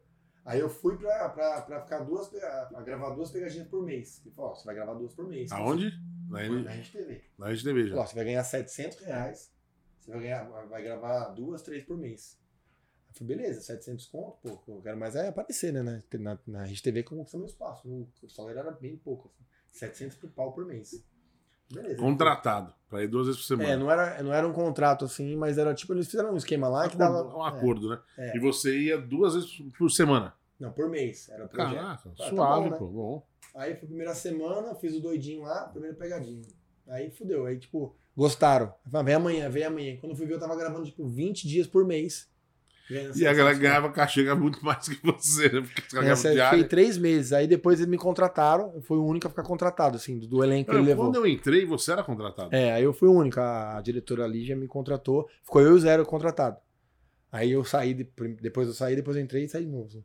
[0.44, 4.22] Aí eu fui pra, pra, pra ficar duas, pra, gravar duas pegadinhas por mês.
[4.24, 5.50] Ele falou, ó, você vai gravar duas por mês.
[5.50, 5.90] Aonde?
[6.28, 7.24] Na, Na Rede TV.
[7.36, 8.08] na Rede TV Falou, ó, já.
[8.08, 9.52] você vai ganhar 700 reais,
[9.98, 12.38] você vai, ganhar, vai gravar duas, três por mês.
[13.16, 15.82] Eu falei, beleza, 700 conto, pô, eu quero mais é aparecer, né?
[15.82, 17.88] Na, na, na Rede TV conquista meu espaço.
[17.88, 21.02] O, salário era bem pouco, assim, 700 por pau por mês.
[21.72, 21.96] Beleza.
[21.96, 22.74] Contratado.
[22.88, 23.70] Pra ir duas vezes por semana.
[23.70, 26.68] É, não era, não era um contrato assim, mas era tipo, eles fizeram um esquema
[26.68, 27.24] lá que dava.
[27.34, 28.00] um acordo, né?
[28.16, 28.36] É.
[28.36, 30.34] E você ia duas vezes por semana.
[30.60, 31.28] É, não, por mês.
[31.28, 31.74] Era o projeto.
[31.74, 32.78] Caraca, tá suave, bom, né?
[32.78, 32.86] pô.
[32.86, 33.26] Bom.
[33.54, 36.42] Aí foi a primeira semana, fiz o doidinho lá, primeira pegadinha.
[36.86, 37.46] Aí fudeu.
[37.46, 38.72] Aí, tipo, gostaram.
[38.84, 39.96] Eu falei, vem amanhã, vem amanhã.
[39.96, 42.30] Quando eu fui ver, eu tava gravando, tipo, 20 dias por mês.
[42.88, 45.60] E a galera 700 ganhava cachê ganhava muito mais que você, né?
[45.62, 46.50] Porque Essa diária.
[46.58, 47.32] fiquei três meses.
[47.32, 48.72] Aí depois eles me contrataram.
[48.74, 51.06] Eu fui o único a ficar contratado, assim, do, do elenco que ele levou.
[51.06, 52.54] Quando eu entrei, você era contratado.
[52.54, 53.40] É, aí eu fui o único.
[53.40, 55.28] A, diretora Lígia me contratou.
[55.42, 56.56] Ficou eu e o Zero contratado.
[57.32, 58.08] Aí eu saí, de-
[58.40, 60.04] depois eu saí, depois eu entrei e saí de novo.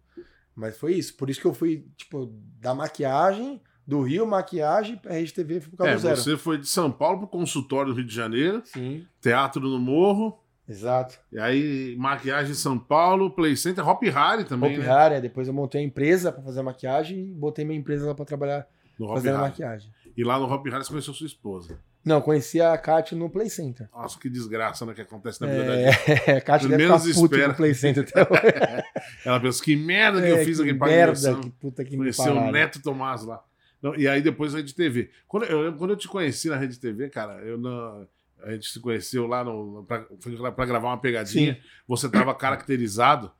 [0.55, 1.15] Mas foi isso.
[1.15, 5.69] Por isso que eu fui, tipo, da maquiagem, do Rio, maquiagem, pra Rede TV, fui
[5.71, 6.15] por causa É, Zero.
[6.17, 10.40] você foi de São Paulo pro consultório do Rio de Janeiro, Sim, teatro no Morro,
[10.71, 11.19] exato.
[11.31, 14.87] e aí maquiagem em São Paulo, Play Center, Hop Harry também, Hope né?
[14.87, 18.07] Harry, aí depois eu montei a empresa pra fazer a maquiagem e botei minha empresa
[18.07, 18.65] lá pra trabalhar
[18.97, 19.49] No Hop fazendo Harry.
[19.49, 19.91] maquiagem.
[20.17, 21.77] E lá no Hop Harry você conheceu sua esposa.
[22.03, 23.87] Não, conheci a Kátia no Play Center.
[23.93, 26.29] Nossa, que desgraça, né, que acontece na vida da gente.
[26.29, 28.41] É, a Kátia deve Menos ficar puta no Play Center até hoje.
[29.23, 31.91] Ela pensa, que merda que É, eu fiz que aqui pra merda, que puta que
[31.91, 32.49] me Conheceu pararam.
[32.49, 33.43] o Neto Tomás lá.
[33.81, 35.11] Não, e aí depois a Rede TV.
[35.27, 38.07] Quando eu, lembro- quando eu te conheci na Rede TV, cara, eu não,
[38.43, 40.05] a gente se conheceu lá no, pra,
[40.51, 41.59] pra gravar uma pegadinha.
[41.87, 43.31] Você tava caracterizado.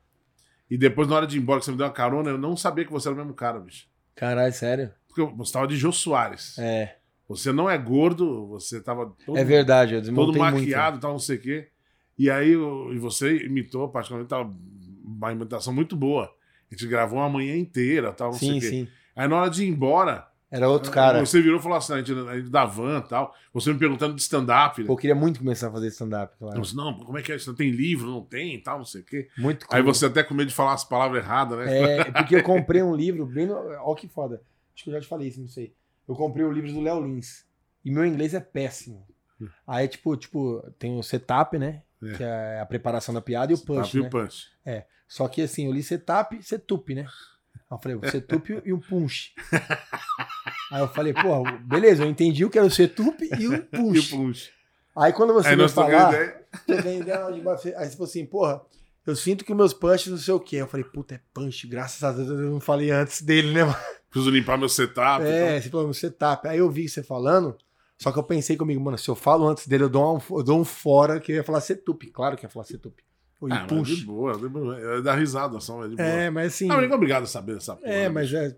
[0.69, 2.55] E depois, na hora de ir embora, que você me deu uma carona, eu não
[2.55, 3.87] sabia que você era o mesmo cara, bicho.
[4.15, 4.91] Caralho, sério?
[5.07, 6.57] Porque você tava de Jô Soares.
[6.57, 6.95] É,
[7.27, 10.39] Você não é gordo, você tava todo, é verdade, eu todo muito.
[10.39, 11.69] maquiado, tal, não sei o quê.
[12.17, 14.53] E aí e você imitou, praticamente, tava
[15.03, 16.33] uma imitação muito boa.
[16.71, 18.69] A gente gravou uma manhã inteira, tal, não sei Sim, o quê.
[18.69, 18.87] sim.
[19.15, 21.25] Aí na hora de ir embora, Era outro cara.
[21.25, 23.33] você virou e falou assim, a gente, a gente da van e tal.
[23.53, 24.81] Você me perguntando de stand-up.
[24.81, 24.87] Né?
[24.87, 26.57] Pô, eu queria muito começar a fazer stand-up, claro.
[26.57, 27.37] Eu disse, não, como é que é?
[27.47, 29.29] Não tem livro, não tem e tal, não sei o quê.
[29.37, 29.93] Muito Aí cool.
[29.93, 31.99] você até com medo de falar as palavras erradas, né?
[31.99, 33.47] É, porque eu comprei um livro bem.
[33.47, 33.55] No...
[33.79, 34.41] Ó, que foda.
[34.75, 35.73] Acho que eu já te falei isso, não sei.
[36.05, 37.45] Eu comprei o livro do Léo Lins.
[37.85, 39.07] E meu inglês é péssimo.
[39.65, 41.81] Aí, tipo, tipo, tem o setup, né?
[42.03, 42.11] É.
[42.11, 43.97] Que é a preparação da piada e o punch.
[43.97, 44.07] E né?
[44.07, 44.47] o punch.
[45.07, 47.05] Só que assim, eu li setup e setup, né?
[47.69, 49.33] Aí eu falei, setup e o punch.
[50.71, 53.57] Aí eu falei, pô, beleza, eu entendi o que era o setup e o E
[53.57, 54.09] o punch.
[54.09, 54.51] punch.
[54.95, 56.13] Aí quando você Aí trocamos falar,
[56.67, 58.61] ideia de bater- aí você falou assim, porra,
[59.05, 60.57] eu sinto que meus punches não sei o quê.
[60.57, 63.77] Eu falei, puta, é punch, graças a Deus eu não falei antes dele, né, mano?
[64.09, 65.23] Preciso limpar meu setup.
[65.23, 66.47] É, você falou no setup.
[66.47, 67.57] Aí eu vi você falando,
[67.97, 70.43] só que eu pensei comigo, mano, se eu falo antes dele, eu dou um, eu
[70.43, 72.05] dou um fora que eu ia falar setup.
[72.07, 73.01] Claro que ia falar setup.
[73.43, 74.79] E Ah, mas de boa, de boa.
[74.79, 76.07] É dar risada só, mas de boa.
[76.07, 76.67] É, mas assim.
[76.67, 77.91] Ninguém é obrigado a saber essa porra.
[77.91, 78.55] É, mas é.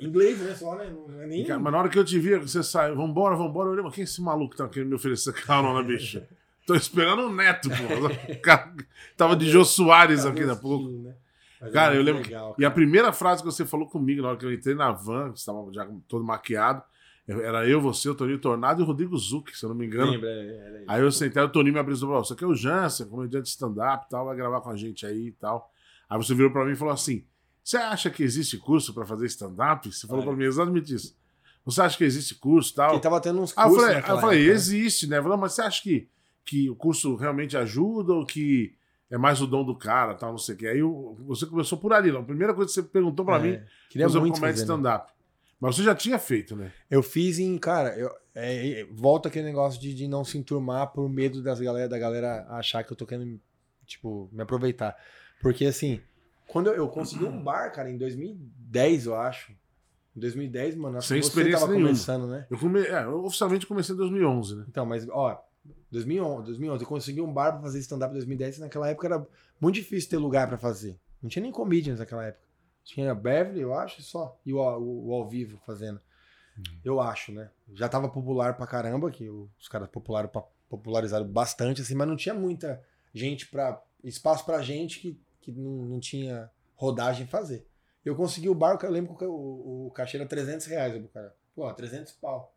[0.00, 0.54] Inglês, né?
[0.54, 0.90] Só, né?
[0.90, 1.44] Não é nem.
[1.44, 3.94] Cara, mas na hora que eu te vi, você saiu, vambora, vambora, eu olhei, mas
[3.94, 6.22] quem é esse maluco que tá querendo me oferecer carona, bicho?
[6.66, 8.32] Tô esperando o neto, pô.
[8.32, 8.74] O cara
[9.16, 10.88] Tava de Jô Soares aqui na pouco.
[10.88, 11.14] Né?
[11.60, 12.22] É Cara, eu lembro.
[12.22, 14.90] legal, E a primeira frase que você falou comigo na hora que eu entrei na
[14.90, 16.82] van, você estava já todo maquiado,
[17.26, 20.12] Era eu, você, o Toninho Tornado e o Rodrigo Zuc, se eu não me engano.
[20.12, 20.84] Lembra, era isso.
[20.88, 23.44] Aí eu sentei, o Toninho me abriu e falou: Você aqui é o Jansen, comediante
[23.44, 25.70] de stand-up e tal, vai gravar com a gente aí e tal.
[26.08, 27.24] Aí você virou pra mim e falou assim:
[27.64, 29.90] Você acha que existe curso pra fazer stand-up?
[29.90, 31.16] Você falou pra mim exatamente isso.
[31.64, 32.90] Você acha que existe curso e tal?
[32.90, 34.52] Porque tava tendo uns eu cursos falei, aí naquela eu falei né?
[34.52, 35.22] existe, né?
[35.22, 36.06] Falou, mas você acha que,
[36.44, 38.76] que o curso realmente ajuda ou que
[39.10, 40.66] é mais o dom do cara, tal, não sei o quê?
[40.66, 42.20] Aí eu- você começou por ali, não.
[42.20, 44.70] A primeira coisa que você perguntou pra É, mim, Queria fazer um muito comédia fazer,
[44.70, 44.74] né?
[44.74, 45.12] stand-up.
[45.58, 46.70] Mas você já tinha feito, né?
[46.90, 50.88] Eu fiz em, cara, eu, é, é, volta aquele negócio de, de não se enturmar
[50.88, 53.40] por medo das galera, da galera achar que eu tô querendo,
[53.86, 54.94] tipo, me aproveitar.
[55.40, 56.02] Porque, assim,
[56.48, 59.52] quando eu, eu consegui um bar, cara, em 2010, eu acho.
[60.16, 61.88] Em 2010, mano, acho Sem que você tava nenhuma.
[61.88, 62.46] começando, né?
[62.50, 62.80] Eu, come...
[62.82, 64.64] é, eu oficialmente comecei em 2011, né?
[64.68, 65.44] Então, mas, ó,
[65.90, 69.26] 2011, 2011 eu consegui um bar pra fazer stand-up em 2010, e naquela época era
[69.60, 70.96] muito difícil ter lugar pra fazer.
[71.22, 72.44] Não tinha nem comedians naquela época.
[72.84, 74.38] Tinha Beverly, eu acho, só.
[74.44, 75.98] E o, o- o ao vivo fazendo.
[76.84, 77.50] Eu acho, né?
[77.72, 80.30] Já tava popular pra caramba, que os caras popularam,
[80.68, 82.80] popularizaram bastante, assim, mas não tinha muita
[83.12, 83.82] gente pra.
[84.04, 87.66] espaço pra gente que, que não, não tinha rodagem fazer.
[88.04, 90.94] Eu consegui o bar, eu lembro que o, o, o cachê era 300 reais.
[90.94, 92.54] Eu, cara, pô, 300 pau.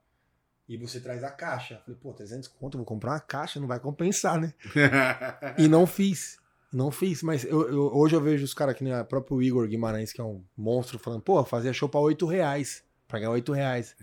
[0.68, 1.76] E você traz a caixa.
[1.76, 4.54] Eu falei, pô, 300 conto, eu vou comprar uma caixa, não vai compensar, né?
[5.58, 6.38] E não fiz.
[6.74, 9.66] Não fiz, mas eu, eu- hoje eu vejo os caras que nem o próprio Igor
[9.68, 12.84] Guimarães, que é um monstro, falando, pô, fazia show pra 8 reais.
[13.08, 13.96] Pra ganhar 8 reais.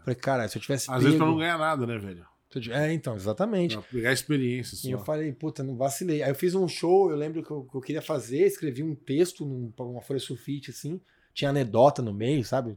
[0.00, 0.90] Falei, cara, se eu tivesse.
[0.90, 2.24] Às vezes pra pego- não ganhar nada, né, velho?
[2.72, 3.78] É, então, exatamente.
[3.90, 6.22] Pegar experiência E eu falei, puta, não vacilei.
[6.22, 8.94] Aí eu fiz um show, eu lembro que eu, que eu queria fazer, escrevi um
[8.94, 11.00] texto num- uma folha sulfite, assim.
[11.34, 12.76] Tinha anedota no meio, sabe?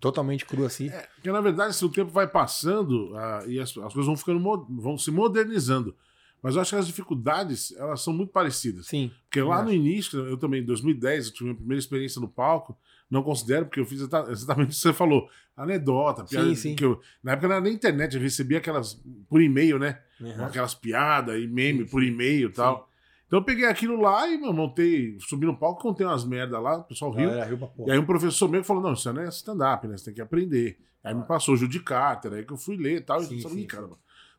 [0.00, 0.88] Totalmente cru assim.
[0.88, 4.16] É, porque na verdade, se o tempo vai passando ah, e as, as coisas vão
[4.16, 5.96] ficando vão se modernizando.
[6.42, 8.86] Mas eu acho que as dificuldades elas são muito parecidas.
[8.86, 9.10] Sim.
[9.24, 12.76] Porque lá no início, eu também, em 2010, eu tive minha primeira experiência no palco.
[13.10, 15.28] Não considero, porque eu fiz exata- exatamente o que você falou.
[15.56, 16.46] Anedota, piada.
[16.50, 16.76] Sim, sim.
[16.76, 19.98] Que eu, na época não era nem internet, eu recebia aquelas por e-mail, né?
[20.20, 20.44] Uhum.
[20.44, 22.88] Aquelas piadas e meme Sim, por e-mail e tal.
[23.26, 26.78] Então eu peguei aquilo lá e meu, montei, subi no palco, contei umas merda lá,
[26.78, 27.28] o pessoal riu.
[27.76, 27.88] Porra.
[27.88, 29.96] E aí um professor meu falou: não, isso não é stand-up, né?
[29.96, 30.78] Você tem que aprender.
[31.02, 33.20] Aí me passou o Judy Carter, aí que eu fui ler e tal.
[33.22, 33.98] Sim, e eu falei, sim, "Ih, caramba,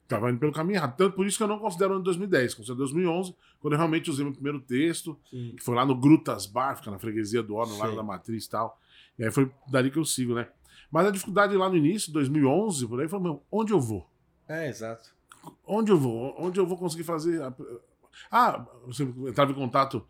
[0.09, 0.97] tava indo pelo caminho errado.
[0.97, 3.77] Tanto por isso que eu não considero o ano de 2010, considero 2011, quando eu
[3.77, 5.53] realmente usei meu primeiro texto, Sim.
[5.55, 7.79] que foi lá no Grutas Bar, fica na freguesia do Ó, no Sei.
[7.79, 8.79] Lago da Matriz e tal.
[9.17, 10.47] E aí foi dali que eu sigo, né?
[10.91, 14.09] Mas a dificuldade lá no início, 2011, por aí, foi, meu, onde eu vou?
[14.47, 15.09] É, exato.
[15.65, 16.35] Onde eu vou?
[16.37, 17.41] Onde eu vou conseguir fazer?
[17.41, 17.53] a-
[18.31, 20.03] Ah, você entrava em contato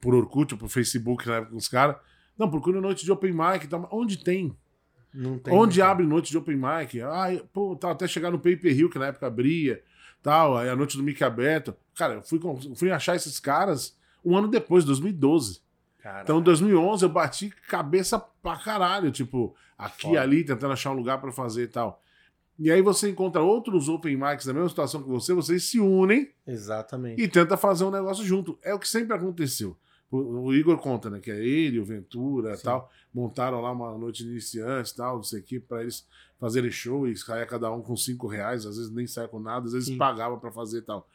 [0.00, 1.96] por Orkut ou por Facebook na época com os caras.
[2.36, 3.88] Não, procura noite de open mic e tal.
[3.90, 4.54] Onde tem?
[5.50, 7.00] Onde abre noite de open mic?
[7.00, 9.82] Ah, pô, tá, até chegar no Paper Hill, que na época abria,
[10.22, 11.74] tal, aí a noite do Mickey aberto.
[11.94, 12.40] Cara, eu fui,
[12.76, 15.60] fui achar esses caras um ano depois, 2012.
[15.98, 16.22] Caralho.
[16.22, 20.20] Então, em 2011, eu bati cabeça pra caralho, tipo, aqui Foda.
[20.20, 22.02] ali, tentando achar um lugar pra fazer e tal.
[22.58, 26.28] E aí você encontra outros open mics na mesma situação que você, vocês se unem
[26.46, 27.22] Exatamente.
[27.22, 28.58] e tenta fazer um negócio junto.
[28.62, 29.76] É o que sempre aconteceu.
[30.10, 31.20] O, Igor conta, né?
[31.20, 32.62] Que é ele, o Ventura e Sim.
[32.64, 32.90] tal.
[33.12, 36.06] Montaram lá uma noite de iniciantes e tal, não sei o que, pra eles
[36.38, 39.66] fazerem show e saia cada um com cinco reais, às vezes nem saia com nada,
[39.66, 39.98] às vezes Sim.
[39.98, 41.06] pagava pra fazer e tal.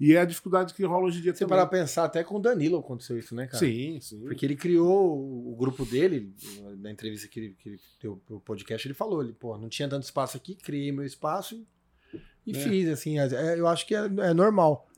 [0.00, 1.50] E é a dificuldade que rola hoje em dia Você também.
[1.56, 3.58] parar pra pensar, até com o Danilo aconteceu isso, né, cara?
[3.58, 4.20] Sim, sim.
[4.22, 6.34] Porque ele criou o grupo dele,
[6.78, 9.88] na entrevista que ele, que ele deu pro podcast, ele falou, ele, pô, não tinha
[9.88, 11.54] tanto espaço aqui, criei meu espaço
[12.44, 12.58] e, e É.
[12.58, 14.88] fiz, assim, é- eu acho que é, é normal.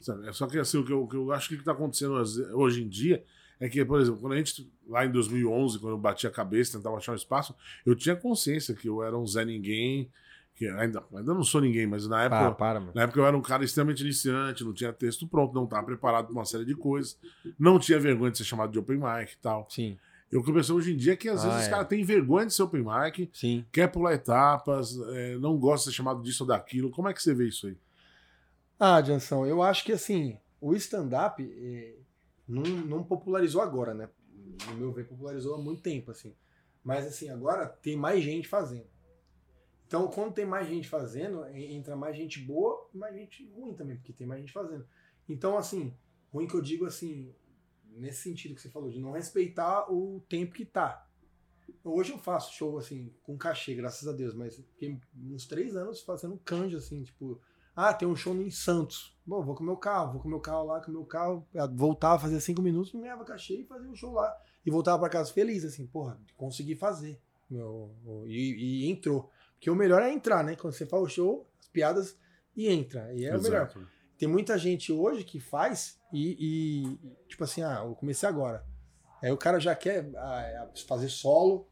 [0.00, 0.28] Sabe?
[0.28, 2.14] É Só que assim, o que eu, o que eu acho que está acontecendo
[2.54, 3.22] hoje em dia
[3.58, 6.78] é que, por exemplo, quando a gente, lá em 2011, quando eu bati a cabeça,
[6.78, 7.54] tentava achar um espaço,
[7.84, 10.10] eu tinha consciência que eu era um Zé Ninguém,
[10.54, 13.40] que ainda, ainda não sou ninguém, mas na época, Para, na época eu era um
[13.42, 17.18] cara extremamente iniciante, não tinha texto pronto, não estava preparado para uma série de coisas,
[17.58, 19.66] não tinha vergonha de ser chamado de open mic e tal.
[19.70, 19.96] Sim,
[20.30, 21.70] Eu comecei hoje em dia que às Ah, vezes os é.
[21.70, 23.64] caras têm vergonha de ser open mic, sim.
[23.72, 26.90] quer pular etapas, é, não gosta de ser chamado disso ou daquilo.
[26.90, 27.76] Como é que você vê isso aí?
[28.80, 31.98] Ah, Jansão, eu acho que, assim, o stand-up eh,
[32.48, 34.10] não, não popularizou agora, né?
[34.68, 36.34] No meu ver, popularizou há muito tempo, assim.
[36.84, 38.86] Mas, assim, agora tem mais gente fazendo.
[39.86, 43.74] Então, quando tem mais gente fazendo, en- entra mais gente boa e mais gente ruim
[43.74, 44.86] também, porque tem mais gente fazendo.
[45.28, 45.94] Então, assim,
[46.32, 47.34] ruim que eu digo, assim,
[47.96, 51.06] nesse sentido que você falou, de não respeitar o tempo que tá.
[51.84, 56.02] Hoje eu faço show, assim, com cachê, graças a Deus, mas fiquei uns três anos
[56.02, 57.40] fazendo canja, assim, tipo,
[57.74, 59.16] ah, tem um show em Santos.
[59.24, 61.04] Bom, vou com o meu carro, vou com o meu carro lá, com o meu
[61.04, 64.36] carro, voltava, fazia cinco minutos, não ganhava cachê e fazia o show lá.
[64.66, 67.20] E voltava pra casa feliz, assim, porra, consegui fazer.
[67.48, 67.94] Meu,
[68.26, 69.30] e, e entrou.
[69.54, 70.56] Porque o melhor é entrar, né?
[70.56, 72.18] Quando você faz o show, as piadas
[72.56, 73.12] e entra.
[73.14, 73.62] E é o melhor.
[73.68, 73.86] Exato.
[74.18, 78.64] Tem muita gente hoje que faz e, e, tipo assim, ah, eu comecei agora.
[79.22, 81.66] Aí o cara já quer ah, fazer solo,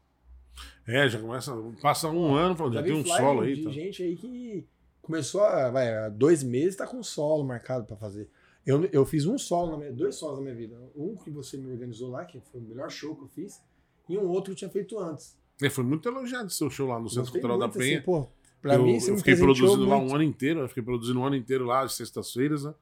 [0.87, 1.53] É, já começa.
[1.81, 3.55] Passa um ano, falando, já, tem um solo aí.
[3.55, 3.69] de Tá.
[3.69, 4.67] gente aí que
[5.09, 8.29] começou há, vai, há dois meses, tá com solo marcado pra fazer.
[8.63, 10.79] Eu, eu fiz um solo, na minha, dois solos na minha vida.
[10.95, 13.59] Um que você me organizou lá, que foi o melhor show que eu fiz,
[14.07, 15.35] e um outro que eu tinha feito antes.
[15.61, 17.97] É, foi muito elogiado esse seu show lá no Centro Cultural da muito, Penha.
[17.97, 18.27] assim, pô,
[18.61, 20.11] pra eu, mim, eu fiquei produzindo lá muito.
[20.11, 22.73] um ano inteiro, eu fiquei produzindo um ano inteiro lá, de sextas-feiras, né?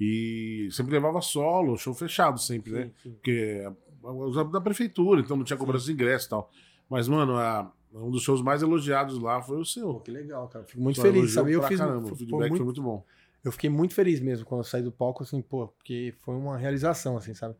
[0.00, 2.84] E sempre levava solo, show fechado sempre, né?
[2.86, 3.12] Sim, sim.
[3.12, 6.50] Porque é da prefeitura, então não tinha cobrança de ingresso e tal.
[6.88, 10.00] Mas, mano, a- um dos shows mais elogiados lá foi o Pô, seu.
[10.00, 10.64] que legal, cara.
[10.64, 11.52] Fico muito Só feliz, sabe?
[11.52, 11.78] Eu fiz.
[11.78, 13.04] caramba, foi- o foi feedback muito- foi muito bom.
[13.44, 16.56] eu fiquei muito feliz mesmo quando eu saí do palco, assim, pô, porque foi uma
[16.58, 17.56] realização, assim, sabe?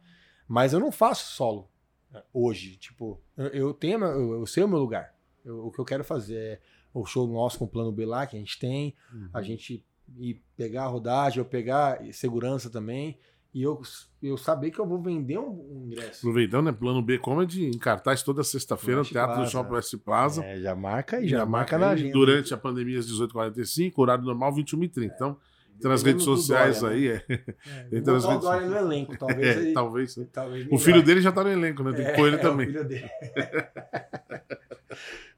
[0.47, 1.69] Mas eu não faço solo
[2.13, 2.77] né, hoje.
[2.77, 5.15] Tipo, eu, tenho, eu, eu sei o meu lugar.
[5.45, 6.61] Eu- o que eu quero fazer é
[6.93, 9.31] o show nosso com o plano B lá, que a gente tem, Uhum.
[9.33, 9.85] a gente
[10.19, 13.17] ir pegar a rodagem, eu pegar segurança também,
[13.53, 13.81] e eu,
[14.23, 16.21] eu saber que eu vou vender um, um ingresso.
[16.21, 16.73] Aproveitando, né?
[16.73, 19.51] Plano B Comedy em cartaz toda sexta-feira no Teatro do Plaza.
[19.51, 20.45] Shopping West Plaza.
[20.45, 22.13] É, já marca aí, já, marca na agenda.
[22.13, 25.03] Durante a pandemia, às 18h45, horário normal, 21h30.
[25.05, 25.37] Então,
[25.81, 27.09] tem nas redes do sociais Dória, aí.
[27.09, 29.57] É, É, Entre vou as botar o redes- Dória no elenco, talvez.
[29.57, 30.15] é, ele- talvez.
[30.33, 31.93] talvez O filho dele já tá no elenco, né?
[31.93, 32.69] Tem que pôr ele É, também.
[32.69, 33.11] o filho dele.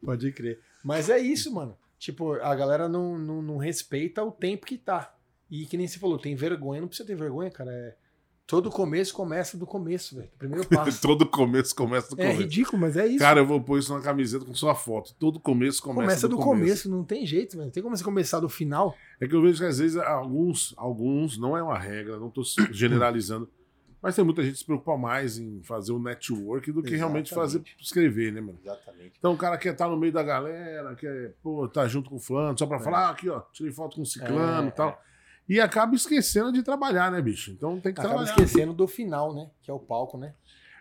[0.04, 0.60] Pode crer.
[0.84, 1.76] Mas é isso, mano.
[1.98, 5.14] Tipo, a galera não, não, não respeita o tempo que tá.
[5.50, 6.80] E que nem você falou, tem vergonha.
[6.80, 7.70] Não precisa ter vergonha, cara.
[7.70, 7.94] É...
[8.47, 10.28] Todo começo começa do começo, velho.
[10.38, 11.01] Primeiro passo.
[11.01, 12.40] Todo começo começa do é começo.
[12.43, 13.18] ridículo, mas é isso.
[13.18, 15.14] Cara, eu vou pôr isso na camiseta com sua foto.
[15.18, 16.90] Todo começo começa, começa do começo.
[16.90, 17.66] não tem jeito, velho.
[17.66, 18.95] Não tem como você começar do final.
[19.20, 22.43] É que eu vejo que às vezes alguns, alguns, não é uma regra, não tô
[22.70, 23.49] generalizando,
[24.03, 27.32] mas tem muita gente que se preocupa mais em fazer o network do que realmente
[27.32, 27.82] fazer Exatamente.
[27.82, 28.59] escrever, né, mano?
[28.62, 29.12] Exatamente.
[29.16, 32.20] Então o cara quer estar no meio da galera, quer, pô, tá junto com o
[32.20, 35.01] fulano, só pra falar, ah, aqui, ó, tirei foto com o ciclano É, e tal.
[35.49, 37.51] E acaba esquecendo de trabalhar, né, bicho?
[37.51, 38.30] Então tem que Acaba trabalhar.
[38.30, 39.51] esquecendo do final, né?
[39.62, 40.34] Que é o palco, né?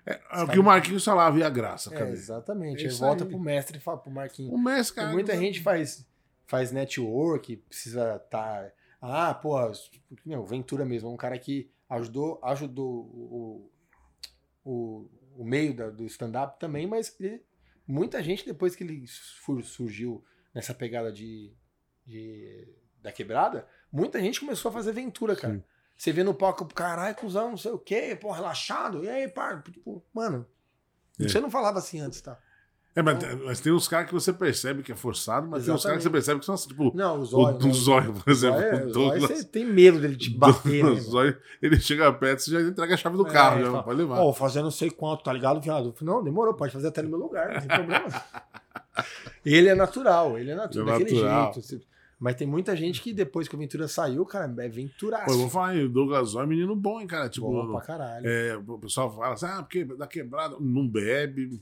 [0.05, 2.12] É o que o Marquinhos falava, e a graça, É, cadê?
[2.12, 2.80] exatamente.
[2.80, 3.30] É Aí isso volta aí.
[3.30, 4.51] pro mestre e fala pro Marquinhos.
[4.53, 5.14] O Messi, Tem cara.
[5.14, 6.07] muita gente faz,
[6.47, 8.72] faz network, precisa estar.
[8.99, 9.55] Ah, pô,
[10.26, 13.72] não, Ventura mesmo, é um cara que ajudou, ajudou o,
[14.64, 17.43] o, o meio da- do stand-up também, mas ele-
[17.88, 21.51] muita gente, depois que ele sur- surgiu nessa pegada de,
[22.05, 22.68] de-
[23.01, 25.53] da quebrada, muita gente começou a fazer Ventura, cara.
[25.55, 25.63] Sim.
[25.97, 29.57] Você vê no palco, caralho, cuzão, não sei o quê, pô, relaxado, e aí, pá,
[29.57, 30.45] tipo, mano,
[31.19, 31.27] É.
[31.27, 32.37] você não falava assim antes, tá?
[32.93, 35.81] É, mas, mas tem uns caras que você percebe que é forçado, mas tem uns
[35.83, 36.11] caras que você Exatamente.
[36.11, 37.57] percebe que são assim, tipo, Não, o o zóio.
[37.57, 37.73] do né?
[37.73, 38.59] Zóio, por exemplo.
[38.59, 40.89] Zóio, o Douglas- você tem medo dele te bater, né?
[40.89, 43.83] o Zóio, ele chega perto, você já entrega a chave do É, carro, já fala,
[43.83, 44.15] pode levar.
[44.19, 45.95] Ó, vou fazer não sei quanto, tá ligado, viado?
[46.01, 48.07] Não, demorou, pode fazer até no meu lugar, não tem problema.
[49.45, 51.53] ele é natural, ele é natural, é daquele natural.
[51.53, 51.65] jeito.
[51.67, 51.90] você-
[52.22, 55.26] Mas tem muita gente que depois que o Ventura saiu, cara, é Venturaço.
[55.26, 57.28] Pô, eu vou falar o Douglas Zóio é menino bom, hein, cara.
[57.28, 58.28] Tipo, Bom pra caralho.
[58.28, 61.59] é, o pessoal fala assim, ah, porque da quebrada, não bebe,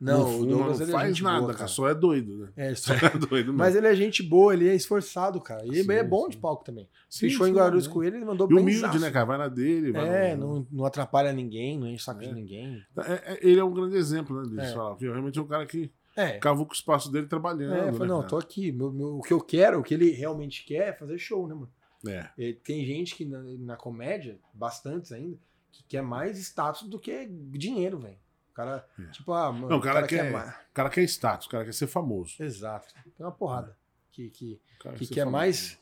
[0.00, 1.66] não, não, o fuma, Douglas não ele é faz nada, boa, cara.
[1.68, 2.48] Só é doido, né?
[2.56, 2.98] É, Só é
[3.28, 5.66] doido, Mas ele é gente boa, ele é esforçado, cara.
[5.66, 6.30] E Sim, é bom sim.
[6.30, 6.88] de palco também.
[7.10, 7.92] Sim, Fechou em Guarulhos né?
[7.92, 8.62] com ele, ele mandou E bem.
[8.62, 9.26] humilde, né, cara?
[9.26, 9.92] Vai na dele.
[9.92, 12.28] Vai É, no- não, não atrapalha ninguém, não enche o saco É.
[12.28, 12.82] de ninguém.
[12.98, 14.78] É, é, ele é um grande exemplo, né, disso.
[14.80, 15.04] É.
[15.04, 15.90] Realmente é um cara que
[16.20, 17.74] É, cavuca o espaço dele trabalhando.
[17.74, 18.28] é né, falei, não, cara?
[18.28, 18.72] tô aqui.
[18.72, 21.54] Meu- meu- o que eu quero, o que ele realmente quer é fazer show, né,
[21.54, 21.70] mano?
[22.06, 22.28] É.
[22.38, 25.36] E tem gente que na, na comédia, bastantes ainda,
[25.72, 28.16] que quer mais status do que dinheiro, velho.
[28.50, 29.04] O cara, É.
[29.10, 30.50] tipo, ah, mano, Não, o cara quer- mais.
[30.50, 32.34] O cara quer status, o cara quer ser famoso.
[32.40, 32.92] Exato.
[33.16, 33.76] Tem uma porrada.
[34.12, 35.78] Que, que, O cara que quer mais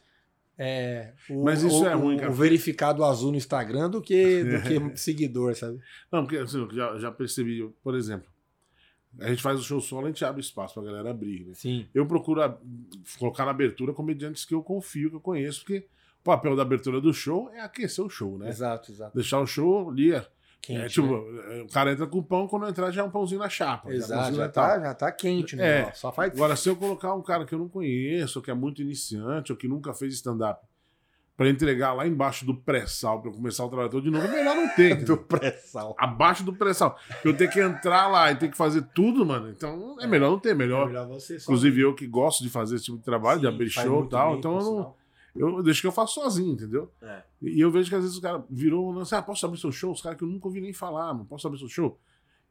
[0.59, 2.31] é, o, Mas isso o- é ruim, o- cara.
[2.31, 5.81] o verificado azul no Instagram do que, do que seguidor, sabe?
[6.11, 8.27] Não, porque assim, eu já, já percebi, por exemplo,
[9.21, 11.55] a gente faz o show solo, a gente abre espaço pra galera abrir, né?
[11.55, 11.87] Sim.
[11.95, 12.57] Eu procuro a-
[13.19, 15.87] colocar na abertura comediantes que eu confio, que eu conheço, porque
[16.21, 18.49] o papel da abertura do show é aquecer o show, né?
[18.49, 19.15] Exato, exato.
[19.15, 20.13] Deixar o show ali.
[20.13, 20.27] É,
[20.61, 21.59] Quente, é, tipo, né?
[21.61, 23.89] é, o cara entra com pão, quando entrar já é um pãozinho na chapa.
[23.91, 24.67] já Exato, já tal.
[24.67, 25.83] tá, já tá quente, né?
[25.83, 25.93] É.
[25.93, 26.33] Só faz.
[26.33, 29.53] Agora, se eu colocar um cara que eu não conheço, ou que é muito iniciante,
[29.53, 30.61] ou que nunca fez stand-up,
[31.37, 34.57] pra entregar lá embaixo do pré-sal, eu começar o trabalho todo de novo, é melhor
[34.57, 34.97] não ter.
[35.05, 35.95] do pré-sal.
[35.99, 36.99] Abaixo do pré-sal.
[37.25, 39.51] Eu tenho que entrar lá e ter que fazer tudo, mano.
[39.51, 40.51] Então é melhor não ter.
[40.51, 40.87] É Melhor.
[40.87, 41.45] melhor você só.
[41.51, 44.05] Inclusive eu que gosto de fazer esse tipo de trabalho, de Sim, abrir faz show
[44.05, 44.31] e tal.
[44.31, 46.91] bem, Então eu, não, eu deixo que eu faço sozinho, entendeu?
[47.03, 47.23] É.
[47.43, 49.71] E eu vejo que às vezes o cara virou, um lance, ah, posso abrir seu
[49.71, 49.93] show?
[49.93, 51.99] Os caras que eu nunca ouvi nem falar, mano, posso abrir seu show?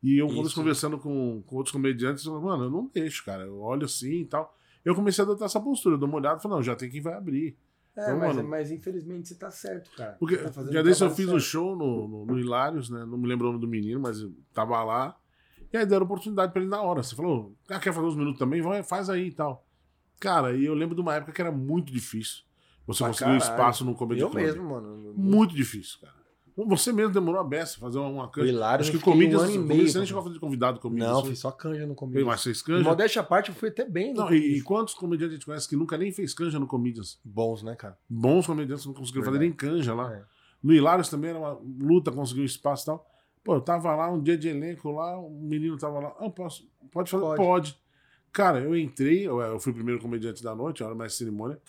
[0.03, 3.43] E eu, quando conversando com, com outros comediantes, eu falo, mano, eu não deixo, cara.
[3.43, 4.55] Eu olho assim e tal.
[4.83, 6.91] Eu comecei a adotar essa postura, eu dou uma olhada e falo, não, já tem
[6.91, 7.57] quem vai abrir.
[7.97, 10.15] É, Então, mas, mas, mas infelizmente você tá certo, cara.
[10.19, 11.41] Porque tá já desse eu fiz o certo.
[11.41, 13.05] show no, no, no Hilários, né?
[13.05, 14.17] Não me lembro o nome do menino, mas
[14.53, 15.17] tava lá.
[15.71, 17.03] E aí deram oportunidade pra ele na hora.
[17.03, 18.61] Você falou, ah, quer fazer uns minutos também?
[18.61, 19.65] Vai, faz aí e tal.
[20.19, 22.43] Cara, e eu lembro de uma época que era muito difícil.
[22.87, 24.43] Você conseguir um espaço no Comedy Eu Club.
[24.43, 25.13] mesmo, mano.
[25.15, 26.13] Muito difícil, cara.
[26.57, 28.47] Você mesmo demorou a beça fazer uma canja.
[28.49, 29.41] Hilário, Acho que comídias.
[29.41, 29.89] um ano e comídias meio.
[29.89, 31.05] você nem chegou a fazer convidado comigo.
[31.05, 31.27] Não, isso?
[31.27, 32.25] fiz só canja no comedians.
[32.25, 32.83] Mas fez De canja?
[32.83, 35.67] modéstia à parte, eu fui até bem Não, e, e quantos comediantes a gente conhece
[35.67, 37.19] que nunca nem fez canja no Comedians?
[37.25, 37.97] Bons, né, cara?
[38.09, 40.13] Bons comediantes não conseguiram fazer nem canja lá.
[40.13, 40.23] É.
[40.63, 43.05] No Hilários também era uma luta, conseguiu um espaço e tal.
[43.43, 46.15] Pô, eu tava lá, um dia de elenco lá, um menino tava lá.
[46.19, 47.23] Ah, posso, pode fazer?
[47.23, 47.37] Pode.
[47.37, 47.79] Pode.
[48.31, 51.59] Cara, eu entrei, eu, eu fui o primeiro comediante da noite, a hora mais cerimônia.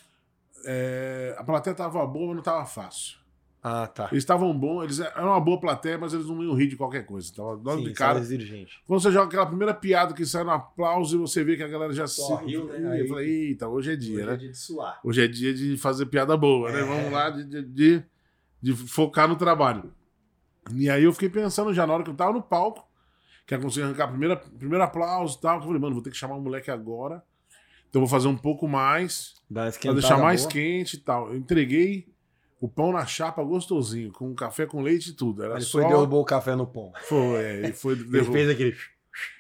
[0.65, 3.19] É, a plateia tava boa, mas não tava fácil.
[3.69, 4.09] Ah, tá.
[4.13, 7.05] Eles estavam bons, eles eram uma boa plateia, mas eles não iam rir de qualquer
[7.05, 7.33] coisa.
[7.35, 8.21] Tava logo Sim, de cara.
[8.21, 8.81] exigente.
[8.87, 11.69] Quando você joga aquela primeira piada que sai no aplauso e você vê que a
[11.69, 12.45] galera já Só se.
[12.45, 12.79] riu, né?
[12.79, 14.35] Eu Aí- falei, eita, hoje é dia, Hoje né?
[14.35, 15.01] é dia de suar.
[15.03, 16.81] Hoje é dia de fazer piada boa, né?
[16.81, 16.85] É.
[16.85, 18.05] Vamos lá de, de, de-
[18.63, 19.93] de focar no trabalho.
[20.73, 22.87] E aí eu fiquei pensando já na hora que eu tava no palco,
[23.47, 25.59] que eu consegui arrancar primeiro, primeiro aplauso e tal.
[25.59, 27.21] que Eu falei, mano, vou ter que chamar o moleque agora.
[27.91, 30.53] Então eu vou fazer um pouco mais, pra deixar mais boa.
[30.53, 31.29] quente e tal.
[31.33, 32.15] Eu entreguei
[32.61, 35.43] o pão na chapa gostosinho, com café com leite e tudo.
[35.45, 35.81] Era Ele só.
[35.81, 36.93] foi derrubou o café no pão.
[37.09, 37.93] Foi, é, ele foi.
[37.95, 38.77] Ele derrubou- fez aquele.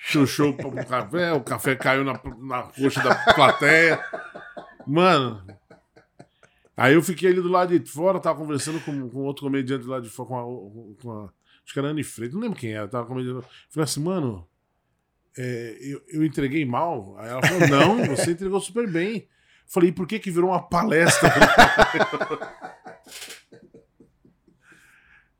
[0.00, 3.98] chuchou o café, o café caiu na, na coxa da plateia.
[4.86, 5.44] Mano.
[6.76, 10.02] Aí eu fiquei ali do lado de fora, tava conversando com, com outro comediante lado
[10.02, 11.30] de fora, com a, com a-
[11.64, 13.42] Acho que era Anne Freitas, não lembro quem era, tava comediando.
[13.70, 14.46] Falei assim, mano,
[15.36, 17.16] é, eu, eu entreguei mal.
[17.18, 19.26] Aí ela falou, não, você entregou super bem.
[19.66, 21.28] Falei, e por que que virou uma palestra?
[23.06, 23.08] O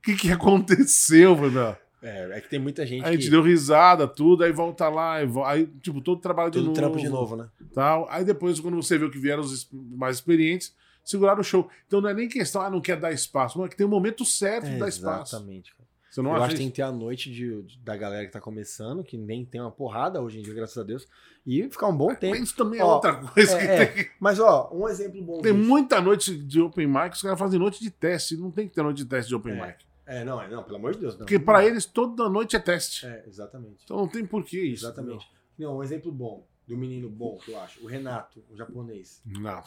[0.02, 1.36] que que aconteceu?
[1.50, 3.30] "Não." É, é que tem muita gente a gente que.
[3.30, 6.76] deu risada, tudo, aí volta lá, aí, vo- aí, tipo, todo trabalho de Todo novo.
[6.76, 7.48] trampo de novo, né?
[7.74, 8.06] Tal.
[8.10, 11.68] Aí depois, quando você viu que vieram os mais experientes, seguraram o show.
[11.86, 13.90] Então não é nem questão, ah, não quer dar espaço, não, é que tem um
[13.90, 15.34] momento certo de dar espaço.
[15.34, 15.74] Exatamente.
[16.16, 18.32] Você não eu acho que tem que ter a noite de, de- da galera que
[18.32, 21.06] tá começando, que nem tem uma porrada hoje em dia, graças a Deus,
[21.46, 22.34] e ficar um bom tempo.
[22.38, 23.86] Mas isso também é Ó, outra coisa que é, é.
[23.86, 24.10] tem.
[24.18, 25.68] Mas, ó, um exemplo bom Tem disso.
[25.68, 28.34] muita noite de open mic, os caras fazem noite de teste.
[28.36, 29.66] Não tem que ter noite de teste de open É.
[29.66, 29.84] mic.
[30.06, 31.12] É, não, é, não, pelo amor de Deus.
[31.14, 31.18] Não.
[31.18, 33.04] Porque pra eles toda noite é teste.
[33.04, 33.82] É, exatamente.
[33.84, 34.86] Então não tem porquê isso.
[34.86, 35.28] Exatamente.
[35.58, 37.82] Não, um exemplo bom, do menino bom, que eu acho.
[37.84, 39.20] O Renato, o japonês.
[39.26, 39.62] Não.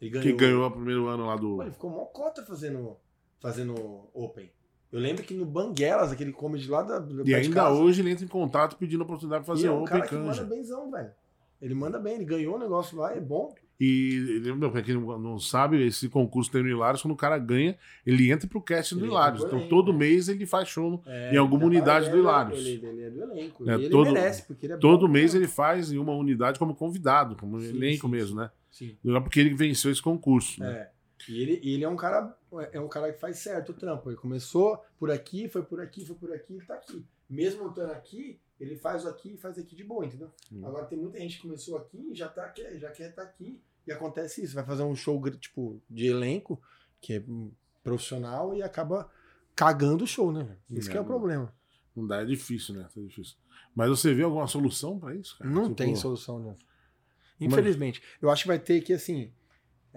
[0.00, 1.56] Ele Que ganhou o primeiro ano lá do.
[1.56, 2.96] Pô, ele ficou mó cota fazendo,
[3.40, 3.74] fazendo
[4.14, 4.48] Open.
[4.92, 6.98] Eu lembro que no Banguelas, aquele comedy lá da.
[6.98, 9.66] do E ainda casa, hoje ele entra em contato pedindo a oportunidade de e fazer
[9.66, 11.10] é um open cara que manda benzão, velho.
[11.60, 13.52] Ele manda bem, ele ganhou o negócio lá, é bom.
[13.80, 17.76] E meu, pra quem não sabe, esse concurso tem no Hilários, quando o cara ganha,
[18.04, 19.44] ele entra pro cast do Ele Hilários.
[19.44, 19.98] Então elenco, todo né?
[20.00, 21.00] mês ele faz show.
[21.06, 22.58] É, Em alguma ele- unidade ele do é Hilários.
[22.58, 23.70] Ele, ele é do elenco.
[23.70, 25.40] É, e ele todo- merece, porque ele é Todo bom, mês né?
[25.40, 28.50] ele faz em uma unidade como convidado, como Sim, elenco sim, mesmo, né?
[28.70, 28.96] Sim.
[29.06, 30.60] É porque ele venceu esse concurso.
[30.60, 30.70] Né?
[30.72, 30.90] É.
[31.30, 32.34] E ele, e ele é um cara
[32.72, 34.08] é um cara que faz certo o trampo.
[34.10, 37.04] Ele começou por aqui, foi por aqui, foi por aqui e tá aqui.
[37.28, 40.30] Mesmo estando aqui, ele faz aqui e faz aqui de boa, entendeu?
[40.52, 40.66] Hum.
[40.66, 43.60] Agora tem muita gente que começou aqui e já, tá, quer, já quer estar aqui.
[43.86, 44.54] E acontece isso.
[44.54, 46.60] Vai fazer um show tipo de elenco,
[47.00, 47.50] que é hum,
[47.82, 49.10] profissional, e acaba
[49.54, 50.56] cagando o show, né?
[50.70, 51.54] Isso que é o É, problema.
[51.96, 52.86] Não dá, é difícil, né?
[52.96, 53.36] É difícil.
[53.74, 55.50] Mas você vê alguma solução pra isso, cara?
[55.50, 56.54] Não Tipo, tem solução, né?
[57.40, 58.02] Infelizmente.
[58.20, 59.32] Eu acho que vai ter que, assim.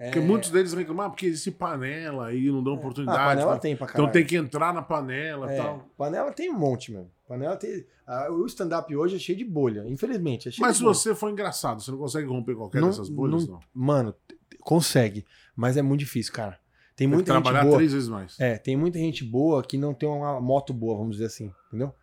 [0.02, 3.18] É- Porque muitos deles reclamam, ah, porque existe panela aí, não dão Ah, oportunidade.
[3.18, 3.58] panela tá?
[3.58, 4.02] tem pra caralho.
[4.04, 5.88] Então tem que entrar na panela e É, tal.
[5.96, 7.10] Panela tem um monte, meu.
[7.28, 7.84] Panela tem.
[8.06, 10.48] ah, o stand-up hoje é cheio de bolha, infelizmente.
[10.48, 13.54] É Mas se você for engraçado, você não consegue romper qualquer Não- dessas bolhas, não-
[13.54, 13.60] não.
[13.72, 14.14] Mano,
[14.60, 15.24] consegue.
[15.56, 16.58] Mas é muito difícil, cara.
[16.94, 17.76] Tem Tem que muita gente trabalhar boa.
[17.76, 18.38] três vezes mais.
[18.38, 21.94] É, tem muita gente boa que não tem uma moto boa, vamos dizer assim, entendeu?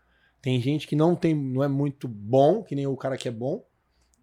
[0.42, 3.32] Tem gente que não tem, não é muito bom, que nem o cara que é
[3.32, 3.64] bom,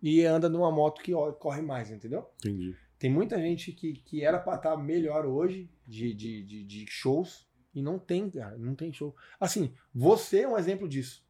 [0.02, 2.26] e anda numa moto que corre mais, entendeu?
[2.38, 2.74] Entendi.
[2.98, 7.46] Tem muita gente que, que era pra estar melhor hoje de, de, de, de shows
[7.74, 9.14] e não tem, cara, não tem show.
[9.38, 11.24] Assim, você é um exemplo disso.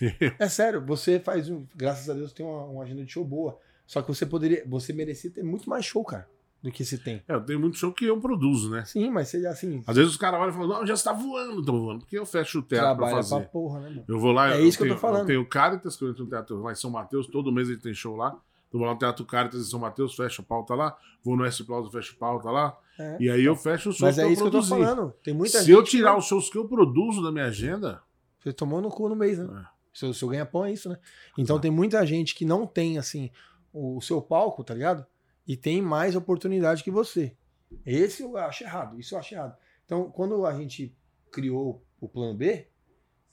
[0.38, 1.66] É sério, você faz um.
[1.76, 3.58] Graças a Deus tem uma, uma agenda de show boa.
[3.86, 4.64] Só que você poderia.
[4.66, 6.26] Você merecia ter muito mais show, cara,
[6.62, 7.22] do que se tem.
[7.28, 8.84] É, eu tenho muito show que eu produzo, né?
[8.86, 9.82] Sim, mas você assim.
[9.86, 11.98] Às vezes os caras olham e falam, não, já está voando, tô voando.
[12.00, 13.40] Porque eu fecho o teatro pra trabalha fazer.
[13.40, 14.04] pra porra, né, mano?
[14.08, 15.20] Eu vou lá, É eu, isso que eu tenho, tô falando.
[15.22, 17.68] eu tenho o Caritas, que eu entro no teatro lá em São Mateus, todo mês
[17.68, 18.40] ele tem show lá.
[18.72, 20.96] Eu vou lá no Teatro Caritas em São Mateus, fecho a pauta lá.
[21.22, 22.78] Vou no S Plaza, fecho a pauta lá.
[22.98, 23.16] É.
[23.20, 25.14] E aí eu fecho os shows Mas é que isso eu que eu tô falando.
[25.22, 28.02] Tem muita Se eu tirar que os shows que eu produzo da minha agenda,
[28.40, 29.66] Você tomou no cu no mês, né?
[29.66, 29.72] É.
[29.92, 30.98] Seu, seu ganha-pão é isso, né?
[31.32, 31.60] Então Exato.
[31.60, 33.30] tem muita gente que não tem, assim,
[33.72, 35.06] o seu palco, tá ligado?
[35.46, 37.36] E tem mais oportunidade que você.
[37.84, 38.98] Esse eu acho errado.
[38.98, 39.56] Isso eu acho errado.
[39.84, 40.96] Então, quando a gente
[41.30, 42.66] criou o plano B,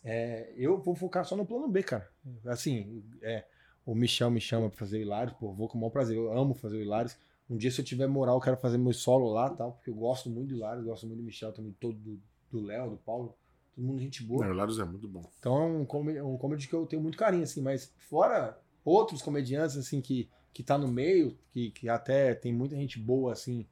[0.03, 2.09] é, eu vou focar só no plano B, cara.
[2.45, 3.45] Assim, é,
[3.91, 6.15] o Michel me chama pra fazer o Hilários, pô, vou com o maior prazer.
[6.17, 7.17] Eu amo fazer o Hilários.
[7.49, 9.95] Um dia, se eu tiver moral, eu quero fazer meu solo lá tal, porque eu
[9.95, 13.35] gosto muito do Hilários, gosto muito do Michel também, todo do- Léo, do Paulo.
[13.75, 14.45] Todo mundo gente boa.
[14.45, 15.23] né, o Laros é muito bom.
[15.39, 19.21] Então é um comedy, um comedy que eu tenho muito carinho, assim, mas fora outros
[19.21, 23.65] comediantes, assim, que, que tá no meio, que, que até tem muita gente boa, assim,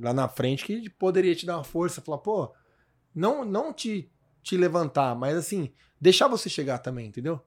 [0.00, 2.52] lá na frente, que poderia te dar uma força, falar, pô,
[3.14, 4.10] Não, não te,
[4.42, 7.40] te levantar, mas assim, deixar você chegar também, entendeu?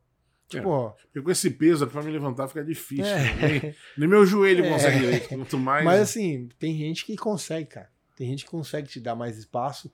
[0.58, 3.06] Tipo, ó, Porque com esse peso pra me levantar fica difícil.
[3.06, 3.18] É.
[3.18, 3.62] né?
[3.62, 4.70] Nem, nem meu joelho É.
[4.70, 5.30] consegue direito.
[5.30, 5.86] Quanto mais.
[5.86, 7.90] Mas assim, tem gente que consegue, cara.
[8.16, 9.92] Tem gente que consegue te dar mais espaço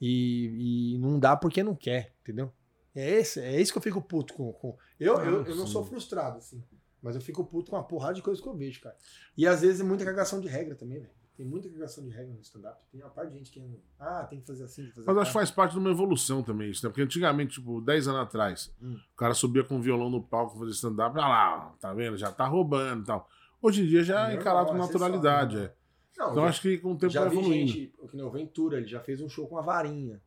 [0.00, 2.52] e, e não dá porque não quer, entendeu?
[2.94, 4.52] É esse, é isso que eu fico puto com.
[4.52, 4.76] com...
[4.98, 6.62] Eu, eu, eu não sou frustrado, assim.
[7.02, 8.96] Mas eu fico puto com uma porrada de coisas que eu vejo, cara.
[9.36, 11.10] E às vezes é muita cagação de regra também, velho.
[11.36, 12.80] Tem muita cagação de regra no stand-up.
[12.90, 13.62] Tem uma parte de gente que.
[14.00, 15.90] Ah, tem que fazer assim, tem que fazer Mas acho que faz parte de uma
[15.90, 16.90] evolução também isso, né?
[16.90, 18.96] Porque antigamente, tipo, 10 anos atrás, Hum.
[19.12, 22.16] o cara subia com um violão no palco fazer stand-up, olha lá, tá vendo?
[22.16, 23.28] Já tá roubando e tal.
[23.60, 25.52] Hoje em dia já é encarado com é naturalidade.
[25.56, 25.76] sensacional.
[25.82, 25.86] é.
[26.18, 27.72] Não, Então já, acho que com o tempo já vai evoluindo.
[27.72, 30.22] gente, que nem o Ventura, ele já fez um show com a varinha.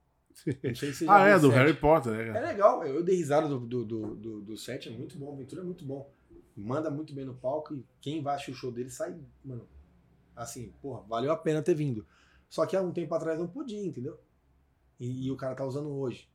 [0.63, 1.55] Não sei se Ah, é, o do set.
[1.57, 2.37] Harry Potter, né?
[2.37, 5.37] É legal, eu dei risada do, do, do, do, do set, é muito bom, o
[5.37, 6.07] Ventura é muito bom.
[6.55, 9.65] Manda muito bem no palco e quem vai assistir o show dele sai, mano,
[10.41, 12.05] assim, porra, valeu a pena ter vindo.
[12.49, 14.17] Só que há um tempo atrás não podia, entendeu?
[14.99, 16.27] E, e o cara tá usando hoje.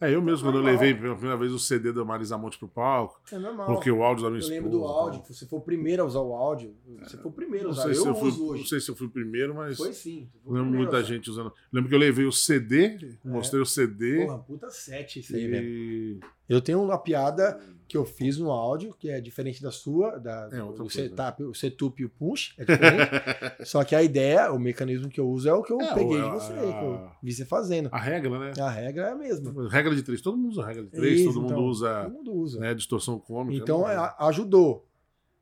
[0.00, 2.66] É, eu mesmo, quando eu levei pela primeira vez o CD da Marisa Monte pro
[2.66, 3.66] palco, É normal.
[3.66, 4.54] coloquei o áudio da minha eu esposa.
[4.62, 7.66] lembro do áudio, você foi o primeiro a usar o áudio, você foi o primeiro
[7.66, 8.66] a Não usar, sei, eu, se eu fui, uso não hoje.
[8.68, 10.28] sei se eu fui o primeiro, mas Foi sim.
[10.42, 11.52] foi lembro muita gente usando.
[11.70, 15.68] Lembro que eu levei o CD, mostrei o CD Porra, puta set isso aí, velho.
[15.68, 16.20] e.
[16.48, 20.48] Eu tenho uma piada que eu fiz no áudio, que é diferente da sua, da,
[20.52, 23.10] É, o, setup, o setup e o punch, é diferente.
[23.66, 26.20] Só que a ideia, o mecanismo que eu uso é o que eu É, peguei
[26.20, 27.88] de você, a- que eu vi você fazendo.
[27.90, 28.52] A regra, né?
[28.60, 29.68] A regra é a mesma.
[29.70, 30.20] Regra de três.
[30.20, 32.60] Todo mundo usa regra de três, Isso, todo mundo então, usa Todo mundo usa.
[32.60, 33.62] né, distorção cômica.
[33.62, 34.86] então não- é, ajudou.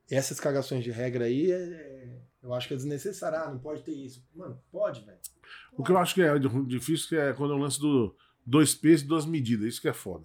[0.09, 3.37] Essas cagações de regra aí, é- eu acho que é desnecessário.
[3.39, 4.25] Ah, não pode ter isso.
[4.33, 5.17] Mano, pode, velho.
[5.77, 6.33] O que eu acho que é
[6.65, 9.67] difícil que é quando é o lance do dois pesos e duas medidas.
[9.67, 10.23] Isso que é foda.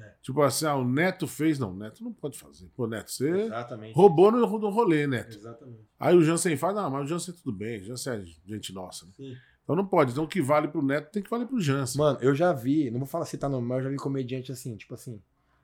[0.00, 0.14] É.
[0.22, 1.58] Tipo assim, ah, o Neto fez.
[1.58, 2.66] Não, o Neto não pode fazer.
[2.74, 3.94] Pô, Neto, você Exatamente.
[3.94, 5.36] roubou no, no rolê, Neto.
[5.36, 5.86] Exatamente.
[5.98, 9.06] Aí o Jansen faz, não, mas o Jansen tudo bem, o Jansen é gente nossa.
[9.06, 9.12] né?
[9.16, 9.36] Sim.
[9.62, 10.12] Então não pode.
[10.12, 12.00] Então o que vale pro Neto tem que valer pro Jansen.
[12.00, 14.76] Mano, eu já vi, não vou falar citar nome, mas eu já vi comediante assim,
[14.76, 15.22] tipo assim,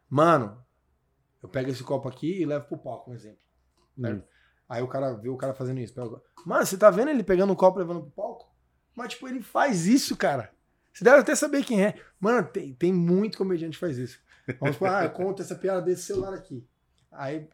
[0.09, 0.63] mano,
[1.43, 3.39] eu pego esse copo aqui e levo pro palco, um exemplo.
[3.99, 4.21] Hum.
[4.69, 5.95] Aí o cara vê o cara fazendo isso.
[5.95, 6.21] pega.
[6.45, 8.53] Mano, você tá vendo ele pegando o copo e levando pro palco?
[8.95, 10.51] Mas, tipo, ele faz isso, cara.
[10.93, 12.01] Você deve até saber quem é.
[12.19, 14.19] Mano, tem, tem muito comediante que faz isso.
[14.61, 16.67] Vamos supor, ah, conta essa piada desse celular aqui.
[17.11, 17.49] Aí,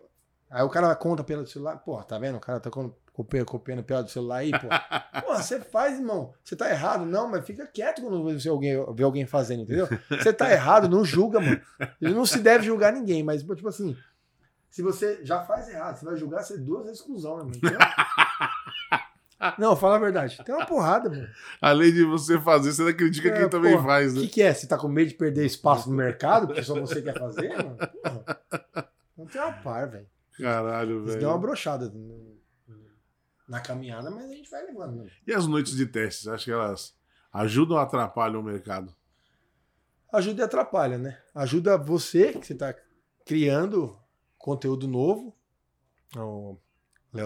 [0.51, 1.76] aí o cara conta a piada do celular.
[1.78, 2.36] Pô, tá vendo?
[2.36, 2.70] O cara tá
[3.12, 4.68] copiando, copiando a piada do celular aí, pô.
[5.24, 6.34] Pô, você faz, irmão.
[6.43, 7.07] Você tá errado.
[7.07, 9.88] Não, mas fica quieto quando você alguém, vê alguém fazendo, entendeu?
[10.11, 11.61] Você tá errado, não julga, mano.
[12.01, 13.97] Ele não se deve julgar ninguém, mas, tipo assim,
[14.68, 17.61] se você já faz errado, você vai julgar, você é duas vezes cuzão, né, mano?
[19.59, 20.43] Não, fala a verdade.
[20.45, 21.28] Tem uma porrada, mano.
[21.61, 24.22] Além de você fazer, você ainda critica É, quem também porra, faz, O né?
[24.22, 24.55] que, que é?
[24.55, 27.76] Você tá com medo de perder espaço no mercado, porque só você quer fazer, mano?
[27.76, 28.88] Porra.
[29.16, 30.07] Não tem uma par, velho.
[30.38, 31.40] Caralho, Isso deu uma velho.
[31.40, 31.93] brochada
[33.49, 35.11] na caminhada, mas a gente vai levando, mano.
[35.26, 36.26] E as noites de testes?
[36.26, 36.95] Acho que elas
[37.32, 38.95] ajudam ou atrapalham o mercado?
[40.12, 41.18] Ajuda e atrapalha, né?
[41.34, 42.74] Ajuda você, que você tá
[43.26, 43.99] criando
[44.38, 45.34] conteúdo novo.
[46.16, 46.57] Ó,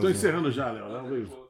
[0.01, 1.46] Tô encerrando já, Léo.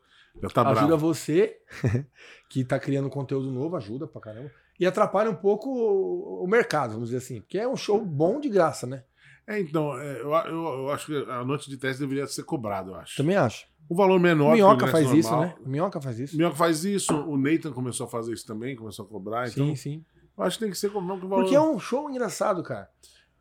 [0.53, 0.99] Tá ajuda bravo.
[1.15, 1.59] você
[2.49, 4.51] que tá criando conteúdo novo, ajuda pra caramba.
[4.79, 7.41] E atrapalha um pouco o o mercado, vamos dizer assim.
[7.41, 9.05] Porque é um show bom de graça, né?
[9.47, 12.91] É, então, é, eu, eu, eu acho que a noite de teste deveria ser cobrada,
[12.91, 13.17] eu acho.
[13.17, 13.67] Também acho.
[13.89, 15.49] O valor menor O Minhoca faz isso, normal.
[15.49, 15.55] né?
[15.65, 16.37] O Minhoca faz O isso.
[16.37, 19.49] Minhoca faz isso, o Nathan começou a fazer isso também, começou a cobrar.
[19.49, 20.05] Então, Sim, sim.
[20.37, 21.43] eu acho que tem que ser como não que o valor.
[21.45, 22.91] Porque é um show engraçado, cara.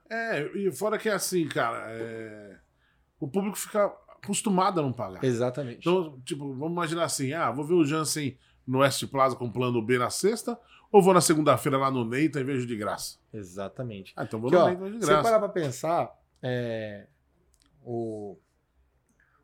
[0.09, 2.57] É, e fora que é assim, cara, é,
[3.19, 3.91] o público fica
[4.25, 5.23] acostumado a não pagar.
[5.23, 5.79] Exatamente.
[5.79, 9.81] Então, tipo, vamos imaginar assim: ah, vou ver o Jansen no West Plaza com plano
[9.81, 10.59] B na sexta,
[10.91, 13.17] ou vou na segunda-feira lá no Neita e vejo de graça?
[13.31, 14.11] Exatamente.
[14.15, 15.23] Ah, então vou Porque, no ó, Neita e vejo de se você graça.
[15.29, 17.07] parar pra pensar, é,
[17.83, 18.37] o-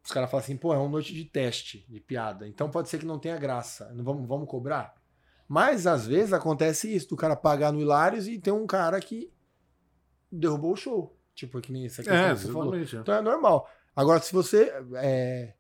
[0.04, 2.48] os caras falam assim, pô, é uma noite de teste, de piada.
[2.48, 3.94] Então pode ser que não tenha graça.
[3.94, 4.96] Não vamos, vamos cobrar?
[5.48, 9.32] Mas às vezes acontece isso, do cara pagar no Hilários e tem um cara que
[10.32, 11.16] derrubou o show.
[11.36, 12.76] Tipo, que nem essa questão É, que você falou.
[12.76, 12.82] é.
[12.82, 13.70] Então é normal.
[13.96, 15.54] Agora, se você é,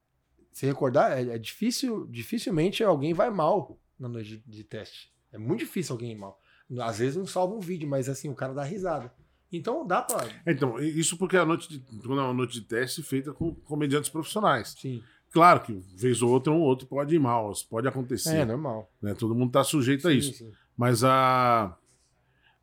[0.51, 5.11] se recordar, é, é difícil, dificilmente alguém vai mal na noite de, de teste.
[5.31, 6.39] É muito difícil alguém ir mal.
[6.79, 9.13] Às vezes não salva um vídeo, mas assim, o cara dá risada.
[9.51, 10.25] Então dá pra.
[10.47, 14.09] Então, isso porque a noite de, quando é uma noite de teste feita com comediantes
[14.09, 14.75] profissionais.
[14.79, 15.03] Sim.
[15.29, 18.37] Claro que vez ou outra um ou outro pode ir mal, pode acontecer.
[18.37, 18.89] É normal.
[19.01, 19.13] né?
[19.13, 20.33] Todo mundo tá sujeito a Sim, isso.
[20.33, 20.51] sim.
[20.77, 21.77] Mas a.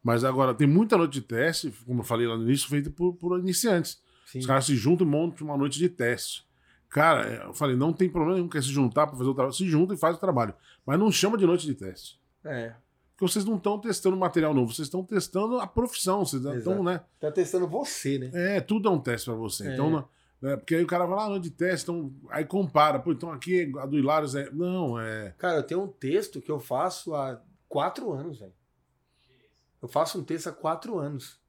[0.02, 3.14] Mas agora, tem muita noite de teste, como eu falei lá no início, feita por,
[3.14, 4.00] por iniciantes.
[4.30, 4.38] Sim.
[4.40, 6.46] Os caras se juntam e montam uma noite de teste.
[6.88, 9.54] Cara, é, eu falei, não tem problema nenhum, quer se juntar para fazer o trabalho,
[9.54, 10.54] se junta e faz o trabalho.
[10.86, 12.18] Mas não chama de noite de teste.
[12.44, 12.74] É.
[13.16, 16.24] Porque vocês não estão testando material novo, vocês estão testando a profissão.
[16.24, 17.00] Vocês estão, né?
[17.18, 18.30] Tá testando você, né?
[18.32, 19.68] É, tudo é um teste para você.
[19.68, 19.74] É.
[19.74, 20.08] Então, não-
[20.40, 23.00] né, porque aí o cara vai lá, noite de teste, então, aí compara.
[23.00, 24.48] Pô, então aqui a do Hilários é.
[24.52, 25.34] Não, é.
[25.36, 28.52] Cara, eu tenho um texto que eu faço há quatro anos, velho.
[29.82, 31.40] Eu faço um texto há quatro anos.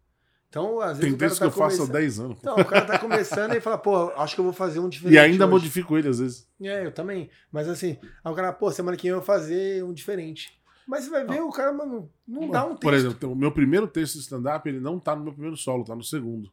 [0.49, 1.01] Então, às vezes.
[1.01, 2.37] Tem o cara texto tá que eu faço há começando- 10 anos.
[2.39, 5.13] Então, o cara tá começando e fala, pô, acho que eu vou fazer um diferente.
[5.15, 5.51] E ainda hoje.
[5.53, 6.47] modifico ele às vezes.
[6.61, 7.29] É, eu também.
[7.51, 10.59] Mas assim, aí o cara, pô, semana que vem eu vou fazer um diferente.
[10.87, 12.81] Mas você vai ver, o cara, mano, não dá um texto.
[12.81, 15.83] Por exemplo, o meu primeiro texto de stand-up, ele não tá no meu primeiro solo,
[15.85, 16.51] tá no segundo.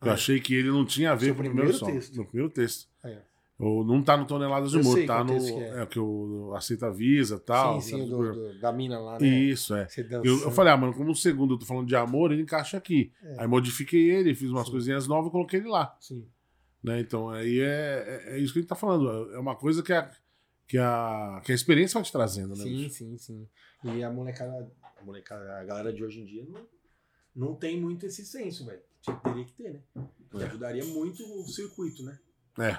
[0.00, 0.14] Eu Ah.
[0.14, 1.92] achei que ele não tinha a ver Seu com o primeiro primeiro solo.
[1.92, 2.16] texto.
[2.16, 2.88] No primeiro texto.
[3.64, 5.34] Ou não tá no Toneladas de Humor, tá no.
[5.34, 5.82] é.
[5.82, 7.80] É, que o Aceita Visa e tal.
[7.80, 9.26] sim, sim, do, do- da mina lá, né?
[9.26, 9.86] Isso, é.
[10.24, 12.76] Eu, eu falei, ah, mano, como o segundo eu tô falando de amor, ele encaixa
[12.76, 13.12] aqui.
[13.22, 13.36] É.
[13.42, 14.72] Aí modifiquei ele, fiz umas Sim.
[14.72, 15.96] coisinhas novas e coloquei ele lá.
[16.00, 16.26] Sim.
[16.82, 16.98] Né?
[16.98, 19.32] Então, aí é, é, é isso que a gente tá falando.
[19.32, 20.10] É uma coisa que a,
[20.66, 22.64] que a, que a experiência vai te trazendo, né?
[22.64, 22.90] Sim, bicho?
[22.94, 23.48] sim, sim.
[23.84, 24.68] E a molecada,
[25.00, 26.66] a molecada, a galera de hoje em dia não,
[27.36, 28.80] não tem muito esse senso, velho.
[29.22, 29.80] Teria que ter, né?
[30.40, 30.44] É.
[30.46, 32.18] ajudaria muito o circuito, né?
[32.58, 32.78] É.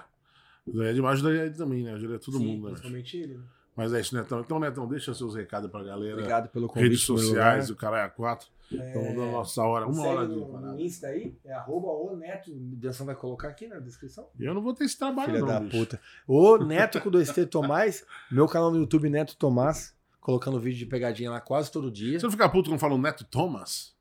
[0.66, 1.94] O Zé Edmar ajudaria ele também, né?
[1.94, 2.70] Ajudaria todo Sim, mundo, né?
[2.72, 3.44] Principalmente ele, né?
[3.76, 4.40] Mas é isso, Netão.
[4.40, 6.14] Então, Netão, deixa seus recados pra galera.
[6.14, 6.84] Obrigado pelo convite.
[6.90, 8.48] Redes sociais, o caralho a quatro.
[8.72, 11.88] É, Então, dando a nossa hora, uma segue hora de no, Insta aí, é arroba
[11.88, 12.52] o Neto.
[12.52, 14.28] O Diação vai colocar aqui na descrição.
[14.40, 15.76] E eu não vou ter esse trabalho, Filha não, da bicho.
[15.78, 16.00] puta.
[16.28, 21.32] O Neto com 2T Tomás, meu canal no YouTube Neto Tomás, colocando vídeo de pegadinha
[21.32, 22.20] lá quase todo dia.
[22.20, 23.94] Você não fica puto quando fala o Neto Thomas?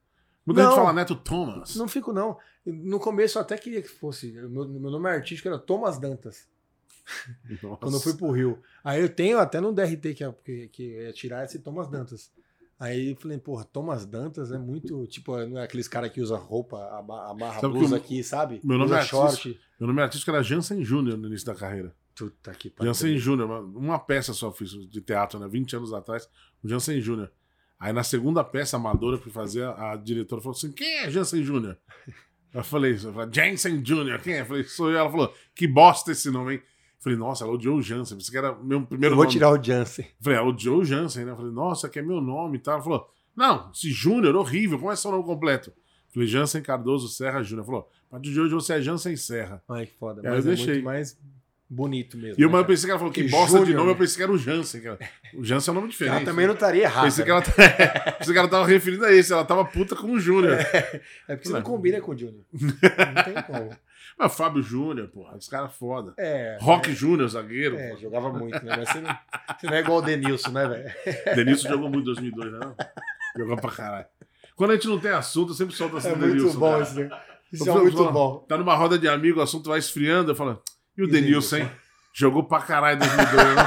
[0.45, 0.71] Muita Não.
[0.71, 1.77] gente fala Neto Thomas.
[1.77, 2.37] Não fico, não.
[2.67, 4.33] No começo eu até queria que fosse.
[4.33, 6.47] Meu, meu nome artístico era Thomas Dantas,
[7.63, 7.77] Nossa.
[7.79, 8.59] quando eu fui pro Rio.
[8.85, 12.31] Aí eu tenho até no DRT que, é- que, que ia tirar esse Thomas Dantas.
[12.79, 15.07] Aí eu falei, porra, Thomas Dantas é muito.
[15.07, 18.61] Tipo, não é aqueles caras que usa roupa, amarra a Sabe blusa o- aqui, sabe?
[18.65, 19.61] meu nome usa é short.
[19.79, 21.95] Meu nome artístico era Jansen Júnior no início da carreira.
[22.17, 22.93] Puta que pariu.
[22.93, 25.49] Jansen Júnior, uma, peça só fiz de teatro, né?
[25.49, 26.29] 20 anos atrás,
[26.63, 27.31] o Jansen Júnior.
[27.81, 31.43] Aí na segunda peça amadora que eu fazer, a, diretora falou assim: quem é Jansen
[31.43, 31.77] Júnior?
[32.55, 34.41] Eu falei, eu falei, Jansen Júnior, quem é?
[34.43, 34.99] Eu falei, sou eu.
[34.99, 36.63] Ela falou, que bosta esse nome, hein?
[37.03, 38.17] Eu falei, nossa, ela odiou o Jansen.
[38.17, 39.33] Pensei que era meu primeiro Eu vou nome.
[39.33, 40.05] tirar o Jansen.
[40.05, 41.33] Eu falei, ah, odiou o Jansen, né?
[41.33, 42.75] Eu falei, nossa, que é meu nome e tal.
[42.75, 45.71] Ela falou, não, esse Júnior, horrível, como é seu nome completo?
[45.71, 47.65] Eu falei, Jansen Cardoso Serra Júnior.
[47.65, 49.61] Ela falou, a partir de hoje você é Jansen Serra.
[49.69, 50.21] Ai, que foda.
[50.21, 50.75] Aí eu Mas é deixei.
[50.75, 51.19] muito mais
[51.69, 52.39] bonito mesmo.
[52.39, 53.95] E eu, né, eu pensei que ela falou, que Que bosta de Júnior, nome, eu
[53.95, 53.99] né?
[54.01, 54.81] pensei que era o Jansen.
[54.83, 54.99] cara.
[55.35, 56.17] O Jansen é um nome diferente.
[56.17, 57.07] Ela também não estaria errada.
[57.07, 57.41] Pensei que ela,
[58.19, 60.53] pensei que ela tava referindo a esse, ela tava puta com o Júnior.
[60.53, 61.01] É
[61.35, 61.67] porque você não Não.
[61.67, 62.45] combina com o Júnior.
[62.53, 63.71] Não tem como.
[64.19, 66.15] Mas Fábio Júnior, porra, esse cara é foda.
[66.19, 66.59] É.
[66.61, 67.77] Rock Júnior, zagueiro.
[67.77, 68.77] É, jogava muito, né?
[68.77, 69.17] Mas você não,
[69.59, 71.35] você não é igual o Denilson, né, velho?
[71.37, 72.59] Denilson jogou muito em 2002, né?
[72.63, 72.77] não?
[73.37, 74.07] Jogou pra caralho.
[74.55, 76.59] Quando a gente não tem assunto, eu sempre solto assim É do muito Denilson.
[76.59, 76.83] bom cara.
[76.83, 77.11] isso, né?
[77.53, 78.39] Isso Eu é muito falo, bom.
[78.49, 80.63] Tá numa roda de amigo, o assunto vai esfriando, eu falo,
[80.97, 81.75] e o E o Denilson, Denilson?
[81.75, 81.81] hein?
[82.15, 83.63] Jogou pra caralho em 2002, né?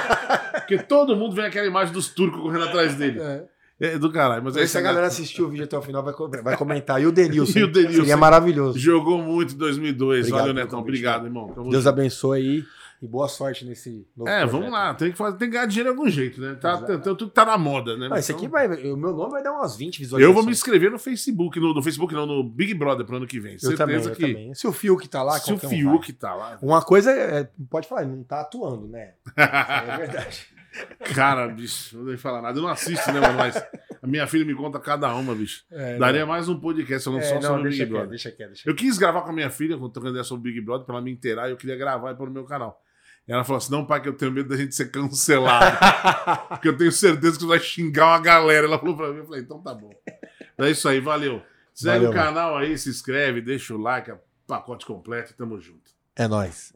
[0.60, 3.20] Porque todo mundo vê aquela imagem dos turcos correndo atrás dele.
[3.22, 3.44] É.
[3.80, 4.44] É do caralho.
[4.44, 7.02] Mas aí se a você galera assistiu o vídeo até o final, vai, vai comentar.
[7.02, 7.60] E o Denilson?
[7.60, 7.98] E o Denilson?
[8.00, 8.80] Seria maravilhoso.
[8.80, 10.20] jogou muito em 2002.
[10.28, 10.80] Obrigado Valeu, Netão.
[10.80, 11.48] Obrigado, irmão.
[11.50, 11.90] Tamo Deus junto.
[11.94, 12.64] abençoe aí
[13.02, 14.52] e boa sorte nesse novo É, projeto.
[14.58, 14.94] vamos lá.
[14.94, 16.56] Tem que, fazer, tem que ganhar dinheiro de algum jeito, né?
[16.56, 18.08] Tá, tem- tudo tá na moda, né?
[18.10, 18.68] Ah, esse Então, aqui vai.
[18.90, 20.34] O meu nome vai dar umas 20 Eu visualizações.
[20.36, 23.42] vou me inscrever no Facebook, no, no Facebook não, no Big Brother pro ano que
[23.42, 23.54] vem.
[23.56, 24.54] Eu Certeza também, eu que também.
[24.54, 26.58] Se o Fiuk tá lá, se o qualquer um Fiuk tá lá.
[26.62, 27.50] Uma coisa é.
[27.70, 29.12] Pode falar, ele não tá atuando, né?
[29.36, 30.55] É verdade.
[31.14, 32.58] Cara, bicho, não vou nem falar nada.
[32.58, 33.38] Eu não assisto, né, mano?
[33.38, 33.56] Mas
[34.02, 35.64] a minha filha me conta cada uma, bicho.
[35.72, 38.10] É, Daria mais um podcast, eu não É, só não, sobre o deixa Big Brother.
[38.10, 40.54] deixa quieto, deixa Eu quis gravar com a minha filha, quando trocando ideia sobre o
[40.54, 42.82] Big Brother, pra ela me inteirar, e eu queria gravar e pôr no meu canal.
[43.28, 45.78] E ela falou assim: não, pai, que eu tenho medo da gente ser cancelado.
[46.50, 48.68] porque eu tenho certeza que você vai xingar uma galera.
[48.68, 49.90] Ela falou pra mim, eu falei, então tá bom.
[50.58, 51.42] É isso aí, valeu.
[51.74, 54.18] Segue Valeu, o canal aí, se inscreve, deixa o like, é
[54.48, 55.92] pacote completo, tamo junto.
[56.16, 56.74] É nóis.